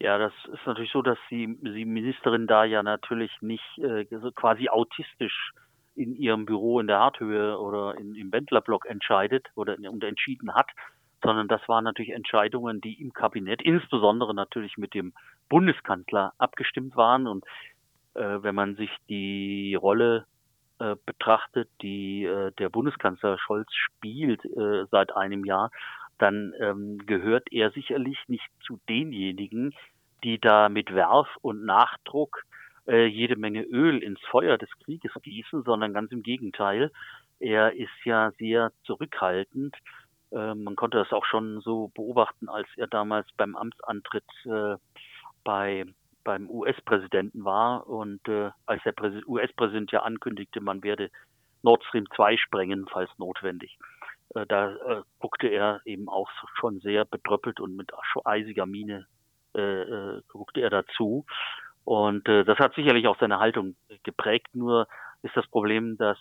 Ja, 0.00 0.18
das 0.18 0.32
ist 0.52 0.66
natürlich 0.66 0.92
so, 0.92 1.02
dass 1.02 1.18
die, 1.30 1.46
die 1.62 1.84
Ministerin 1.84 2.46
da 2.46 2.64
ja 2.64 2.82
natürlich 2.82 3.30
nicht 3.40 3.64
äh, 3.78 4.04
quasi 4.34 4.68
autistisch 4.68 5.52
in 5.94 6.14
ihrem 6.16 6.44
Büro 6.44 6.80
in 6.80 6.88
der 6.88 6.98
Harthöhe 6.98 7.58
oder 7.58 7.96
in, 7.96 8.14
im 8.14 8.32
Wendlerblock 8.32 8.86
entscheidet 8.86 9.46
oder 9.54 9.76
und 9.78 10.02
entschieden 10.02 10.54
hat, 10.54 10.66
sondern 11.22 11.48
das 11.48 11.66
waren 11.68 11.84
natürlich 11.84 12.12
Entscheidungen, 12.12 12.80
die 12.80 13.00
im 13.00 13.12
Kabinett, 13.12 13.62
insbesondere 13.62 14.34
natürlich 14.34 14.76
mit 14.76 14.92
dem 14.92 15.14
Bundeskanzler 15.48 16.32
abgestimmt 16.36 16.96
waren. 16.96 17.26
Und 17.26 17.44
äh, 18.14 18.42
wenn 18.42 18.54
man 18.54 18.74
sich 18.76 18.90
die 19.08 19.74
Rolle 19.74 20.26
äh, 20.84 20.96
betrachtet, 21.06 21.68
die 21.80 22.24
äh, 22.24 22.52
der 22.58 22.68
Bundeskanzler 22.68 23.38
Scholz 23.38 23.72
spielt 23.72 24.44
äh, 24.44 24.84
seit 24.90 25.16
einem 25.16 25.44
Jahr, 25.44 25.70
dann 26.18 26.52
ähm, 26.60 26.98
gehört 27.06 27.50
er 27.52 27.70
sicherlich 27.70 28.18
nicht 28.28 28.48
zu 28.66 28.78
denjenigen, 28.88 29.74
die 30.22 30.38
da 30.38 30.68
mit 30.68 30.94
Werf 30.94 31.28
und 31.40 31.64
Nachdruck 31.64 32.44
äh, 32.86 33.06
jede 33.06 33.36
Menge 33.36 33.62
Öl 33.62 34.02
ins 34.02 34.20
Feuer 34.30 34.58
des 34.58 34.70
Krieges 34.84 35.12
gießen, 35.22 35.62
sondern 35.62 35.94
ganz 35.94 36.12
im 36.12 36.22
Gegenteil. 36.22 36.92
Er 37.40 37.72
ist 37.72 38.04
ja 38.04 38.30
sehr 38.38 38.72
zurückhaltend. 38.84 39.74
Äh, 40.32 40.54
man 40.54 40.76
konnte 40.76 40.98
das 40.98 41.12
auch 41.12 41.24
schon 41.24 41.60
so 41.60 41.90
beobachten, 41.94 42.48
als 42.48 42.68
er 42.76 42.88
damals 42.88 43.26
beim 43.36 43.56
Amtsantritt 43.56 44.24
äh, 44.44 44.76
bei 45.44 45.86
beim 46.24 46.48
US-Präsidenten 46.50 47.44
war 47.44 47.86
und 47.86 48.26
äh, 48.28 48.50
als 48.66 48.82
der 48.82 48.94
US-Präsident 49.26 49.92
ja 49.92 50.02
ankündigte, 50.02 50.60
man 50.60 50.82
werde 50.82 51.10
Nord 51.62 51.84
Stream 51.84 52.06
2 52.16 52.36
sprengen, 52.38 52.86
falls 52.90 53.10
notwendig. 53.18 53.78
Äh, 54.34 54.46
da 54.46 54.72
äh, 54.74 55.02
guckte 55.18 55.48
er 55.48 55.80
eben 55.84 56.08
auch 56.08 56.30
schon 56.58 56.80
sehr 56.80 57.04
betröppelt 57.04 57.60
und 57.60 57.76
mit 57.76 57.92
eisiger 58.24 58.66
Miene 58.66 59.06
äh, 59.54 59.82
äh, 59.82 60.22
guckte 60.28 60.60
er 60.60 60.70
dazu. 60.70 61.24
Und 61.84 62.28
äh, 62.28 62.44
das 62.44 62.58
hat 62.58 62.74
sicherlich 62.74 63.06
auch 63.06 63.18
seine 63.20 63.38
Haltung 63.38 63.76
geprägt. 64.02 64.48
Nur 64.54 64.88
ist 65.22 65.36
das 65.36 65.46
Problem, 65.46 65.96
dass, 65.96 66.18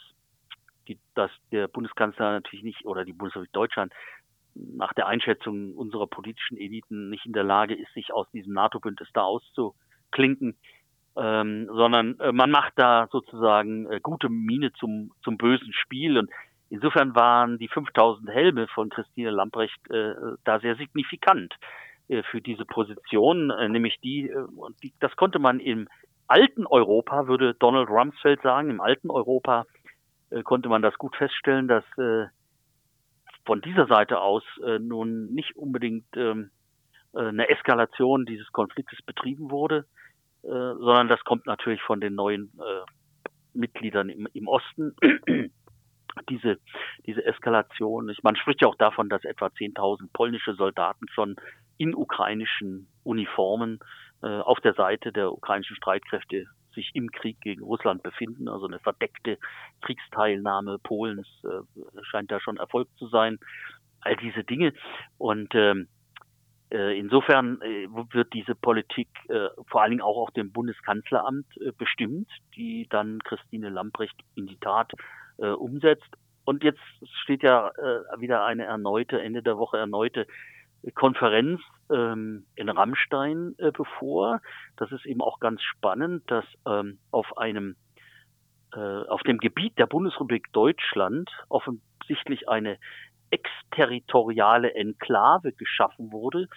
die, 0.87 0.99
dass 1.15 1.31
der 1.51 1.67
Bundeskanzler 1.67 2.33
natürlich 2.33 2.63
nicht 2.63 2.85
oder 2.85 3.05
die 3.05 3.13
Bundesrepublik 3.13 3.53
Deutschland 3.53 3.93
nach 4.55 4.93
der 4.93 5.07
Einschätzung 5.07 5.73
unserer 5.73 6.05
politischen 6.05 6.57
Eliten 6.57 7.09
nicht 7.09 7.25
in 7.25 7.33
der 7.33 7.43
Lage 7.43 7.73
ist, 7.73 7.91
sich 7.93 8.13
aus 8.13 8.29
diesem 8.31 8.53
NATO-Bündnis 8.53 9.09
da 9.13 9.23
auszu, 9.23 9.73
klinken, 10.13 10.55
ähm, 11.17 11.67
sondern 11.67 12.19
äh, 12.19 12.31
man 12.31 12.49
macht 12.49 12.73
da 12.77 13.07
sozusagen 13.11 13.91
äh, 13.91 13.99
gute 14.01 14.29
Miene 14.29 14.71
zum, 14.73 15.11
zum 15.23 15.37
bösen 15.37 15.73
Spiel. 15.73 16.17
Und 16.17 16.29
insofern 16.69 17.13
waren 17.15 17.57
die 17.57 17.67
5000 17.67 18.29
Helme 18.29 18.67
von 18.67 18.89
Christine 18.89 19.31
Lamprecht 19.31 19.79
äh, 19.91 20.13
da 20.45 20.59
sehr 20.59 20.75
signifikant 20.77 21.53
äh, 22.07 22.23
für 22.23 22.41
diese 22.41 22.65
Position, 22.65 23.51
äh, 23.51 23.67
nämlich 23.67 23.99
die, 24.01 24.29
äh, 24.29 24.45
die, 24.81 24.93
das 24.99 25.15
konnte 25.15 25.39
man 25.39 25.59
im 25.59 25.87
alten 26.27 26.65
Europa, 26.65 27.27
würde 27.27 27.53
Donald 27.55 27.89
Rumsfeld 27.89 28.41
sagen, 28.41 28.69
im 28.69 28.79
alten 28.79 29.09
Europa 29.09 29.65
konnte 30.45 30.67
man 30.67 30.81
das 30.81 30.95
gut 30.95 31.15
feststellen, 31.15 31.67
dass 31.67 31.83
von 33.45 33.61
dieser 33.61 33.85
Seite 33.85 34.19
aus 34.19 34.41
nun 34.79 35.31
nicht 35.31 35.55
unbedingt 35.55 36.05
ähm, 36.15 36.49
äh, 37.13 37.27
eine 37.27 37.49
Eskalation 37.49 38.25
dieses 38.25 38.51
Konfliktes 38.51 39.01
betrieben 39.03 39.51
wurde, 39.51 39.85
äh, 40.43 40.47
sondern 40.47 41.07
das 41.07 41.23
kommt 41.23 41.45
natürlich 41.45 41.81
von 41.81 42.01
den 42.01 42.15
neuen 42.15 42.51
äh, 42.59 42.85
Mitgliedern 43.53 44.09
im, 44.09 44.27
im 44.33 44.47
Osten. 44.47 44.95
diese, 46.29 46.59
diese 47.05 47.25
Eskalation. 47.25 48.13
Man 48.21 48.35
spricht 48.35 48.61
ja 48.61 48.67
auch 48.67 48.75
davon, 48.75 49.09
dass 49.09 49.23
etwa 49.23 49.47
10.000 49.47 50.09
polnische 50.13 50.53
Soldaten 50.55 51.07
schon 51.09 51.35
in 51.77 51.95
ukrainischen 51.95 52.87
Uniformen 53.03 53.79
äh, 54.21 54.27
auf 54.27 54.59
der 54.59 54.73
Seite 54.73 55.11
der 55.11 55.31
ukrainischen 55.31 55.75
Streitkräfte 55.75 56.45
sich 56.73 56.91
im 56.93 57.11
Krieg 57.11 57.39
gegen 57.41 57.63
Russland 57.63 58.03
befinden. 58.03 58.47
Also 58.47 58.67
eine 58.67 58.79
verdeckte 58.79 59.37
Kriegsteilnahme 59.81 60.79
Polens 60.79 61.27
äh, 61.43 62.03
scheint 62.03 62.31
da 62.31 62.39
schon 62.39 62.57
erfolgt 62.57 62.95
zu 62.97 63.07
sein. 63.07 63.39
All 64.01 64.15
diese 64.17 64.43
Dinge. 64.43 64.73
Und 65.17 65.55
ähm, 65.55 65.87
Äh, 65.87 65.92
insofern 66.77 67.61
äh, 67.61 67.87
wird 68.13 68.33
diese 68.33 68.55
Politik 68.55 69.07
äh, 69.29 69.49
vor 69.67 69.81
allen 69.81 69.91
Dingen 69.91 70.01
auch 70.01 70.17
auf 70.17 70.31
dem 70.31 70.51
Bundeskanzleramt 70.51 71.45
bestimmt, 71.77 72.29
die 72.55 72.87
dann 72.89 73.19
Christine 73.23 73.69
Lamprecht 73.69 74.19
in 74.35 74.47
die 74.47 74.57
Tat 74.57 74.91
umsetzt. 75.37 76.07
Und 76.45 76.63
jetzt 76.63 76.81
steht 77.23 77.41
ja 77.41 77.71
wieder 78.19 78.45
eine 78.45 78.65
erneute, 78.65 79.19
Ende 79.19 79.41
der 79.41 79.57
Woche 79.57 79.79
erneute 79.79 80.27
Konferenz 80.93 81.59
ähm, 81.91 82.45
in 82.55 82.69
Rammstein 82.69 83.55
bevor. 83.57 84.41
Das 84.77 84.91
ist 84.91 85.07
eben 85.07 85.21
auch 85.21 85.39
ganz 85.39 85.63
spannend, 85.63 86.29
dass 86.29 86.45
ähm, 86.67 86.99
auf 87.09 87.35
einem 87.37 87.75
auf 88.71 89.21
dem 89.21 89.37
Gebiet 89.37 89.77
der 89.77 89.85
Bundesrepublik 89.85 90.51
Deutschland 90.51 91.29
offensichtlich 91.49 92.49
eine 92.49 92.79
exterritoriale 93.33 94.73
Enklave 94.75 95.51
geschaffen 95.53 96.11
wurde. 96.11 96.47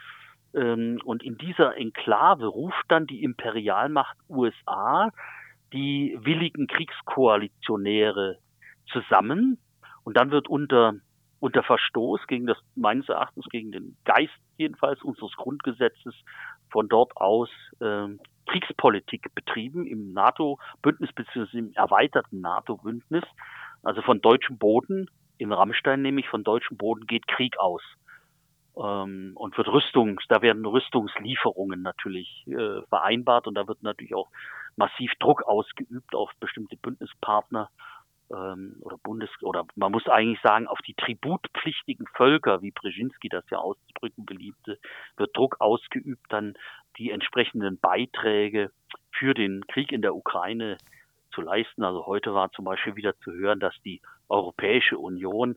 Ähm, 0.54 1.00
und 1.04 1.22
in 1.22 1.38
dieser 1.38 1.76
Enklave 1.76 2.46
ruft 2.46 2.84
dann 2.88 3.06
die 3.06 3.22
Imperialmacht 3.22 4.16
USA 4.28 5.10
die 5.72 6.16
willigen 6.20 6.66
Kriegskoalitionäre 6.66 8.38
zusammen. 8.92 9.58
Und 10.04 10.16
dann 10.16 10.30
wird 10.30 10.48
unter, 10.48 10.94
unter 11.40 11.62
Verstoß 11.62 12.26
gegen 12.28 12.46
das, 12.46 12.58
meines 12.76 13.08
Erachtens 13.08 13.46
gegen 13.50 13.72
den 13.72 13.96
Geist 14.04 14.32
jedenfalls 14.56 15.02
unseres 15.02 15.32
Grundgesetzes 15.36 16.14
von 16.70 16.88
dort 16.88 17.16
aus 17.16 17.50
äh, 17.80 18.06
Kriegspolitik 18.46 19.34
betrieben 19.34 19.86
im 19.86 20.12
NATO-Bündnis 20.12 21.12
bzw. 21.12 21.58
im 21.58 21.72
erweiterten 21.72 22.40
NATO-Bündnis, 22.40 23.24
also 23.82 24.02
von 24.02 24.20
deutschem 24.20 24.56
Boden 24.56 25.08
in 25.38 25.52
Rammstein 25.52 26.02
nämlich 26.02 26.28
von 26.28 26.44
deutschem 26.44 26.76
Boden 26.76 27.06
geht 27.06 27.26
Krieg 27.28 27.58
aus. 27.58 27.82
Ähm, 28.76 29.32
und 29.34 29.56
wird 29.56 29.68
Rüstungs, 29.68 30.22
da 30.28 30.42
werden 30.42 30.66
Rüstungslieferungen 30.66 31.80
natürlich 31.80 32.44
äh, 32.46 32.82
vereinbart 32.88 33.46
und 33.46 33.54
da 33.54 33.66
wird 33.66 33.82
natürlich 33.82 34.14
auch 34.14 34.28
massiv 34.76 35.12
Druck 35.18 35.42
ausgeübt 35.44 36.14
auf 36.14 36.30
bestimmte 36.40 36.76
Bündnispartner 36.76 37.70
ähm, 38.30 38.76
oder 38.80 38.98
Bundes 38.98 39.30
oder 39.40 39.64
man 39.76 39.92
muss 39.92 40.06
eigentlich 40.08 40.40
sagen 40.42 40.66
auf 40.66 40.78
die 40.86 40.94
tributpflichtigen 40.94 42.06
Völker, 42.14 42.60
wie 42.62 42.70
Brzezinski 42.70 43.28
das 43.28 43.48
ja 43.50 43.58
auszudrücken 43.58 44.26
beliebte, 44.26 44.78
wird 45.16 45.36
Druck 45.36 45.56
ausgeübt, 45.60 46.24
dann 46.28 46.54
die 46.98 47.10
entsprechenden 47.10 47.78
Beiträge 47.78 48.70
für 49.10 49.32
den 49.32 49.66
Krieg 49.68 49.92
in 49.92 50.02
der 50.02 50.14
Ukraine 50.14 50.76
zu 51.36 51.42
leisten. 51.42 51.84
Also 51.84 52.06
heute 52.06 52.34
war 52.34 52.50
zum 52.50 52.64
Beispiel 52.64 52.96
wieder 52.96 53.16
zu 53.18 53.30
hören, 53.30 53.60
dass 53.60 53.74
die 53.84 54.00
Europäische 54.28 54.98
Union 54.98 55.56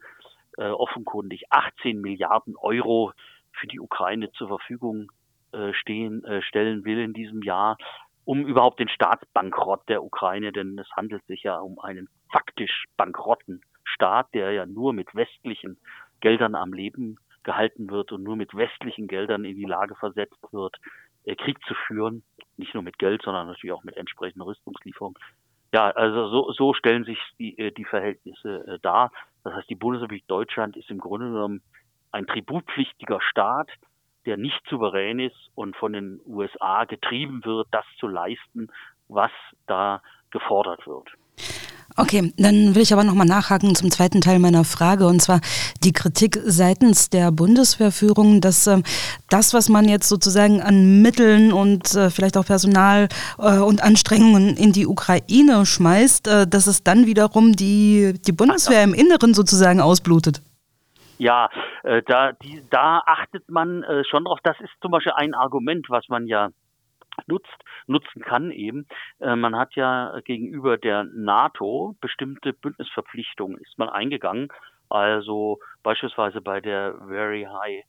äh, 0.57 0.67
offenkundig 0.67 1.45
18 1.49 2.01
Milliarden 2.01 2.55
Euro 2.57 3.13
für 3.53 3.67
die 3.67 3.79
Ukraine 3.79 4.31
zur 4.33 4.49
Verfügung 4.49 5.11
äh, 5.51 5.73
stehen, 5.73 6.23
äh, 6.25 6.41
stellen 6.43 6.85
will 6.85 6.99
in 6.99 7.13
diesem 7.13 7.41
Jahr, 7.41 7.77
um 8.25 8.45
überhaupt 8.45 8.79
den 8.79 8.89
Staatsbankrott 8.89 9.87
der 9.89 10.03
Ukraine, 10.03 10.51
denn 10.51 10.77
es 10.77 10.91
handelt 10.95 11.25
sich 11.25 11.43
ja 11.43 11.57
um 11.57 11.79
einen 11.79 12.09
faktisch 12.31 12.85
bankrotten 12.97 13.61
Staat, 13.83 14.27
der 14.33 14.51
ja 14.51 14.65
nur 14.65 14.93
mit 14.93 15.15
westlichen 15.15 15.79
Geldern 16.19 16.53
am 16.53 16.73
Leben 16.73 17.17
gehalten 17.43 17.89
wird 17.89 18.11
und 18.11 18.23
nur 18.23 18.35
mit 18.35 18.53
westlichen 18.53 19.07
Geldern 19.07 19.45
in 19.45 19.55
die 19.55 19.65
Lage 19.65 19.95
versetzt 19.95 20.37
wird, 20.51 20.75
äh, 21.23 21.35
Krieg 21.35 21.57
zu 21.65 21.73
führen. 21.87 22.23
Nicht 22.57 22.73
nur 22.73 22.83
mit 22.83 22.99
Geld, 22.99 23.21
sondern 23.23 23.47
natürlich 23.47 23.73
auch 23.73 23.83
mit 23.83 23.97
entsprechenden 23.97 24.43
Rüstungslieferungen. 24.43 25.17
Ja, 25.71 25.91
also 25.91 26.29
so, 26.29 26.51
so 26.51 26.73
stellen 26.73 27.03
sich 27.03 27.19
die, 27.37 27.57
äh, 27.57 27.71
die 27.71 27.85
Verhältnisse 27.85 28.65
äh, 28.67 28.79
dar. 28.79 29.11
Das 29.43 29.53
heißt, 29.53 29.69
die 29.69 29.75
Bundesrepublik 29.75 30.27
Deutschland 30.27 30.75
ist 30.75 30.89
im 30.89 30.97
Grunde 30.97 31.27
genommen 31.27 31.61
ein 32.11 32.25
tributpflichtiger 32.25 33.21
Staat, 33.21 33.69
der 34.25 34.37
nicht 34.37 34.61
souverän 34.67 35.19
ist 35.19 35.49
und 35.55 35.75
von 35.75 35.93
den 35.93 36.19
USA 36.25 36.85
getrieben 36.85 37.45
wird, 37.45 37.67
das 37.71 37.85
zu 37.99 38.07
leisten, 38.07 38.67
was 39.07 39.31
da 39.67 40.01
gefordert 40.31 40.85
wird. 40.87 41.09
Okay, 41.97 42.33
dann 42.37 42.75
will 42.75 42.81
ich 42.81 42.93
aber 42.93 43.03
nochmal 43.03 43.25
nachhaken 43.27 43.75
zum 43.75 43.91
zweiten 43.91 44.21
Teil 44.21 44.39
meiner 44.39 44.63
Frage 44.63 45.07
und 45.07 45.21
zwar 45.21 45.41
die 45.83 45.91
Kritik 45.91 46.39
seitens 46.45 47.09
der 47.09 47.31
Bundeswehrführung, 47.31 48.41
dass 48.41 48.67
äh, 48.67 48.81
das, 49.29 49.53
was 49.53 49.69
man 49.69 49.89
jetzt 49.89 50.07
sozusagen 50.07 50.61
an 50.61 51.01
Mitteln 51.01 51.51
und 51.51 51.93
äh, 51.95 52.09
vielleicht 52.09 52.37
auch 52.37 52.45
Personal 52.45 53.09
äh, 53.37 53.57
und 53.57 53.83
Anstrengungen 53.83 54.55
in 54.55 54.71
die 54.71 54.87
Ukraine 54.87 55.65
schmeißt, 55.65 56.27
äh, 56.27 56.47
dass 56.47 56.67
es 56.67 56.83
dann 56.83 57.05
wiederum 57.05 57.53
die, 57.53 58.13
die 58.25 58.31
Bundeswehr 58.31 58.83
im 58.83 58.93
Inneren 58.93 59.33
sozusagen 59.33 59.81
ausblutet. 59.81 60.41
Ja, 61.17 61.49
äh, 61.83 62.01
da, 62.07 62.31
die, 62.31 62.63
da 62.69 63.03
achtet 63.05 63.49
man 63.49 63.83
äh, 63.83 64.05
schon 64.05 64.23
drauf. 64.23 64.39
Das 64.43 64.59
ist 64.61 64.71
zum 64.81 64.91
Beispiel 64.91 65.11
ein 65.13 65.33
Argument, 65.33 65.89
was 65.89 66.07
man 66.07 66.27
ja 66.27 66.49
nutzt, 67.27 67.47
nutzen 67.89 68.21
kann 68.21 68.51
eben. 68.51 68.87
Äh, 69.19 69.35
man 69.35 69.55
hat 69.57 69.75
ja 69.75 70.19
gegenüber 70.23 70.77
der 70.77 71.03
NATO 71.03 71.95
bestimmte 71.99 72.53
Bündnisverpflichtungen 72.53 73.57
ist 73.57 73.77
man 73.77 73.89
eingegangen. 73.89 74.49
Also 74.89 75.59
beispielsweise 75.83 76.41
bei 76.41 76.61
der 76.61 76.95
Very 77.07 77.43
High 77.43 77.83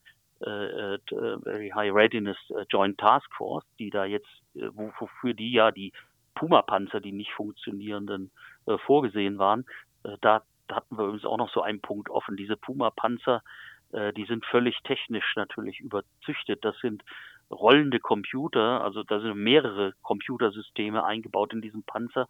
äh, 0.44 0.94
äh 0.94 0.98
Very 1.42 1.70
High 1.70 1.94
Readiness 1.94 2.38
äh, 2.50 2.64
Joint 2.70 2.98
Task 2.98 3.28
Force, 3.34 3.64
die 3.78 3.90
da 3.90 4.04
jetzt, 4.04 4.28
äh, 4.54 4.68
wofür 4.72 5.34
die 5.34 5.52
ja 5.52 5.70
die 5.70 5.92
Puma-Panzer, 6.34 7.00
die 7.00 7.12
nicht 7.12 7.32
funktionierenden, 7.32 8.30
äh, 8.66 8.78
vorgesehen 8.78 9.38
waren. 9.38 9.66
Äh, 10.04 10.16
da 10.20 10.42
hatten 10.70 10.96
wir 10.96 11.04
übrigens 11.04 11.24
auch 11.24 11.36
noch 11.36 11.52
so 11.52 11.62
einen 11.62 11.80
Punkt 11.80 12.10
offen. 12.10 12.36
Diese 12.36 12.56
Puma-Panzer, 12.56 13.42
äh, 13.92 14.12
die 14.12 14.24
sind 14.24 14.44
völlig 14.46 14.78
technisch 14.84 15.34
natürlich 15.36 15.80
überzüchtet. 15.80 16.64
Das 16.64 16.78
sind 16.78 17.02
rollende 17.50 17.98
Computer, 17.98 18.82
also 18.82 19.02
da 19.02 19.20
sind 19.20 19.36
mehrere 19.36 19.92
Computersysteme 20.02 21.04
eingebaut 21.04 21.52
in 21.52 21.60
diesem 21.60 21.82
Panzer. 21.82 22.28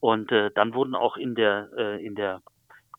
Und 0.00 0.30
äh, 0.30 0.50
dann 0.54 0.74
wurden 0.74 0.94
auch 0.94 1.16
in 1.16 1.34
der 1.34 1.68
äh, 1.76 2.04
in 2.04 2.14
der 2.14 2.42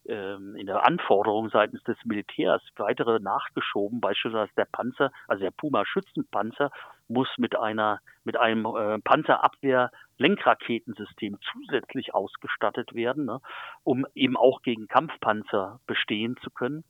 ähm, 0.08 0.56
in 0.56 0.66
der 0.66 0.86
Anforderung 0.86 1.50
seitens 1.50 1.84
des 1.84 1.98
Militärs 2.04 2.62
weitere 2.78 3.20
nachgeschoben, 3.20 4.02
beispielsweise 4.02 4.52
der 4.58 4.66
Panzer, 4.66 5.12
also 5.28 5.44
der 5.44 5.52
Puma 5.52 5.86
Schützenpanzer 5.86 6.72
muss 7.08 7.30
mit 7.38 7.56
einer 7.56 8.00
mit 8.24 8.38
einem 8.38 8.66
äh, 8.66 9.00
Panzerabwehr 9.00 9.92
Lenkraketensystem 10.20 11.40
zusätzlich 11.52 12.14
ausgestattet 12.14 12.94
werden, 12.94 13.26
ne, 13.26 13.42
um 13.84 14.06
eben 14.14 14.38
auch 14.38 14.62
gegen 14.62 14.88
Kampfpanzer 14.88 15.80
bestehen 15.88 16.38
zu 16.44 16.52
können. 16.52 16.84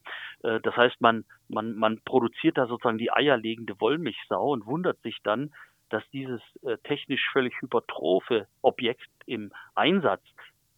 Äh, 0.43 0.59
das 0.61 0.75
heißt, 0.75 0.99
man 0.99 1.23
man 1.47 1.75
man 1.75 2.01
produziert 2.01 2.57
da 2.57 2.67
sozusagen 2.67 2.97
die 2.97 3.11
eierlegende 3.11 3.79
Wollmilchsau 3.79 4.51
und 4.51 4.65
wundert 4.65 5.01
sich 5.01 5.17
dann, 5.23 5.53
dass 5.89 6.03
dieses 6.11 6.41
äh, 6.63 6.77
technisch 6.83 7.29
völlig 7.31 7.53
hypertrophe 7.61 8.47
Objekt 8.61 9.09
im 9.25 9.51
Einsatz 9.75 10.23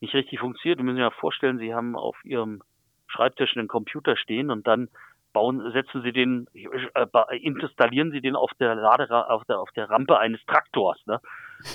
nicht 0.01 0.13
richtig 0.13 0.39
funktioniert. 0.39 0.79
Sie 0.79 0.83
müssen 0.83 0.97
sich 0.97 1.03
ja 1.03 1.11
vorstellen, 1.11 1.57
Sie 1.57 1.73
haben 1.73 1.95
auf 1.95 2.17
Ihrem 2.23 2.61
Schreibtisch 3.07 3.57
einen 3.57 3.67
Computer 3.67 4.15
stehen 4.15 4.49
und 4.49 4.67
dann 4.67 4.89
bauen, 5.33 5.71
setzen 5.71 6.01
Sie 6.01 6.11
den, 6.11 6.47
äh, 6.53 7.37
installieren 7.37 8.11
Sie 8.11 8.21
den 8.21 8.35
auf 8.35 8.51
der 8.59 8.75
Lade, 8.75 9.29
auf 9.29 9.45
der, 9.45 9.59
auf 9.59 9.71
der 9.71 9.89
Rampe 9.89 10.17
eines 10.17 10.43
Traktors, 10.45 10.99
ne? 11.05 11.19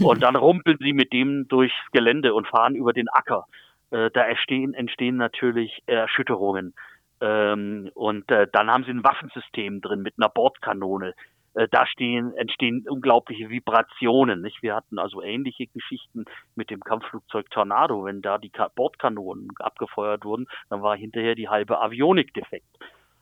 Und 0.00 0.22
dann 0.22 0.36
rumpeln 0.36 0.78
Sie 0.80 0.92
mit 0.92 1.12
dem 1.12 1.48
durchs 1.48 1.74
Gelände 1.92 2.34
und 2.34 2.46
fahren 2.46 2.74
über 2.74 2.92
den 2.92 3.08
Acker. 3.08 3.46
Äh, 3.90 4.10
da 4.12 4.24
entstehen, 4.24 4.74
entstehen 4.74 5.16
natürlich 5.16 5.82
Erschütterungen. 5.86 6.74
Ähm, 7.20 7.90
und 7.94 8.30
äh, 8.30 8.46
dann 8.52 8.70
haben 8.70 8.84
Sie 8.84 8.90
ein 8.90 9.04
Waffensystem 9.04 9.80
drin 9.80 10.02
mit 10.02 10.14
einer 10.18 10.28
Bordkanone. 10.28 11.14
Äh, 11.54 11.68
da 11.70 11.86
stehen, 11.86 12.34
entstehen 12.36 12.84
unglaubliche 12.88 13.48
Vibrationen. 13.48 14.42
Nicht? 14.42 14.62
Wir 14.62 14.74
hatten 14.74 14.98
also 14.98 15.22
ähnliche 15.22 15.66
Geschichten 15.68 16.26
mit 16.54 16.70
dem 16.70 16.80
Kampfflugzeug 16.80 17.50
Tornado. 17.50 18.04
Wenn 18.04 18.20
da 18.20 18.38
die 18.38 18.52
Bordkanonen 18.74 19.48
abgefeuert 19.58 20.24
wurden, 20.24 20.46
dann 20.68 20.82
war 20.82 20.96
hinterher 20.96 21.34
die 21.34 21.48
halbe 21.48 21.80
Avionik 21.80 22.34
defekt. 22.34 22.66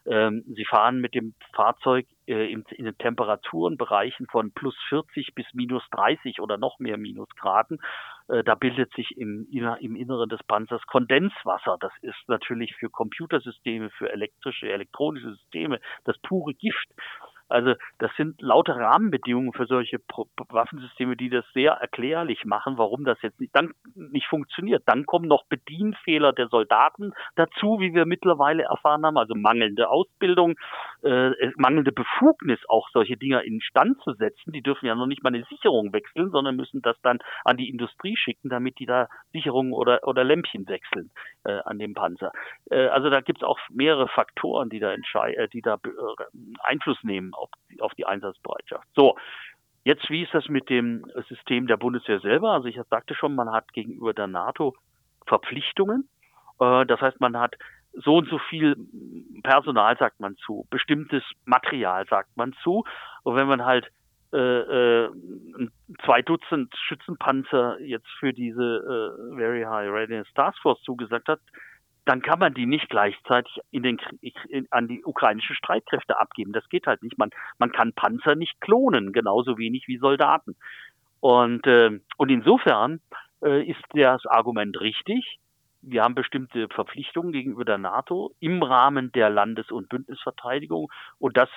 Ähm, 0.07 0.45
sie 0.55 0.65
fahren 0.65 1.01
mit 1.01 1.15
dem 1.15 1.35
Fahrzeug 1.55 2.07
äh, 2.27 2.51
in, 2.53 2.65
in 2.71 2.85
den 2.85 2.99
Temperaturenbereichen 2.99 4.27
von 4.31 4.53
plus 4.53 4.77
40 4.89 5.35
bis 5.35 5.47
minus 5.55 5.83
30 5.93 6.41
oder 6.41 6.59
noch 6.59 6.79
mehr 6.79 6.97
Minusgraden. 6.99 7.79
Äh, 8.29 8.45
da 8.45 8.55
bildet 8.55 8.93
sich 8.95 9.17
im, 9.17 9.47
im 9.51 9.97
Inneren 9.97 10.29
des 10.29 10.43
Panzers 10.45 10.83
Kondenswasser. 10.87 11.77
Das 11.81 11.93
ist 12.03 12.29
natürlich 12.29 12.75
für 12.77 12.91
Computersysteme, 12.91 13.91
für 13.91 14.11
elektrische, 14.11 14.71
elektronische 14.71 15.33
Systeme 15.35 15.81
das 16.05 16.19
pure 16.19 16.55
Gift. 16.55 16.89
Also 17.49 17.75
das 17.99 18.11
sind 18.17 18.41
lauter 18.41 18.77
Rahmenbedingungen 18.77 19.53
für 19.53 19.67
solche 19.67 19.99
Pro 19.99 20.27
Waffensysteme, 20.49 21.17
die 21.17 21.29
das 21.29 21.45
sehr 21.53 21.73
erklärlich 21.73 22.45
machen, 22.45 22.79
warum 22.79 23.05
das 23.05 23.21
jetzt 23.23 23.41
nicht, 23.41 23.55
dann 23.55 23.73
nicht 23.95 24.27
funktioniert. 24.27 24.83
Dann 24.87 25.07
kommen 25.07 25.29
noch 25.29 25.45
Bedienfehler 25.45 26.33
der 26.33 26.49
Soldaten 26.49 27.13
dazu, 27.37 27.81
wie 27.81 27.95
wir 27.95 28.07
mittlerweile 28.07 28.65
erfahren 28.65 29.05
haben, 29.05 29.19
also 29.19 29.35
mangelnde 29.35 29.89
Ausbildung, 29.89 30.55
äh, 31.05 31.53
mangelnde 31.57 31.93
Befugnis, 31.93 32.59
auch 32.69 32.89
solche 32.91 33.17
Dinger 33.17 33.43
instand 33.43 34.01
zu 34.03 34.15
setzen. 34.15 34.53
Die 34.53 34.63
dürfen 34.63 34.87
ja 34.87 34.95
noch 34.95 35.07
nicht 35.07 35.23
mal 35.23 35.35
eine 35.35 35.45
Sicherung 35.45 35.93
wechseln, 35.93 36.31
sondern 36.31 36.57
müssen 36.57 36.83
das 36.83 36.97
dann 37.03 37.19
an 37.45 37.57
die 37.57 37.69
Industrie 37.69 38.17
schicken, 38.17 38.49
damit 38.49 38.79
die 38.79 38.87
da 38.87 39.09
Sicherungen 39.33 39.73
oder, 39.73 40.07
oder 40.07 40.25
Lämpchen 40.25 40.67
wechseln 40.69 41.11
äh, 41.45 41.59
an 41.65 41.79
dem 41.79 41.95
Panzer. 41.95 42.33
Äh, 42.71 42.87
also 42.87 43.11
da 43.11 43.21
gibt 43.21 43.41
es 43.41 43.49
auch 43.49 43.59
mehrere 43.71 44.09
Faktoren, 44.09 44.71
die 44.71 44.81
da, 44.81 44.95
äh, 44.95 45.49
die 45.49 45.63
da 45.63 45.75
äh, 45.75 45.89
Einfluss 46.63 47.03
nehmen 47.03 47.35
auf, 47.35 47.51
auf 47.81 47.95
die 47.95 48.07
Einsatzbereitschaft. 48.07 48.87
So, 48.95 49.17
Jetzt, 49.87 50.09
wie 50.09 50.23
ist 50.23 50.33
das 50.33 50.49
mit 50.49 50.71
dem 50.71 51.05
System 51.29 51.67
der 51.67 51.77
Bundeswehr 51.77 52.19
selber? 52.21 52.53
Also 52.53 52.69
ich 52.69 52.81
sagte 52.89 53.15
schon, 53.15 53.35
man 53.35 53.53
hat 53.53 53.71
gegenüber 53.75 54.15
der 54.15 54.27
NATO 54.27 54.75
Verpflichtungen. 55.27 56.09
Äh, 56.59 56.87
das 56.87 57.03
heißt, 57.03 57.21
man 57.21 57.39
hat 57.39 57.57
so 58.03 58.17
und 58.17 58.29
so 58.29 58.39
viel 58.39 58.77
Personal, 59.43 59.97
sagt 59.99 60.21
man 60.21 60.37
zu, 60.37 60.67
bestimmtes 60.71 61.23
Material, 61.45 62.07
sagt 62.09 62.37
man 62.37 62.53
zu. 62.63 62.85
Und 63.23 63.37
wenn 63.37 63.47
man 63.47 63.65
halt 63.65 63.91
äh, 64.33 64.37
äh, 64.39 65.11
zwei 66.05 66.23
Dutzend 66.23 66.75
Schützenpanzer 66.89 67.81
jetzt 67.81 68.09
für 68.19 68.33
diese 68.33 68.63
äh, 69.33 69.37
Very 69.37 69.63
High 69.63 69.91
Readiness 69.91 70.27
Task 70.35 70.59
Force 70.61 70.83
zugesagt 70.83 71.29
hat, 71.29 71.41
dann 72.05 72.21
kann 72.21 72.39
man 72.39 72.53
die 72.53 72.67
nicht 72.67 72.91
gleichzeitig 72.91 73.61
in 73.71 73.83
den, 73.83 73.99
in, 74.21 74.67
an 74.71 74.89
die 74.89 75.05
ukrainischen 75.05 75.57
Streitkräfte 75.57 76.21
abgeben. 76.21 76.53
Das 76.53 76.69
geht 76.69 76.87
halt 76.87 77.03
nicht. 77.03 77.17
Man, 77.17 77.31
man 77.59 77.73
kann 77.73 77.93
Panzer 77.93 78.35
nicht 78.35 78.61
klonen, 78.61 79.13
genauso 79.13 79.57
wenig 79.57 79.85
wie 79.87 79.99
Soldaten. 79.99 80.57
Und, 81.21 81.67
äh, 81.67 81.99
und 82.17 82.29
insofern 82.29 83.01
äh, 83.43 83.63
ist 83.65 83.81
das 83.91 84.27
Argument 84.27 84.79
richtig. 84.81 85.39
Wir 85.87 86.03
haben 86.03 86.15
bestimmte 86.15 86.69
Verpflichtungen 86.69 87.33
gegenüber 87.33 87.65
der 87.65 87.79
NATO 87.79 88.35
im 88.41 88.63
Rahmen 88.63 89.13
der 89.13 89.31
Landes- 89.31 89.71
und 89.71 89.89
Bündnisverteidigung. 89.89 90.91
Und 91.19 91.37
das 91.37 91.49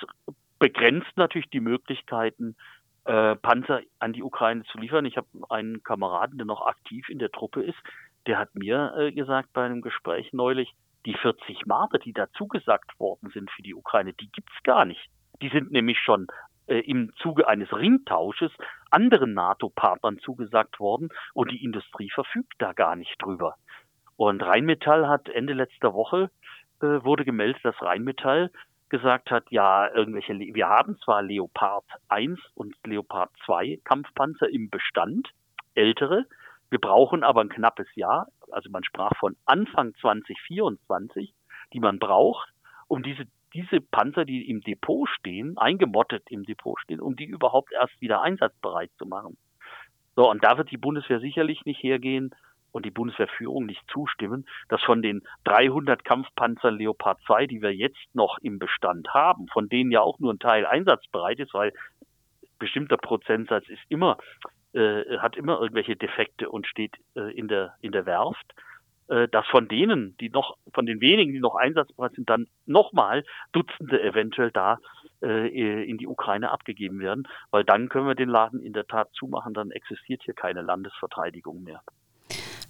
begrenzt 0.58 1.16
natürlich 1.16 1.50
die 1.50 1.60
Möglichkeiten, 1.60 2.56
äh, 3.04 3.36
Panzer 3.36 3.80
an 3.98 4.12
die 4.12 4.22
Ukraine 4.22 4.64
zu 4.64 4.78
liefern. 4.78 5.06
Ich 5.06 5.16
habe 5.16 5.28
einen 5.48 5.82
Kameraden, 5.82 6.36
der 6.36 6.46
noch 6.46 6.66
aktiv 6.66 7.08
in 7.08 7.18
der 7.18 7.30
Truppe 7.30 7.62
ist, 7.62 7.78
der 8.26 8.38
hat 8.38 8.54
mir 8.54 8.94
äh, 8.98 9.12
gesagt 9.12 9.52
bei 9.54 9.64
einem 9.64 9.80
Gespräch 9.80 10.32
neulich, 10.32 10.74
die 11.06 11.14
40 11.14 11.64
Marder, 11.66 11.98
die 11.98 12.12
da 12.12 12.30
zugesagt 12.32 12.98
worden 13.00 13.30
sind 13.32 13.50
für 13.50 13.62
die 13.62 13.74
Ukraine, 13.74 14.12
die 14.12 14.30
gibt's 14.30 14.62
gar 14.64 14.84
nicht. 14.84 15.08
Die 15.40 15.48
sind 15.48 15.70
nämlich 15.70 15.98
schon 15.98 16.26
äh, 16.66 16.80
im 16.80 17.12
Zuge 17.16 17.48
eines 17.48 17.72
Ringtausches 17.72 18.52
anderen 18.90 19.32
NATO-Partnern 19.32 20.18
zugesagt 20.18 20.80
worden 20.80 21.08
und 21.32 21.50
die 21.50 21.64
Industrie 21.64 22.10
verfügt 22.10 22.54
da 22.58 22.74
gar 22.74 22.96
nicht 22.96 23.16
drüber. 23.22 23.56
Und 24.18 24.42
Rheinmetall 24.42 25.08
hat 25.08 25.28
Ende 25.28 25.52
letzter 25.52 25.94
Woche 25.94 26.28
äh, 26.82 27.04
wurde 27.04 27.24
gemeldet, 27.24 27.64
dass 27.64 27.80
Rheinmetall 27.80 28.50
gesagt 28.88 29.30
hat, 29.30 29.44
ja, 29.50 29.88
irgendwelche, 29.94 30.32
Le 30.32 30.54
wir 30.54 30.68
haben 30.68 30.98
zwar 31.04 31.22
Leopard 31.22 31.84
1 32.08 32.40
und 32.56 32.74
Leopard 32.84 33.30
2 33.46 33.78
Kampfpanzer 33.84 34.48
im 34.48 34.70
Bestand, 34.70 35.28
ältere, 35.76 36.24
wir 36.68 36.80
brauchen 36.80 37.22
aber 37.22 37.42
ein 37.42 37.48
knappes 37.48 37.86
Jahr, 37.94 38.26
also 38.50 38.68
man 38.70 38.82
sprach 38.82 39.12
von 39.20 39.36
Anfang 39.46 39.94
2024, 40.00 41.32
die 41.72 41.80
man 41.80 42.00
braucht, 42.00 42.48
um 42.88 43.04
diese, 43.04 43.22
diese 43.54 43.80
Panzer, 43.80 44.24
die 44.24 44.50
im 44.50 44.62
Depot 44.62 45.08
stehen, 45.10 45.56
eingemottet 45.58 46.24
im 46.28 46.42
Depot 46.42 46.80
stehen, 46.80 47.00
um 47.00 47.14
die 47.14 47.26
überhaupt 47.26 47.72
erst 47.72 48.00
wieder 48.00 48.20
einsatzbereit 48.20 48.90
zu 48.98 49.06
machen. 49.06 49.36
So, 50.16 50.28
und 50.28 50.42
da 50.42 50.58
wird 50.58 50.72
die 50.72 50.76
Bundeswehr 50.76 51.20
sicherlich 51.20 51.64
nicht 51.64 51.84
hergehen 51.84 52.34
und 52.78 52.86
die 52.86 52.90
Bundeswehrführung 52.90 53.66
nicht 53.66 53.82
zustimmen, 53.92 54.46
dass 54.68 54.82
von 54.82 55.02
den 55.02 55.22
300 55.44 56.04
Kampfpanzern 56.04 56.78
Leopard 56.78 57.20
2, 57.26 57.46
die 57.46 57.60
wir 57.60 57.74
jetzt 57.74 57.98
noch 58.14 58.38
im 58.38 58.58
Bestand 58.58 59.12
haben, 59.12 59.48
von 59.48 59.68
denen 59.68 59.90
ja 59.90 60.00
auch 60.00 60.18
nur 60.20 60.32
ein 60.32 60.38
Teil 60.38 60.64
einsatzbereit 60.64 61.40
ist, 61.40 61.52
weil 61.54 61.72
bestimmter 62.58 62.96
Prozentsatz 62.96 63.68
ist 63.68 63.82
immer 63.88 64.16
äh, 64.74 65.18
hat 65.18 65.36
immer 65.36 65.60
irgendwelche 65.60 65.96
Defekte 65.96 66.50
und 66.50 66.66
steht 66.66 66.96
äh, 67.16 67.32
in 67.36 67.48
der 67.48 67.74
in 67.80 67.92
der 67.92 68.06
Werft, 68.06 68.54
äh, 69.08 69.26
dass 69.28 69.46
von 69.46 69.66
denen, 69.66 70.16
die 70.18 70.30
noch 70.30 70.56
von 70.72 70.86
den 70.86 71.00
wenigen, 71.00 71.32
die 71.32 71.40
noch 71.40 71.56
einsatzbereit 71.56 72.14
sind, 72.14 72.30
dann 72.30 72.46
nochmal 72.66 73.24
Dutzende 73.52 74.02
eventuell 74.02 74.50
da 74.50 74.78
äh, 75.22 75.84
in 75.84 75.98
die 75.98 76.06
Ukraine 76.06 76.50
abgegeben 76.50 77.00
werden, 77.00 77.26
weil 77.50 77.64
dann 77.64 77.88
können 77.88 78.06
wir 78.06 78.14
den 78.14 78.28
Laden 78.28 78.60
in 78.60 78.72
der 78.72 78.86
Tat 78.86 79.08
zumachen, 79.14 79.54
dann 79.54 79.70
existiert 79.70 80.22
hier 80.22 80.34
keine 80.34 80.62
Landesverteidigung 80.62 81.64
mehr. 81.64 81.82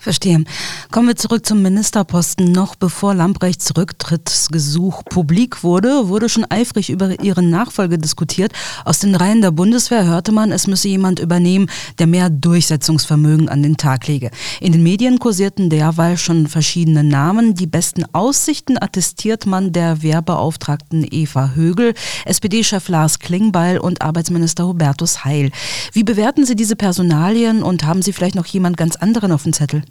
Verstehe. 0.01 0.45
Kommen 0.93 1.09
wir 1.09 1.17
zurück 1.17 1.45
zum 1.45 1.61
Ministerposten. 1.61 2.53
Noch 2.53 2.77
bevor 2.77 3.15
Lambrechts 3.15 3.77
Rücktrittsgesuch 3.77 5.05
publik 5.05 5.65
wurde, 5.65 6.09
wurde 6.09 6.29
schon 6.29 6.47
eifrig 6.49 6.89
über 6.89 7.21
ihren 7.21 7.51
Nachfolge 7.51 7.99
diskutiert. 7.99 8.53
Aus 8.85 9.01
den 9.01 9.17
Reihen 9.17 9.43
der 9.43 9.51
Bundeswehr 9.51 10.07
hörte 10.07 10.31
man, 10.31 10.53
es 10.53 10.69
müsse 10.69 10.87
jemand 10.87 11.19
übernehmen, 11.19 11.69
der 11.99 12.07
mehr 12.07 12.31
Durchsetzungsvermögen 12.31 13.49
an 13.49 13.65
den 13.65 13.77
Tag 13.77 14.07
lege. 14.07 14.31
In 14.61 14.71
den 14.71 14.85
Medien 14.85 15.19
kursierten 15.19 15.69
derweil 15.69 16.17
schon 16.17 16.47
verschiedene 16.47 17.03
Namen. 17.03 17.55
Die 17.55 17.67
besten 17.67 18.05
Aussichten 18.13 18.81
attestiert 18.81 19.47
man 19.47 19.73
der 19.73 20.01
Wehrbeauftragten 20.03 21.05
Eva 21.11 21.51
Högel, 21.57 21.95
SPD-Chef 22.25 22.89
Lars 22.89 23.19
Klingbeil 23.19 23.79
und 23.79 24.01
Arbeitsminister 24.01 24.65
Hubertus 24.65 25.25
Heil. 25.25 25.51
Wie 25.93 26.05
bewerten 26.05 26.47
Sie 26.47 26.55
diese 26.55 26.77
Personalien 26.77 27.65
und 27.65 27.83
haben 27.83 28.03
Sie 28.03 28.13
vielleicht 28.13 28.37
noch 28.37 28.47
jemand 28.47 28.77
ganz 28.77 28.95
anderen 28.95 29.33
auf 29.33 29.43
dem 29.43 29.53
Zettel? 29.53 29.83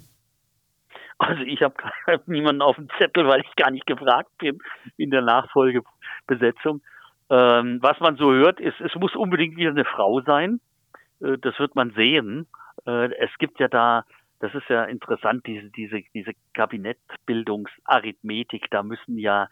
Also 1.18 1.42
ich 1.42 1.62
habe 1.62 1.74
niemanden 2.26 2.62
auf 2.62 2.76
dem 2.76 2.88
Zettel, 2.98 3.26
weil 3.26 3.40
ich 3.40 3.56
gar 3.56 3.70
nicht 3.70 3.86
gefragt 3.86 4.30
bin 4.38 4.58
in 4.96 5.10
der 5.10 5.22
Nachfolgebesetzung. 5.22 6.82
Ähm, 7.30 7.78
was 7.82 8.00
man 8.00 8.16
so 8.16 8.32
hört, 8.32 8.58
ist, 8.60 8.80
es 8.80 8.94
muss 8.94 9.14
unbedingt 9.14 9.56
wieder 9.56 9.70
eine 9.70 9.84
Frau 9.84 10.22
sein. 10.22 10.60
Äh, 11.20 11.36
das 11.38 11.58
wird 11.58 11.74
man 11.74 11.90
sehen. 11.90 12.46
Äh, 12.86 13.12
es 13.16 13.30
gibt 13.38 13.60
ja 13.60 13.68
da, 13.68 14.06
das 14.40 14.54
ist 14.54 14.66
ja 14.68 14.84
interessant, 14.84 15.46
diese, 15.46 15.68
diese, 15.70 16.02
diese 16.14 16.32
Kabinettbildungsarithmetik, 16.54 18.70
da 18.70 18.82
müssen 18.82 19.18
ja 19.18 19.48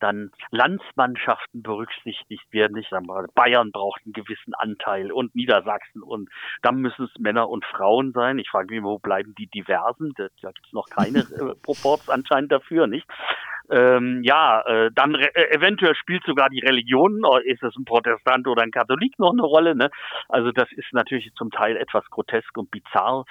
dann 0.00 0.30
Landsmannschaften 0.50 1.62
berücksichtigt 1.62 2.52
werden. 2.52 2.74
Nicht? 2.74 2.90
Bayern 3.34 3.72
braucht 3.72 4.02
einen 4.04 4.12
gewissen 4.12 4.54
Anteil 4.54 5.12
und 5.12 5.34
Niedersachsen 5.34 6.02
und 6.02 6.30
dann 6.62 6.76
müssen 6.76 7.04
es 7.06 7.20
Männer 7.20 7.48
und 7.48 7.64
Frauen 7.64 8.12
sein. 8.12 8.38
Ich 8.38 8.48
frage 8.48 8.74
mich, 8.74 8.82
wo 8.82 8.98
bleiben 8.98 9.34
die 9.38 9.48
Diversen? 9.48 10.12
Da, 10.16 10.28
da 10.40 10.50
gibt 10.52 10.66
es 10.66 10.72
noch 10.72 10.88
keine 10.88 11.18
äh, 11.40 11.54
Proports 11.62 12.08
anscheinend 12.08 12.52
dafür, 12.52 12.86
nicht? 12.86 13.06
Ähm, 13.70 14.22
ja, 14.22 14.60
äh, 14.62 14.90
dann 14.94 15.14
äh, 15.14 15.28
eventuell 15.50 15.94
spielt 15.94 16.24
sogar 16.24 16.48
die 16.48 16.60
Religion, 16.60 17.22
äh, 17.24 17.50
ist 17.50 17.62
es 17.62 17.74
ein 17.76 17.84
Protestant 17.84 18.46
oder 18.46 18.62
ein 18.62 18.70
Katholik 18.70 19.18
noch 19.18 19.32
eine 19.32 19.42
Rolle. 19.42 19.74
Ne? 19.74 19.90
Also 20.28 20.52
das 20.52 20.70
ist 20.72 20.92
natürlich 20.92 21.32
zum 21.34 21.50
Teil 21.50 21.76
etwas 21.76 22.04
grotesk 22.10 22.56
und 22.56 22.70
bizarr. 22.70 23.24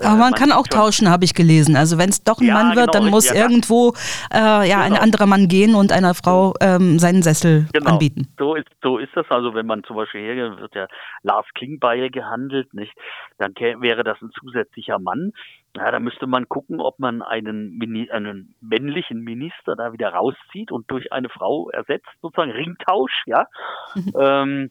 Äh, 0.00 0.04
Aber 0.04 0.10
man, 0.10 0.30
man 0.30 0.34
kann 0.34 0.52
auch 0.52 0.66
tauschen, 0.66 1.10
habe 1.10 1.24
ich 1.24 1.34
gelesen. 1.34 1.76
Also 1.76 1.98
wenn 1.98 2.08
es 2.08 2.24
doch 2.24 2.40
ein 2.40 2.46
ja, 2.46 2.54
Mann 2.54 2.76
wird, 2.76 2.92
genau, 2.92 3.04
dann 3.04 3.10
muss 3.10 3.28
ja, 3.28 3.42
irgendwo 3.42 3.92
äh, 4.32 4.38
ja 4.38 4.62
genau. 4.62 4.84
ein 4.84 4.96
anderer 4.96 5.26
Mann 5.26 5.48
gehen 5.48 5.74
und 5.74 5.92
einer 5.92 6.14
Frau 6.14 6.54
ähm, 6.60 6.98
seinen 6.98 7.22
Sessel 7.22 7.66
genau. 7.72 7.92
anbieten. 7.92 8.28
So 8.38 8.54
ist, 8.54 8.68
so 8.82 8.98
ist 8.98 9.14
das. 9.14 9.26
Also 9.30 9.54
wenn 9.54 9.66
man 9.66 9.84
zum 9.84 9.96
Beispiel 9.96 10.22
hergeht, 10.22 10.60
wird 10.60 10.74
ja 10.74 10.86
Lars 11.22 11.46
Klingbeil 11.54 12.10
gehandelt, 12.10 12.72
nicht? 12.74 12.92
Dann 13.38 13.54
wäre 13.54 14.04
das 14.04 14.20
ein 14.22 14.30
zusätzlicher 14.38 14.98
Mann. 14.98 15.32
Ja, 15.76 15.90
da 15.90 16.00
müsste 16.00 16.26
man 16.26 16.48
gucken, 16.48 16.80
ob 16.80 16.98
man 16.98 17.22
einen, 17.22 17.80
einen 18.10 18.54
männlichen 18.60 19.20
Minister 19.20 19.74
da 19.74 19.92
wieder 19.92 20.10
rauszieht 20.10 20.70
und 20.70 20.90
durch 20.90 21.12
eine 21.12 21.30
Frau 21.30 21.70
ersetzt, 21.70 22.08
sozusagen 22.20 22.50
Ringtausch, 22.50 23.24
ja. 23.26 23.46
ähm, 24.18 24.70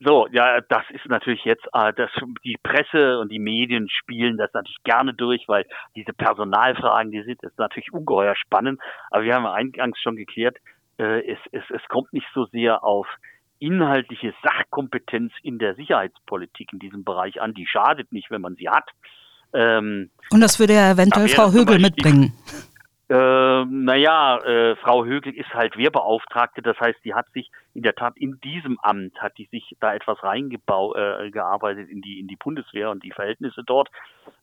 so, 0.00 0.26
ja, 0.30 0.60
das 0.60 0.84
ist 0.90 1.06
natürlich 1.06 1.44
jetzt, 1.44 1.66
äh, 1.72 1.92
das, 1.94 2.10
die 2.44 2.56
Presse 2.62 3.18
und 3.18 3.30
die 3.30 3.38
Medien 3.38 3.88
spielen 3.88 4.36
das 4.36 4.52
natürlich 4.52 4.82
gerne 4.84 5.14
durch, 5.14 5.48
weil 5.48 5.66
diese 5.94 6.12
Personalfragen, 6.12 7.10
die 7.10 7.22
sind, 7.22 7.42
ist 7.42 7.58
natürlich 7.58 7.92
ungeheuer 7.92 8.36
spannend. 8.36 8.80
Aber 9.10 9.24
wir 9.24 9.34
haben 9.34 9.46
eingangs 9.46 9.98
schon 10.00 10.16
geklärt, 10.16 10.58
äh, 10.98 11.20
es, 11.26 11.38
es, 11.52 11.62
es 11.70 11.82
kommt 11.88 12.12
nicht 12.12 12.26
so 12.34 12.44
sehr 12.46 12.84
auf 12.84 13.06
inhaltliche 13.58 14.34
Sachkompetenz 14.42 15.32
in 15.42 15.58
der 15.58 15.74
Sicherheitspolitik 15.74 16.74
in 16.74 16.78
diesem 16.78 17.04
Bereich 17.04 17.40
an. 17.40 17.54
Die 17.54 17.66
schadet 17.66 18.12
nicht, 18.12 18.30
wenn 18.30 18.42
man 18.42 18.56
sie 18.56 18.68
hat. 18.68 18.90
Ähm, 19.56 20.10
Und 20.30 20.40
das 20.40 20.60
würde 20.60 20.74
ja 20.74 20.90
eventuell 20.90 21.28
Frau 21.28 21.50
Högel 21.50 21.78
mitbringen. 21.78 22.32
Äh, 23.08 23.64
naja, 23.64 24.38
äh, 24.38 24.74
Frau 24.76 25.04
Högel 25.04 25.32
ist 25.32 25.54
halt 25.54 25.76
Wehrbeauftragte, 25.76 26.60
das 26.60 26.78
heißt, 26.80 26.98
die 27.04 27.14
hat 27.14 27.30
sich 27.32 27.50
in 27.72 27.82
der 27.82 27.94
Tat 27.94 28.16
in 28.16 28.40
diesem 28.40 28.80
Amt, 28.80 29.20
hat 29.20 29.38
die 29.38 29.46
sich 29.46 29.76
da 29.78 29.94
etwas 29.94 30.20
reingearbeitet 30.24 31.88
äh, 31.88 31.92
in 31.92 32.02
die, 32.02 32.18
in 32.18 32.26
die 32.26 32.34
Bundeswehr 32.34 32.90
und 32.90 33.04
die 33.04 33.12
Verhältnisse 33.12 33.62
dort. 33.64 33.90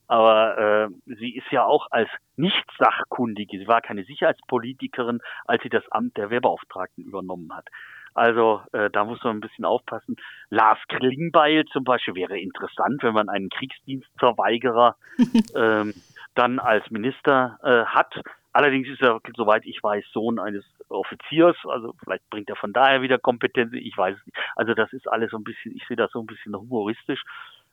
Aber 0.06 0.56
äh, 0.58 1.14
sie 1.14 1.36
ist 1.36 1.50
ja 1.50 1.64
auch 1.64 1.88
als 1.90 2.08
Nicht-Sachkundige, 2.36 3.58
sie 3.58 3.68
war 3.68 3.82
keine 3.82 4.04
Sicherheitspolitikerin, 4.04 5.20
als 5.44 5.62
sie 5.62 5.68
das 5.68 5.84
Amt 5.90 6.16
der 6.16 6.30
Wehrbeauftragten 6.30 7.04
übernommen 7.04 7.54
hat. 7.54 7.68
Also 8.14 8.62
äh, 8.72 8.90
da 8.90 9.04
muss 9.04 9.22
man 9.24 9.36
ein 9.36 9.40
bisschen 9.40 9.64
aufpassen. 9.64 10.16
Lars 10.50 10.78
Klingbeil 10.88 11.64
zum 11.66 11.84
Beispiel 11.84 12.14
wäre 12.14 12.38
interessant, 12.38 13.02
wenn 13.02 13.14
man 13.14 13.28
einen 13.28 13.50
Kriegsdienstverweigerer 13.50 14.96
ähm, 15.56 15.94
dann 16.34 16.58
als 16.58 16.88
Minister 16.90 17.58
äh, 17.62 17.84
hat. 17.86 18.14
Allerdings 18.52 18.88
ist 18.88 19.02
er, 19.02 19.20
soweit 19.36 19.66
ich 19.66 19.82
weiß, 19.82 20.04
Sohn 20.12 20.38
eines 20.38 20.64
Offiziers, 20.88 21.56
also 21.64 21.94
vielleicht 22.02 22.28
bringt 22.30 22.48
er 22.48 22.56
von 22.56 22.72
daher 22.72 23.02
wieder 23.02 23.18
Kompetenz, 23.18 23.72
ich 23.72 23.96
weiß 23.96 24.16
es 24.16 24.26
nicht. 24.26 24.38
Also 24.54 24.74
das 24.74 24.92
ist 24.92 25.08
alles 25.08 25.32
so 25.32 25.38
ein 25.38 25.44
bisschen, 25.44 25.74
ich 25.74 25.84
sehe 25.88 25.96
das 25.96 26.12
so 26.12 26.20
ein 26.20 26.26
bisschen 26.26 26.54
humoristisch 26.54 27.22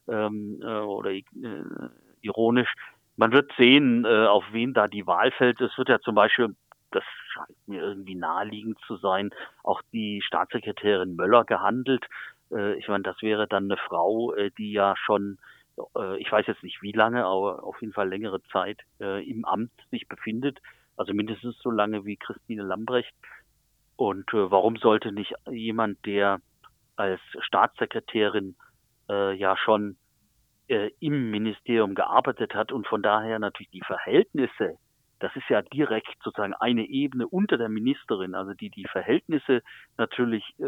ähm, 0.08 0.60
äh, 0.64 0.80
oder 0.80 1.12
äh, 1.12 1.24
ironisch. 2.22 2.74
Man 3.16 3.32
wird 3.32 3.52
sehen, 3.58 4.06
äh, 4.06 4.26
auf 4.26 4.44
wen 4.52 4.74
da 4.74 4.88
die 4.88 5.06
Wahl 5.06 5.32
fällt. 5.32 5.62
Es 5.62 5.78
wird 5.78 5.89
ja 5.89 6.00
zum 6.00 6.16
Beispiel, 6.16 6.56
das 6.92 7.04
scheint 7.34 7.68
mir 7.68 7.82
irgendwie 7.82 8.16
naheliegend 8.16 8.78
zu 8.86 8.98
sein, 8.98 9.32
auch 9.64 9.82
die 9.94 10.22
Staatssekretärin 10.22 11.16
Möller 11.16 11.46
gehandelt. 11.46 12.06
Äh, 12.52 12.76
ich 12.78 12.88
meine, 12.88 13.04
das 13.04 13.22
wäre 13.22 13.48
dann 13.48 13.66
eine 13.66 13.78
Frau, 13.78 14.34
äh, 14.34 14.52
die 14.58 14.72
ja 14.72 14.96
schon 14.98 15.38
äh, 15.98 16.18
ich 16.18 16.32
weiß 16.32 16.48
jetzt 16.48 16.64
nicht 16.64 16.82
wie 16.82 16.92
lange, 16.92 17.26
aber 17.26 17.64
auf 17.64 17.80
jeden 17.82 17.94
Fall 17.94 18.10
längere 18.10 18.42
Zeit 18.52 18.82
im 19.00 19.46
Amt 19.46 19.72
sich 19.89 20.08
befindet. 20.08 20.60
Also 20.98 21.14
mindestens 21.14 21.58
so 21.60 21.72
lange 21.72 22.06
wie 22.06 22.18
Christine 22.18 22.64
Lambrecht. 22.64 23.14
Und 23.96 24.32
warum 24.34 24.78
sollte 24.78 25.12
nicht 25.12 25.34
jemand, 25.50 26.06
der 26.06 26.39
als 26.96 27.22
Staatssekretärin 27.39 28.56
ja 29.08 29.58
schon 29.58 29.98
im 30.68 31.32
Ministerium 31.32 31.96
gearbeitet 31.96 32.54
hat 32.54 32.72
und 32.72 32.88
von 32.88 33.02
daher 33.02 33.39
natürlich 33.39 33.72
die 33.72 33.84
Verhältnisse, 33.86 34.78
das 35.22 35.36
ist 35.36 35.50
ja 35.50 35.62
direkt 35.62 36.16
sozusagen 36.24 36.54
eine 36.54 36.86
Ebene 36.86 37.28
unter 37.28 37.58
der 37.58 37.70
Ministerin, 37.70 38.36
also 38.36 38.54
die 38.54 38.70
die 38.70 38.88
Verhältnisse 38.88 39.62
natürlich 39.98 40.44
äh, 40.60 40.66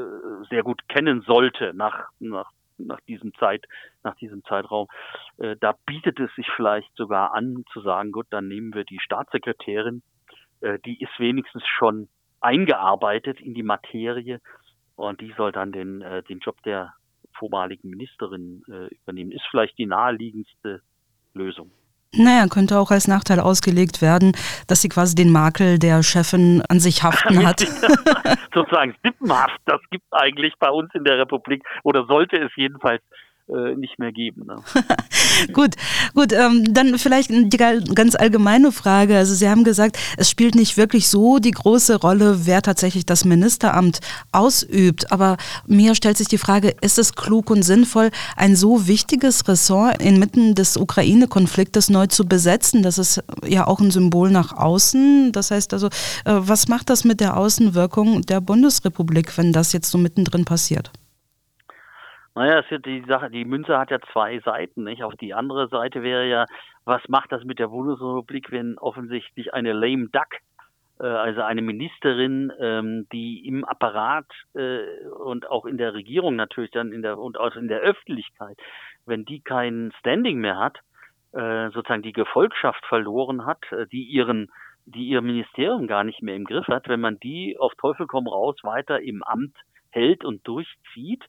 sehr 0.49 0.63
gut 0.63 0.87
kennen 0.87 1.21
sollte 1.21 1.73
nach, 1.73 2.09
nach 2.19 2.51
nach 2.77 2.99
diesem 3.01 3.33
Zeit, 3.35 3.65
nach 4.03 4.15
diesem 4.15 4.43
Zeitraum. 4.45 4.87
Äh, 5.37 5.55
da 5.59 5.75
bietet 5.85 6.19
es 6.19 6.33
sich 6.35 6.47
vielleicht 6.55 6.93
sogar 6.95 7.33
an 7.33 7.63
zu 7.71 7.81
sagen, 7.81 8.11
gut, 8.11 8.27
dann 8.29 8.47
nehmen 8.47 8.73
wir 8.73 8.83
die 8.83 8.99
Staatssekretärin, 8.99 10.01
äh, 10.61 10.79
die 10.79 11.01
ist 11.01 11.17
wenigstens 11.19 11.63
schon 11.67 12.09
eingearbeitet 12.41 13.39
in 13.39 13.53
die 13.53 13.63
Materie 13.63 14.39
und 14.95 15.21
die 15.21 15.33
soll 15.37 15.51
dann 15.51 15.71
den, 15.71 16.01
äh, 16.01 16.23
den 16.23 16.39
Job 16.39 16.61
der 16.63 16.93
vormaligen 17.33 17.89
Ministerin 17.89 18.63
äh, 18.67 18.93
übernehmen. 18.93 19.31
Ist 19.31 19.45
vielleicht 19.49 19.77
die 19.77 19.85
naheliegendste 19.85 20.81
Lösung. 21.33 21.71
Naja, 22.15 22.47
könnte 22.47 22.77
auch 22.77 22.91
als 22.91 23.07
Nachteil 23.07 23.39
ausgelegt 23.39 24.01
werden, 24.01 24.33
dass 24.67 24.81
sie 24.81 24.89
quasi 24.89 25.15
den 25.15 25.31
Makel 25.31 25.79
der 25.79 26.03
Chefin 26.03 26.61
an 26.69 26.79
sich 26.79 27.03
haften 27.03 27.45
hat. 27.45 27.59
Sozusagen 28.53 28.95
sippenhaft, 29.03 29.59
das 29.65 29.81
gibt 29.89 30.05
eigentlich 30.11 30.53
bei 30.59 30.69
uns 30.69 30.93
in 30.93 31.03
der 31.03 31.17
Republik 31.17 31.63
oder 31.83 32.05
sollte 32.05 32.37
es 32.37 32.51
jedenfalls 32.55 33.01
äh, 33.49 33.75
nicht 33.75 33.99
mehr 33.99 34.11
geben. 34.13 34.45
Ne? 34.45 34.55
gut, 35.53 35.75
gut, 36.13 36.31
ähm, 36.31 36.73
dann 36.73 36.97
vielleicht 36.97 37.29
die 37.29 37.57
ganz 37.57 38.15
allgemeine 38.15 38.71
Frage. 38.71 39.17
Also 39.17 39.33
Sie 39.33 39.49
haben 39.49 39.65
gesagt, 39.65 39.97
es 40.17 40.29
spielt 40.29 40.55
nicht 40.55 40.77
wirklich 40.77 41.09
so 41.09 41.39
die 41.39 41.51
große 41.51 41.99
Rolle, 41.99 42.45
wer 42.45 42.61
tatsächlich 42.61 43.05
das 43.05 43.25
Ministeramt 43.25 43.99
ausübt. 44.31 45.11
Aber 45.11 45.35
mir 45.67 45.93
stellt 45.95 46.17
sich 46.17 46.29
die 46.29 46.37
Frage, 46.37 46.73
ist 46.79 46.97
es 46.97 47.15
klug 47.15 47.49
und 47.49 47.63
sinnvoll, 47.63 48.11
ein 48.37 48.55
so 48.55 48.87
wichtiges 48.87 49.47
Ressort 49.47 50.01
inmitten 50.01 50.55
des 50.55 50.77
Ukraine-Konfliktes 50.77 51.89
neu 51.89 52.07
zu 52.07 52.25
besetzen? 52.25 52.81
Das 52.81 52.97
ist 52.97 53.21
ja 53.45 53.67
auch 53.67 53.81
ein 53.81 53.91
Symbol 53.91 54.31
nach 54.31 54.53
außen. 54.53 55.33
Das 55.33 55.51
heißt 55.51 55.73
also, 55.73 55.87
äh, 55.87 55.91
was 56.25 56.69
macht 56.69 56.89
das 56.89 57.03
mit 57.03 57.19
der 57.19 57.35
Außenwirkung 57.35 58.21
der 58.21 58.39
Bundesrepublik, 58.39 59.37
wenn 59.37 59.51
das 59.51 59.73
jetzt 59.73 59.91
so 59.91 59.97
mittendrin 59.97 60.45
passiert? 60.45 60.91
Naja, 62.35 62.59
es 62.59 62.71
ist 62.71 62.85
die 62.85 63.03
Sache, 63.07 63.29
die 63.29 63.45
Münze 63.45 63.77
hat 63.77 63.91
ja 63.91 63.99
zwei 64.11 64.39
Seiten, 64.39 64.83
nicht? 64.83 65.03
Auf 65.03 65.15
die 65.15 65.33
andere 65.35 65.67
Seite 65.67 66.01
wäre 66.01 66.27
ja, 66.27 66.45
was 66.83 67.01
macht 67.07 67.31
das 67.31 67.43
mit 67.43 67.59
der 67.59 67.67
Bundesrepublik, 67.67 68.51
wenn 68.51 68.77
offensichtlich 68.79 69.53
eine 69.53 69.73
lame 69.73 70.09
duck, 70.09 70.39
äh, 70.99 71.05
also 71.05 71.41
eine 71.41 71.61
Ministerin, 71.61 72.51
ähm, 72.59 73.07
die 73.11 73.47
im 73.47 73.63
Apparat 73.63 74.25
äh, 74.55 74.79
und 75.23 75.49
auch 75.49 75.65
in 75.65 75.77
der 75.77 75.93
Regierung 75.93 76.35
natürlich 76.35 76.71
dann 76.71 76.91
in 76.91 77.03
der 77.03 77.19
und 77.19 77.39
auch 77.39 77.55
in 77.55 77.67
der 77.67 77.81
Öffentlichkeit, 77.81 78.57
wenn 79.05 79.25
die 79.25 79.41
kein 79.41 79.93
Standing 79.99 80.39
mehr 80.39 80.57
hat, 80.57 80.79
äh, 81.33 81.69
sozusagen 81.69 82.01
die 82.01 82.13
Gefolgschaft 82.13 82.83
verloren 82.87 83.45
hat, 83.45 83.71
äh, 83.71 83.85
die 83.85 84.03
ihren 84.03 84.49
die 84.85 85.07
ihr 85.07 85.21
Ministerium 85.21 85.87
gar 85.87 86.03
nicht 86.03 86.21
mehr 86.21 86.35
im 86.35 86.43
Griff 86.43 86.67
hat, 86.67 86.89
wenn 86.89 86.99
man 86.99 87.17
die 87.19 87.57
auf 87.57 87.73
Teufel 87.75 88.05
komm 88.05 88.27
raus 88.27 88.57
weiter 88.63 88.99
im 88.99 89.23
Amt 89.23 89.55
hält 89.91 90.25
und 90.25 90.45
durchzieht, 90.47 91.23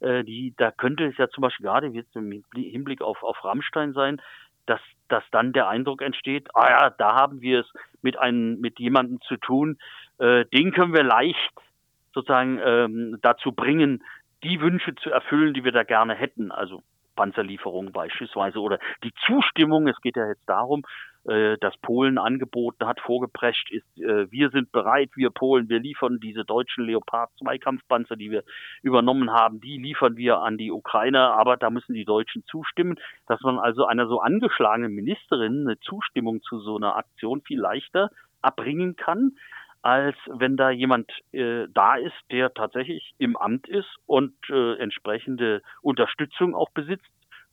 äh, 0.00 0.24
die, 0.24 0.54
da 0.56 0.70
könnte 0.70 1.04
es 1.06 1.16
ja 1.16 1.28
zum 1.28 1.42
Beispiel 1.42 1.64
gerade 1.64 1.88
jetzt 1.88 2.14
im 2.16 2.42
Hinblick 2.54 3.02
auf, 3.02 3.22
auf 3.22 3.44
Rammstein 3.44 3.92
sein, 3.92 4.20
dass, 4.66 4.80
dass 5.08 5.24
dann 5.30 5.52
der 5.52 5.68
Eindruck 5.68 6.02
entsteht, 6.02 6.48
ah 6.54 6.68
ja, 6.68 6.90
da 6.90 7.14
haben 7.14 7.40
wir 7.40 7.60
es 7.60 7.66
mit 8.02 8.18
einem, 8.18 8.60
mit 8.60 8.78
jemandem 8.78 9.20
zu 9.22 9.36
tun, 9.36 9.78
äh, 10.18 10.44
den 10.46 10.72
können 10.72 10.94
wir 10.94 11.02
leicht 11.02 11.52
sozusagen 12.12 12.60
ähm, 12.64 13.18
dazu 13.22 13.52
bringen, 13.52 14.02
die 14.42 14.60
Wünsche 14.60 14.94
zu 14.96 15.10
erfüllen, 15.10 15.54
die 15.54 15.64
wir 15.64 15.72
da 15.72 15.82
gerne 15.82 16.14
hätten. 16.14 16.50
Also 16.50 16.82
Panzerlieferung 17.16 17.92
beispielsweise 17.92 18.60
oder 18.60 18.78
die 19.04 19.12
Zustimmung. 19.26 19.88
Es 19.88 20.00
geht 20.00 20.16
ja 20.16 20.26
jetzt 20.28 20.48
darum, 20.48 20.82
äh, 21.24 21.58
dass 21.58 21.76
Polen 21.78 22.16
angeboten 22.16 22.86
hat, 22.86 22.98
vorgeprescht 22.98 23.70
ist, 23.70 23.84
äh, 23.98 24.30
wir 24.30 24.48
sind 24.48 24.72
bereit, 24.72 25.10
wir 25.16 25.28
Polen, 25.28 25.68
wir 25.68 25.78
liefern 25.78 26.18
diese 26.18 26.46
deutschen 26.46 26.86
Leopard 26.86 27.30
2 27.40 27.58
Kampfpanzer, 27.58 28.16
die 28.16 28.30
wir 28.30 28.42
übernommen 28.82 29.30
haben, 29.30 29.60
die 29.60 29.76
liefern 29.76 30.16
wir 30.16 30.38
an 30.38 30.56
die 30.56 30.72
Ukrainer, 30.72 31.34
aber 31.34 31.58
da 31.58 31.68
müssen 31.68 31.92
die 31.92 32.06
Deutschen 32.06 32.42
zustimmen, 32.46 32.96
dass 33.26 33.38
man 33.42 33.58
also 33.58 33.84
einer 33.84 34.06
so 34.06 34.20
angeschlagenen 34.20 34.94
Ministerin 34.94 35.66
eine 35.66 35.78
Zustimmung 35.80 36.40
zu 36.40 36.58
so 36.58 36.76
einer 36.76 36.96
Aktion 36.96 37.42
viel 37.42 37.60
leichter 37.60 38.08
abbringen 38.40 38.96
kann, 38.96 39.32
als 39.82 40.16
wenn 40.26 40.56
da 40.56 40.70
jemand 40.70 41.10
äh, 41.32 41.66
da 41.72 41.96
ist, 41.96 42.16
der 42.30 42.52
tatsächlich 42.52 43.14
im 43.18 43.36
Amt 43.36 43.68
ist 43.68 43.88
und 44.06 44.34
äh, 44.50 44.74
entsprechende 44.74 45.62
Unterstützung 45.82 46.54
auch 46.54 46.70
besitzt 46.70 47.10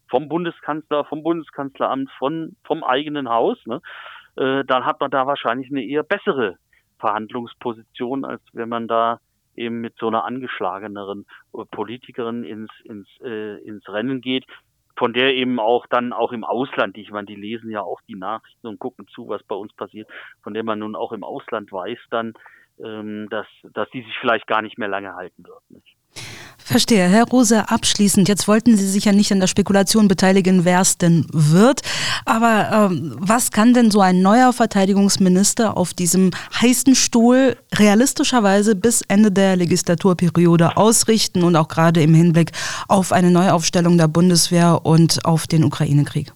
vom 0.09 0.29
Bundeskanzler, 0.29 1.05
vom 1.05 1.23
Bundeskanzleramt, 1.23 2.09
von, 2.17 2.55
vom 2.63 2.83
eigenen 2.83 3.29
Haus, 3.29 3.57
ne, 3.65 3.81
äh, 4.37 4.63
dann 4.65 4.85
hat 4.85 4.99
man 4.99 5.11
da 5.11 5.27
wahrscheinlich 5.27 5.69
eine 5.69 5.83
eher 5.83 6.03
bessere 6.03 6.57
Verhandlungsposition, 6.99 8.25
als 8.25 8.41
wenn 8.53 8.69
man 8.69 8.87
da 8.87 9.19
eben 9.55 9.81
mit 9.81 9.95
so 9.97 10.07
einer 10.07 10.23
angeschlageneren 10.23 11.25
Politikerin 11.71 12.43
ins, 12.43 12.71
ins, 12.83 13.07
äh, 13.23 13.57
ins 13.63 13.87
Rennen 13.89 14.21
geht, 14.21 14.45
von 14.97 15.13
der 15.13 15.35
eben 15.35 15.59
auch 15.59 15.85
dann 15.87 16.11
auch 16.11 16.31
im 16.31 16.43
Ausland, 16.43 16.97
ich 16.97 17.11
meine, 17.11 17.27
die 17.27 17.35
lesen 17.35 17.69
ja 17.69 17.81
auch 17.81 18.01
die 18.07 18.15
Nachrichten 18.15 18.67
und 18.67 18.79
gucken 18.79 19.07
zu, 19.07 19.27
was 19.27 19.43
bei 19.43 19.55
uns 19.55 19.73
passiert, 19.73 20.09
von 20.41 20.53
der 20.53 20.63
man 20.63 20.79
nun 20.79 20.95
auch 20.95 21.11
im 21.11 21.23
Ausland 21.23 21.71
weiß 21.71 21.99
dann, 22.09 22.33
ähm, 22.83 23.27
dass, 23.29 23.47
dass 23.73 23.89
die 23.91 24.01
sich 24.01 24.17
vielleicht 24.19 24.47
gar 24.47 24.61
nicht 24.61 24.77
mehr 24.77 24.87
lange 24.87 25.15
halten 25.15 25.43
wird. 25.45 25.61
Nicht? 25.69 25.96
Verstehe. 26.67 27.07
Herr 27.07 27.23
Rose, 27.23 27.69
abschließend, 27.69 28.27
jetzt 28.27 28.45
wollten 28.49 28.75
Sie 28.75 28.85
sich 28.85 29.05
ja 29.05 29.13
nicht 29.13 29.31
an 29.31 29.39
der 29.39 29.47
Spekulation 29.47 30.09
beteiligen, 30.09 30.65
wer 30.65 30.81
es 30.81 30.97
denn 30.97 31.25
wird. 31.31 31.79
Aber 32.25 32.89
ähm, 32.91 33.15
was 33.21 33.51
kann 33.51 33.73
denn 33.73 33.89
so 33.89 34.01
ein 34.01 34.21
neuer 34.21 34.51
Verteidigungsminister 34.51 35.77
auf 35.77 35.93
diesem 35.93 36.31
heißen 36.61 36.93
Stuhl 36.93 37.55
realistischerweise 37.73 38.75
bis 38.75 39.01
Ende 39.03 39.31
der 39.31 39.55
Legislaturperiode 39.55 40.75
ausrichten 40.75 41.43
und 41.43 41.55
auch 41.55 41.69
gerade 41.69 42.01
im 42.01 42.13
Hinblick 42.13 42.51
auf 42.89 43.13
eine 43.13 43.31
Neuaufstellung 43.31 43.97
der 43.97 44.09
Bundeswehr 44.09 44.81
und 44.83 45.23
auf 45.23 45.47
den 45.47 45.63
Ukraine-Krieg? 45.63 46.33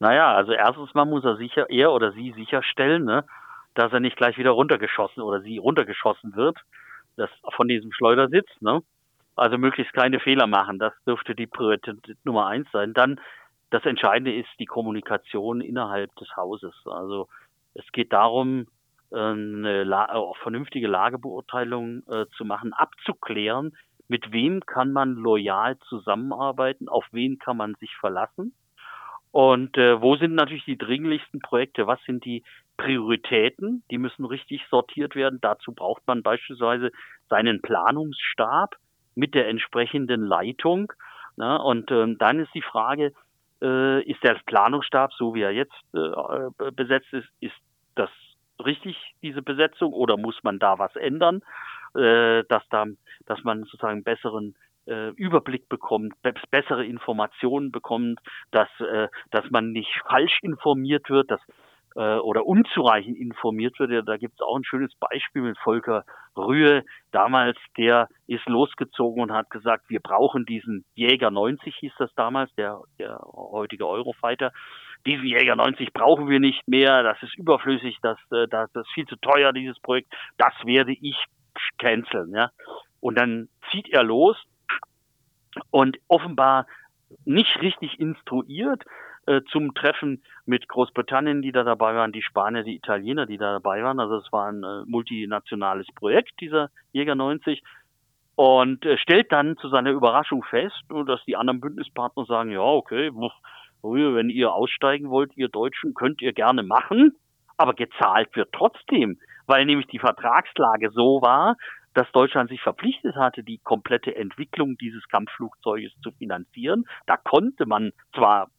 Naja, 0.00 0.34
also 0.34 0.50
erstens 0.50 0.92
mal 0.94 1.04
muss 1.04 1.22
er 1.22 1.36
sicher, 1.36 1.70
er 1.70 1.92
oder 1.92 2.10
sie 2.14 2.32
sicherstellen, 2.32 3.04
ne, 3.04 3.24
dass 3.74 3.92
er 3.92 4.00
nicht 4.00 4.16
gleich 4.16 4.36
wieder 4.38 4.50
runtergeschossen 4.50 5.22
oder 5.22 5.40
sie 5.40 5.58
runtergeschossen 5.58 6.34
wird 6.34 6.58
das 7.16 7.30
von 7.54 7.68
diesem 7.68 7.92
Schleudersitz, 7.92 8.48
ne? 8.60 8.82
Also 9.34 9.56
möglichst 9.56 9.94
keine 9.94 10.20
Fehler 10.20 10.46
machen. 10.46 10.78
Das 10.78 10.92
dürfte 11.06 11.34
die 11.34 11.46
Priorität 11.46 11.96
Nummer 12.24 12.46
eins 12.46 12.68
sein. 12.70 12.92
Dann 12.92 13.18
das 13.70 13.84
Entscheidende 13.86 14.34
ist 14.34 14.50
die 14.58 14.66
Kommunikation 14.66 15.62
innerhalb 15.62 16.14
des 16.16 16.28
Hauses. 16.36 16.74
Also 16.84 17.28
es 17.72 17.90
geht 17.92 18.12
darum, 18.12 18.66
eine 19.10 19.84
La 19.84 20.32
vernünftige 20.42 20.88
Lagebeurteilung 20.88 22.02
äh, 22.08 22.26
zu 22.36 22.44
machen, 22.44 22.72
abzuklären, 22.72 23.76
mit 24.08 24.32
wem 24.32 24.60
kann 24.60 24.92
man 24.92 25.14
loyal 25.14 25.78
zusammenarbeiten, 25.88 26.88
auf 26.88 27.06
wen 27.12 27.38
kann 27.38 27.56
man 27.56 27.74
sich 27.76 27.94
verlassen 27.96 28.54
und 29.32 29.78
äh, 29.78 30.00
wo 30.00 30.16
sind 30.16 30.34
natürlich 30.34 30.66
die 30.66 30.76
dringlichsten 30.76 31.40
Projekte? 31.40 31.86
Was 31.86 31.98
sind 32.04 32.24
die 32.24 32.44
Prioritäten? 32.76 33.82
Die 33.90 33.96
müssen 33.98 34.26
richtig 34.26 34.62
sortiert 34.70 35.16
werden. 35.16 35.38
Dazu 35.40 35.72
braucht 35.72 36.06
man 36.06 36.22
beispielsweise 36.22 36.92
seinen 37.30 37.62
Planungsstab 37.62 38.76
mit 39.14 39.34
der 39.34 39.48
entsprechenden 39.48 40.22
Leitung. 40.22 40.92
Na, 41.36 41.56
und 41.56 41.90
ähm, 41.90 42.18
dann 42.18 42.40
ist 42.40 42.54
die 42.54 42.62
Frage, 42.62 43.14
äh, 43.62 44.02
ist 44.02 44.22
der 44.22 44.38
Planungsstab, 44.44 45.14
so 45.14 45.34
wie 45.34 45.40
er 45.40 45.52
jetzt 45.52 45.72
äh, 45.94 46.70
besetzt 46.72 47.10
ist, 47.12 47.28
ist 47.40 47.54
das 47.94 48.10
richtig, 48.62 48.96
diese 49.22 49.40
Besetzung, 49.40 49.94
oder 49.94 50.18
muss 50.18 50.38
man 50.42 50.58
da 50.58 50.78
was 50.78 50.94
ändern, 50.94 51.40
äh, 51.94 52.44
dass, 52.50 52.62
da, 52.68 52.84
dass 53.24 53.42
man 53.44 53.64
sozusagen 53.64 54.04
besseren 54.04 54.56
äh, 54.86 55.10
Überblick 55.10 55.68
bekommt, 55.68 56.14
bessere 56.50 56.84
Informationen 56.84 57.70
bekommt, 57.70 58.20
dass, 58.50 58.68
äh, 58.80 59.08
dass 59.30 59.50
man 59.50 59.72
nicht 59.72 59.92
falsch 60.08 60.38
informiert 60.42 61.08
wird, 61.10 61.30
dass 61.30 61.40
äh, 61.94 62.16
oder 62.16 62.46
unzureichend 62.46 63.18
informiert 63.18 63.78
wird. 63.78 64.08
Da 64.08 64.16
gibt 64.16 64.34
es 64.34 64.40
auch 64.40 64.56
ein 64.56 64.64
schönes 64.64 64.94
Beispiel 64.94 65.42
mit 65.42 65.58
Volker 65.58 66.04
Rühe. 66.36 66.84
Damals, 67.10 67.58
der 67.76 68.08
ist 68.26 68.48
losgezogen 68.48 69.22
und 69.22 69.32
hat 69.32 69.50
gesagt, 69.50 69.84
wir 69.88 70.00
brauchen 70.00 70.46
diesen 70.46 70.84
Jäger 70.94 71.30
90, 71.30 71.74
hieß 71.76 71.92
das 71.98 72.12
damals, 72.14 72.54
der, 72.54 72.80
der 72.98 73.18
heutige 73.32 73.86
Eurofighter. 73.86 74.52
Diesen 75.04 75.26
Jäger 75.26 75.56
90 75.56 75.92
brauchen 75.92 76.28
wir 76.28 76.40
nicht 76.40 76.66
mehr, 76.66 77.02
das 77.02 77.22
ist 77.22 77.36
überflüssig, 77.36 77.98
das, 78.02 78.18
äh, 78.30 78.46
das, 78.48 78.70
das 78.72 78.86
ist 78.86 78.92
viel 78.94 79.06
zu 79.06 79.16
teuer, 79.16 79.52
dieses 79.52 79.78
Projekt. 79.80 80.12
Das 80.38 80.54
werde 80.64 80.92
ich 80.92 81.16
canceln. 81.78 82.32
Ja? 82.34 82.50
Und 83.00 83.18
dann 83.18 83.48
zieht 83.70 83.88
er 83.90 84.02
los 84.02 84.36
und 85.70 85.98
offenbar 86.08 86.66
nicht 87.24 87.60
richtig 87.60 88.00
instruiert 88.00 88.84
äh, 89.26 89.42
zum 89.50 89.74
Treffen 89.74 90.22
mit 90.46 90.68
Großbritannien, 90.68 91.42
die 91.42 91.52
da 91.52 91.62
dabei 91.62 91.94
waren, 91.94 92.10
die 92.10 92.22
Spanier, 92.22 92.64
die 92.64 92.76
Italiener, 92.76 93.26
die 93.26 93.38
da 93.38 93.52
dabei 93.52 93.82
waren. 93.84 94.00
Also 94.00 94.16
es 94.16 94.32
war 94.32 94.48
ein 94.50 94.64
äh, 94.64 94.82
multinationales 94.86 95.86
Projekt, 95.94 96.32
dieser 96.40 96.70
Jäger 96.92 97.14
90. 97.14 97.62
Und 98.34 98.84
äh, 98.84 98.98
stellt 98.98 99.30
dann 99.30 99.56
zu 99.58 99.68
seiner 99.68 99.90
Überraschung 99.90 100.42
fest, 100.42 100.82
dass 101.06 101.24
die 101.24 101.36
anderen 101.36 101.60
Bündnispartner 101.60 102.24
sagen, 102.24 102.50
ja, 102.50 102.62
okay, 102.62 103.12
wenn 103.82 104.30
ihr 104.30 104.52
aussteigen 104.52 105.10
wollt, 105.10 105.36
ihr 105.36 105.48
Deutschen, 105.48 105.94
könnt 105.94 106.22
ihr 106.22 106.32
gerne 106.32 106.62
machen, 106.62 107.14
aber 107.56 107.74
gezahlt 107.74 108.34
wird 108.34 108.50
trotzdem, 108.52 109.18
weil 109.46 109.66
nämlich 109.66 109.86
die 109.86 109.98
Vertragslage 109.98 110.90
so 110.90 111.20
war, 111.22 111.56
dass 111.94 112.10
Deutschland 112.12 112.50
sich 112.50 112.60
verpflichtet 112.60 113.16
hatte, 113.16 113.42
die 113.42 113.58
komplette 113.58 114.14
Entwicklung 114.16 114.76
dieses 114.76 115.06
Kampfflugzeuges 115.08 115.92
zu 116.02 116.12
finanzieren. 116.12 116.84
Da 117.06 117.16
konnte 117.16 117.66
man 117.66 117.92
zwar 118.14 118.50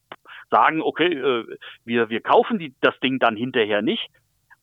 sagen, 0.49 0.81
okay, 0.81 1.13
äh, 1.13 1.57
wir, 1.85 2.09
wir 2.09 2.21
kaufen 2.21 2.59
die, 2.59 2.73
das 2.81 2.99
Ding 2.99 3.19
dann 3.19 3.35
hinterher 3.35 3.81
nicht, 3.81 4.09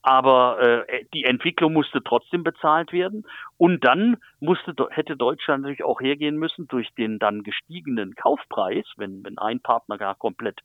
aber 0.02 0.86
äh, 0.88 1.04
die 1.12 1.24
Entwicklung 1.24 1.72
musste 1.72 2.02
trotzdem 2.02 2.42
bezahlt 2.42 2.92
werden. 2.92 3.26
Und 3.58 3.84
dann 3.84 4.16
musste, 4.40 4.74
hätte 4.90 5.16
Deutschland 5.16 5.62
natürlich 5.62 5.84
auch 5.84 6.00
hergehen 6.00 6.36
müssen 6.36 6.68
durch 6.68 6.88
den 6.94 7.18
dann 7.18 7.42
gestiegenen 7.42 8.14
Kaufpreis, 8.14 8.86
wenn, 8.96 9.24
wenn 9.24 9.38
ein 9.38 9.60
Partner 9.60 9.98
gar 9.98 10.14
komplett 10.14 10.60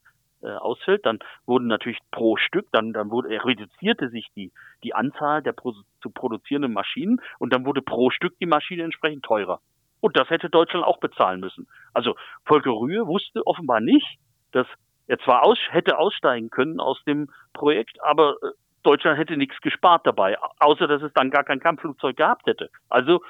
äh, 0.46 0.56
ausfällt, 0.56 1.06
dann 1.06 1.20
wurden 1.46 1.68
natürlich 1.68 2.00
pro 2.12 2.38
Stück, 2.38 2.68
dann, 2.72 2.94
dann 2.94 3.10
wurde, 3.10 3.30
reduzierte 3.44 4.10
sich 4.10 4.28
die, 4.36 4.52
die 4.84 4.94
Anzahl 4.94 5.42
der 5.42 5.54
pro, 5.54 5.74
zu 6.02 6.10
produzierenden 6.10 6.74
Maschinen 6.74 7.20
und 7.40 7.52
dann 7.54 7.66
wurde 7.66 7.82
pro 7.82 8.12
Stück 8.12 8.38
die 8.40 8.46
Maschine 8.46 8.84
entsprechend 8.84 9.24
teurer. 9.24 9.60
Und 10.02 10.18
das 10.18 10.30
hätte 10.30 10.50
Deutschland 10.50 10.86
auch 10.86 11.00
bezahlen 11.00 11.40
müssen. 11.40 11.68
Also 11.94 12.16
Volker 12.46 12.72
Rühe 12.72 13.08
wusste 13.08 13.46
offenbar 13.48 13.82
nicht, 13.82 14.20
dass 14.52 14.68
er 15.08 15.20
zwar 15.20 15.44
aus, 15.44 15.58
hätte 15.70 15.98
aussteigen 15.98 16.50
können 16.50 16.80
aus 16.80 17.04
dem 17.06 17.30
Projekt, 17.54 18.02
aber 18.04 18.36
äh, 18.42 18.52
Deutschland 18.84 19.18
hätte 19.18 19.36
nichts 19.36 19.60
gespart 19.62 20.06
dabei, 20.06 20.38
außer 20.60 20.88
dass 20.88 21.02
es 21.02 21.12
dann 21.14 21.32
gar 21.32 21.44
kein 21.44 21.60
Kampfflugzeug 21.60 22.16
gehabt 22.18 22.46
hätte. 22.46 22.70
Also 22.88 23.22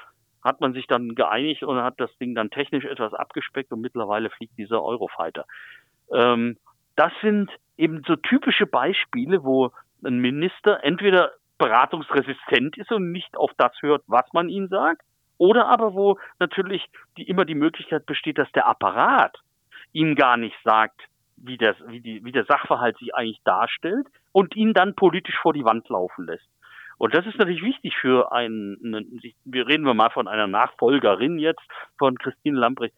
hat 0.42 0.60
man 0.60 0.74
sich 0.74 0.86
dann 0.86 1.14
geeinigt 1.14 1.64
und 1.64 1.82
hat 1.82 1.98
das 1.98 2.16
Ding 2.18 2.34
dann 2.34 2.50
technisch 2.50 2.84
etwas 2.84 3.14
abgespeckt 3.14 3.72
und 3.72 3.80
mittlerweile 3.80 4.30
fliegt 4.30 4.56
dieser 4.58 4.82
Eurofighter. 4.82 5.44
Ähm, 6.12 6.56
das 6.96 7.12
sind 7.22 7.50
eben 7.76 8.02
so 8.06 8.16
typische 8.16 8.66
Beispiele, 8.66 9.44
wo 9.44 9.70
ein 10.04 10.18
Minister 10.18 10.82
entweder 10.82 11.32
beratungsresistent 11.58 12.76
ist 12.76 12.90
und 12.92 13.12
nicht 13.12 13.36
auf 13.36 13.50
das 13.56 13.72
hört, 13.80 14.02
was 14.06 14.24
man 14.32 14.48
ihm 14.48 14.68
sagt, 14.68 15.02
oder 15.38 15.66
aber 15.66 15.94
wo 15.94 16.18
natürlich 16.38 16.84
die, 17.16 17.24
immer 17.24 17.44
die 17.44 17.54
Möglichkeit 17.54 18.06
besteht, 18.06 18.38
dass 18.38 18.50
der 18.52 18.66
Apparat 18.66 19.38
ihm 19.92 20.14
gar 20.14 20.36
nicht 20.36 20.56
sagt, 20.64 21.00
wie, 21.36 21.58
das, 21.58 21.76
wie, 21.88 22.00
die, 22.00 22.24
wie 22.24 22.32
der 22.32 22.44
Sachverhalt 22.46 22.98
sich 22.98 23.14
eigentlich 23.14 23.40
darstellt 23.44 24.06
und 24.32 24.56
ihn 24.56 24.72
dann 24.72 24.94
politisch 24.94 25.36
vor 25.40 25.52
die 25.52 25.64
Wand 25.64 25.88
laufen 25.88 26.26
lässt. 26.26 26.48
Und 26.98 27.14
das 27.14 27.26
ist 27.26 27.38
natürlich 27.38 27.62
wichtig 27.62 27.94
für 28.00 28.32
einen, 28.32 29.20
wir 29.44 29.66
reden 29.66 29.84
wir 29.84 29.92
mal 29.92 30.10
von 30.10 30.28
einer 30.28 30.46
Nachfolgerin 30.46 31.38
jetzt 31.38 31.60
von 31.98 32.16
Christine 32.16 32.58
Lambrecht, 32.58 32.94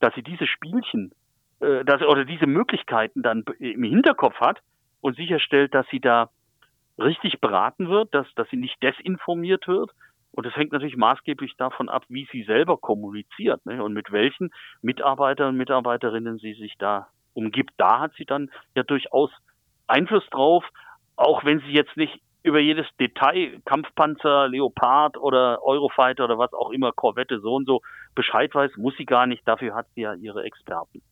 dass 0.00 0.12
sie 0.14 0.22
diese 0.22 0.46
Spielchen 0.46 1.12
äh, 1.60 1.84
dass, 1.84 2.02
oder 2.02 2.24
diese 2.24 2.46
Möglichkeiten 2.46 3.22
dann 3.22 3.44
im 3.58 3.82
Hinterkopf 3.82 4.38
hat 4.40 4.60
und 5.00 5.16
sicherstellt, 5.16 5.74
dass 5.74 5.86
sie 5.90 6.00
da 6.00 6.30
richtig 6.98 7.40
beraten 7.40 7.88
wird, 7.88 8.14
dass, 8.14 8.26
dass 8.34 8.48
sie 8.50 8.56
nicht 8.56 8.82
desinformiert 8.82 9.66
wird. 9.66 9.90
Und 10.32 10.46
das 10.46 10.54
hängt 10.54 10.72
natürlich 10.72 10.96
maßgeblich 10.96 11.56
davon 11.56 11.88
ab, 11.88 12.04
wie 12.08 12.28
sie 12.30 12.44
selber 12.44 12.76
kommuniziert 12.76 13.64
ne? 13.66 13.82
und 13.82 13.92
mit 13.92 14.12
welchen 14.12 14.50
Mitarbeitern 14.82 15.48
und 15.48 15.56
Mitarbeiterinnen 15.56 16.38
sie 16.38 16.54
sich 16.54 16.74
da 16.78 17.08
umgibt. 17.34 17.72
Da 17.76 18.00
hat 18.00 18.12
sie 18.14 18.24
dann 18.24 18.50
ja 18.76 18.82
durchaus 18.82 19.30
Einfluss 19.86 20.28
drauf, 20.30 20.64
auch 21.16 21.44
wenn 21.44 21.60
sie 21.60 21.72
jetzt 21.72 21.96
nicht 21.96 22.20
über 22.44 22.60
jedes 22.60 22.86
Detail, 23.00 23.60
Kampfpanzer, 23.64 24.48
Leopard 24.48 25.16
oder 25.16 25.60
Eurofighter 25.64 26.24
oder 26.24 26.38
was 26.38 26.52
auch 26.52 26.70
immer, 26.70 26.92
Korvette 26.92 27.40
so 27.40 27.54
und 27.56 27.66
so 27.66 27.80
Bescheid 28.14 28.54
weiß, 28.54 28.76
muss 28.76 28.96
sie 28.96 29.06
gar 29.06 29.26
nicht. 29.26 29.46
Dafür 29.46 29.74
hat 29.74 29.86
sie 29.94 30.02
ja 30.02 30.14
ihre 30.14 30.44
Experten 30.44 31.02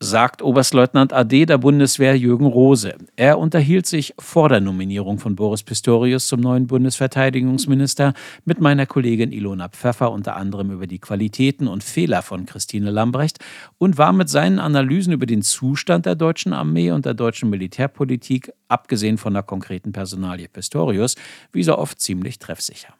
sagt 0.00 0.42
Oberstleutnant 0.42 1.12
AD 1.12 1.46
der 1.46 1.58
Bundeswehr 1.58 2.16
Jürgen 2.16 2.46
Rose. 2.46 2.94
Er 3.16 3.38
unterhielt 3.38 3.86
sich 3.86 4.14
vor 4.16 4.48
der 4.48 4.60
Nominierung 4.60 5.18
von 5.18 5.34
Boris 5.34 5.64
Pistorius 5.64 6.28
zum 6.28 6.40
neuen 6.40 6.68
Bundesverteidigungsminister 6.68 8.14
mit 8.44 8.60
meiner 8.60 8.86
Kollegin 8.86 9.32
Ilona 9.32 9.68
Pfeffer 9.68 10.12
unter 10.12 10.36
anderem 10.36 10.70
über 10.70 10.86
die 10.86 11.00
Qualitäten 11.00 11.66
und 11.66 11.82
Fehler 11.82 12.22
von 12.22 12.46
Christine 12.46 12.92
Lambrecht 12.92 13.38
und 13.78 13.98
war 13.98 14.12
mit 14.12 14.28
seinen 14.28 14.60
Analysen 14.60 15.12
über 15.12 15.26
den 15.26 15.42
Zustand 15.42 16.06
der 16.06 16.14
deutschen 16.14 16.52
Armee 16.52 16.92
und 16.92 17.04
der 17.04 17.14
deutschen 17.14 17.50
Militärpolitik, 17.50 18.52
abgesehen 18.68 19.18
von 19.18 19.34
der 19.34 19.42
konkreten 19.42 19.90
Personalie 19.90 20.48
Pistorius, 20.48 21.16
wie 21.52 21.64
so 21.64 21.76
oft 21.76 22.00
ziemlich 22.00 22.38
treffsicher. 22.38 22.97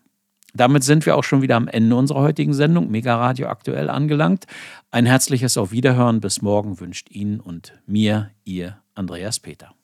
Damit 0.54 0.82
sind 0.82 1.06
wir 1.06 1.16
auch 1.16 1.24
schon 1.24 1.42
wieder 1.42 1.56
am 1.56 1.68
Ende 1.68 1.94
unserer 1.94 2.20
heutigen 2.20 2.54
Sendung 2.54 2.90
Mega 2.90 3.16
Radio 3.16 3.48
aktuell 3.48 3.90
angelangt. 3.90 4.46
Ein 4.90 5.06
herzliches 5.06 5.56
Auf 5.58 5.72
Wiederhören 5.72 6.20
bis 6.20 6.42
morgen 6.42 6.80
wünscht 6.80 7.10
Ihnen 7.10 7.40
und 7.40 7.74
mir 7.86 8.30
Ihr 8.44 8.78
Andreas 8.94 9.40
Peter. 9.40 9.74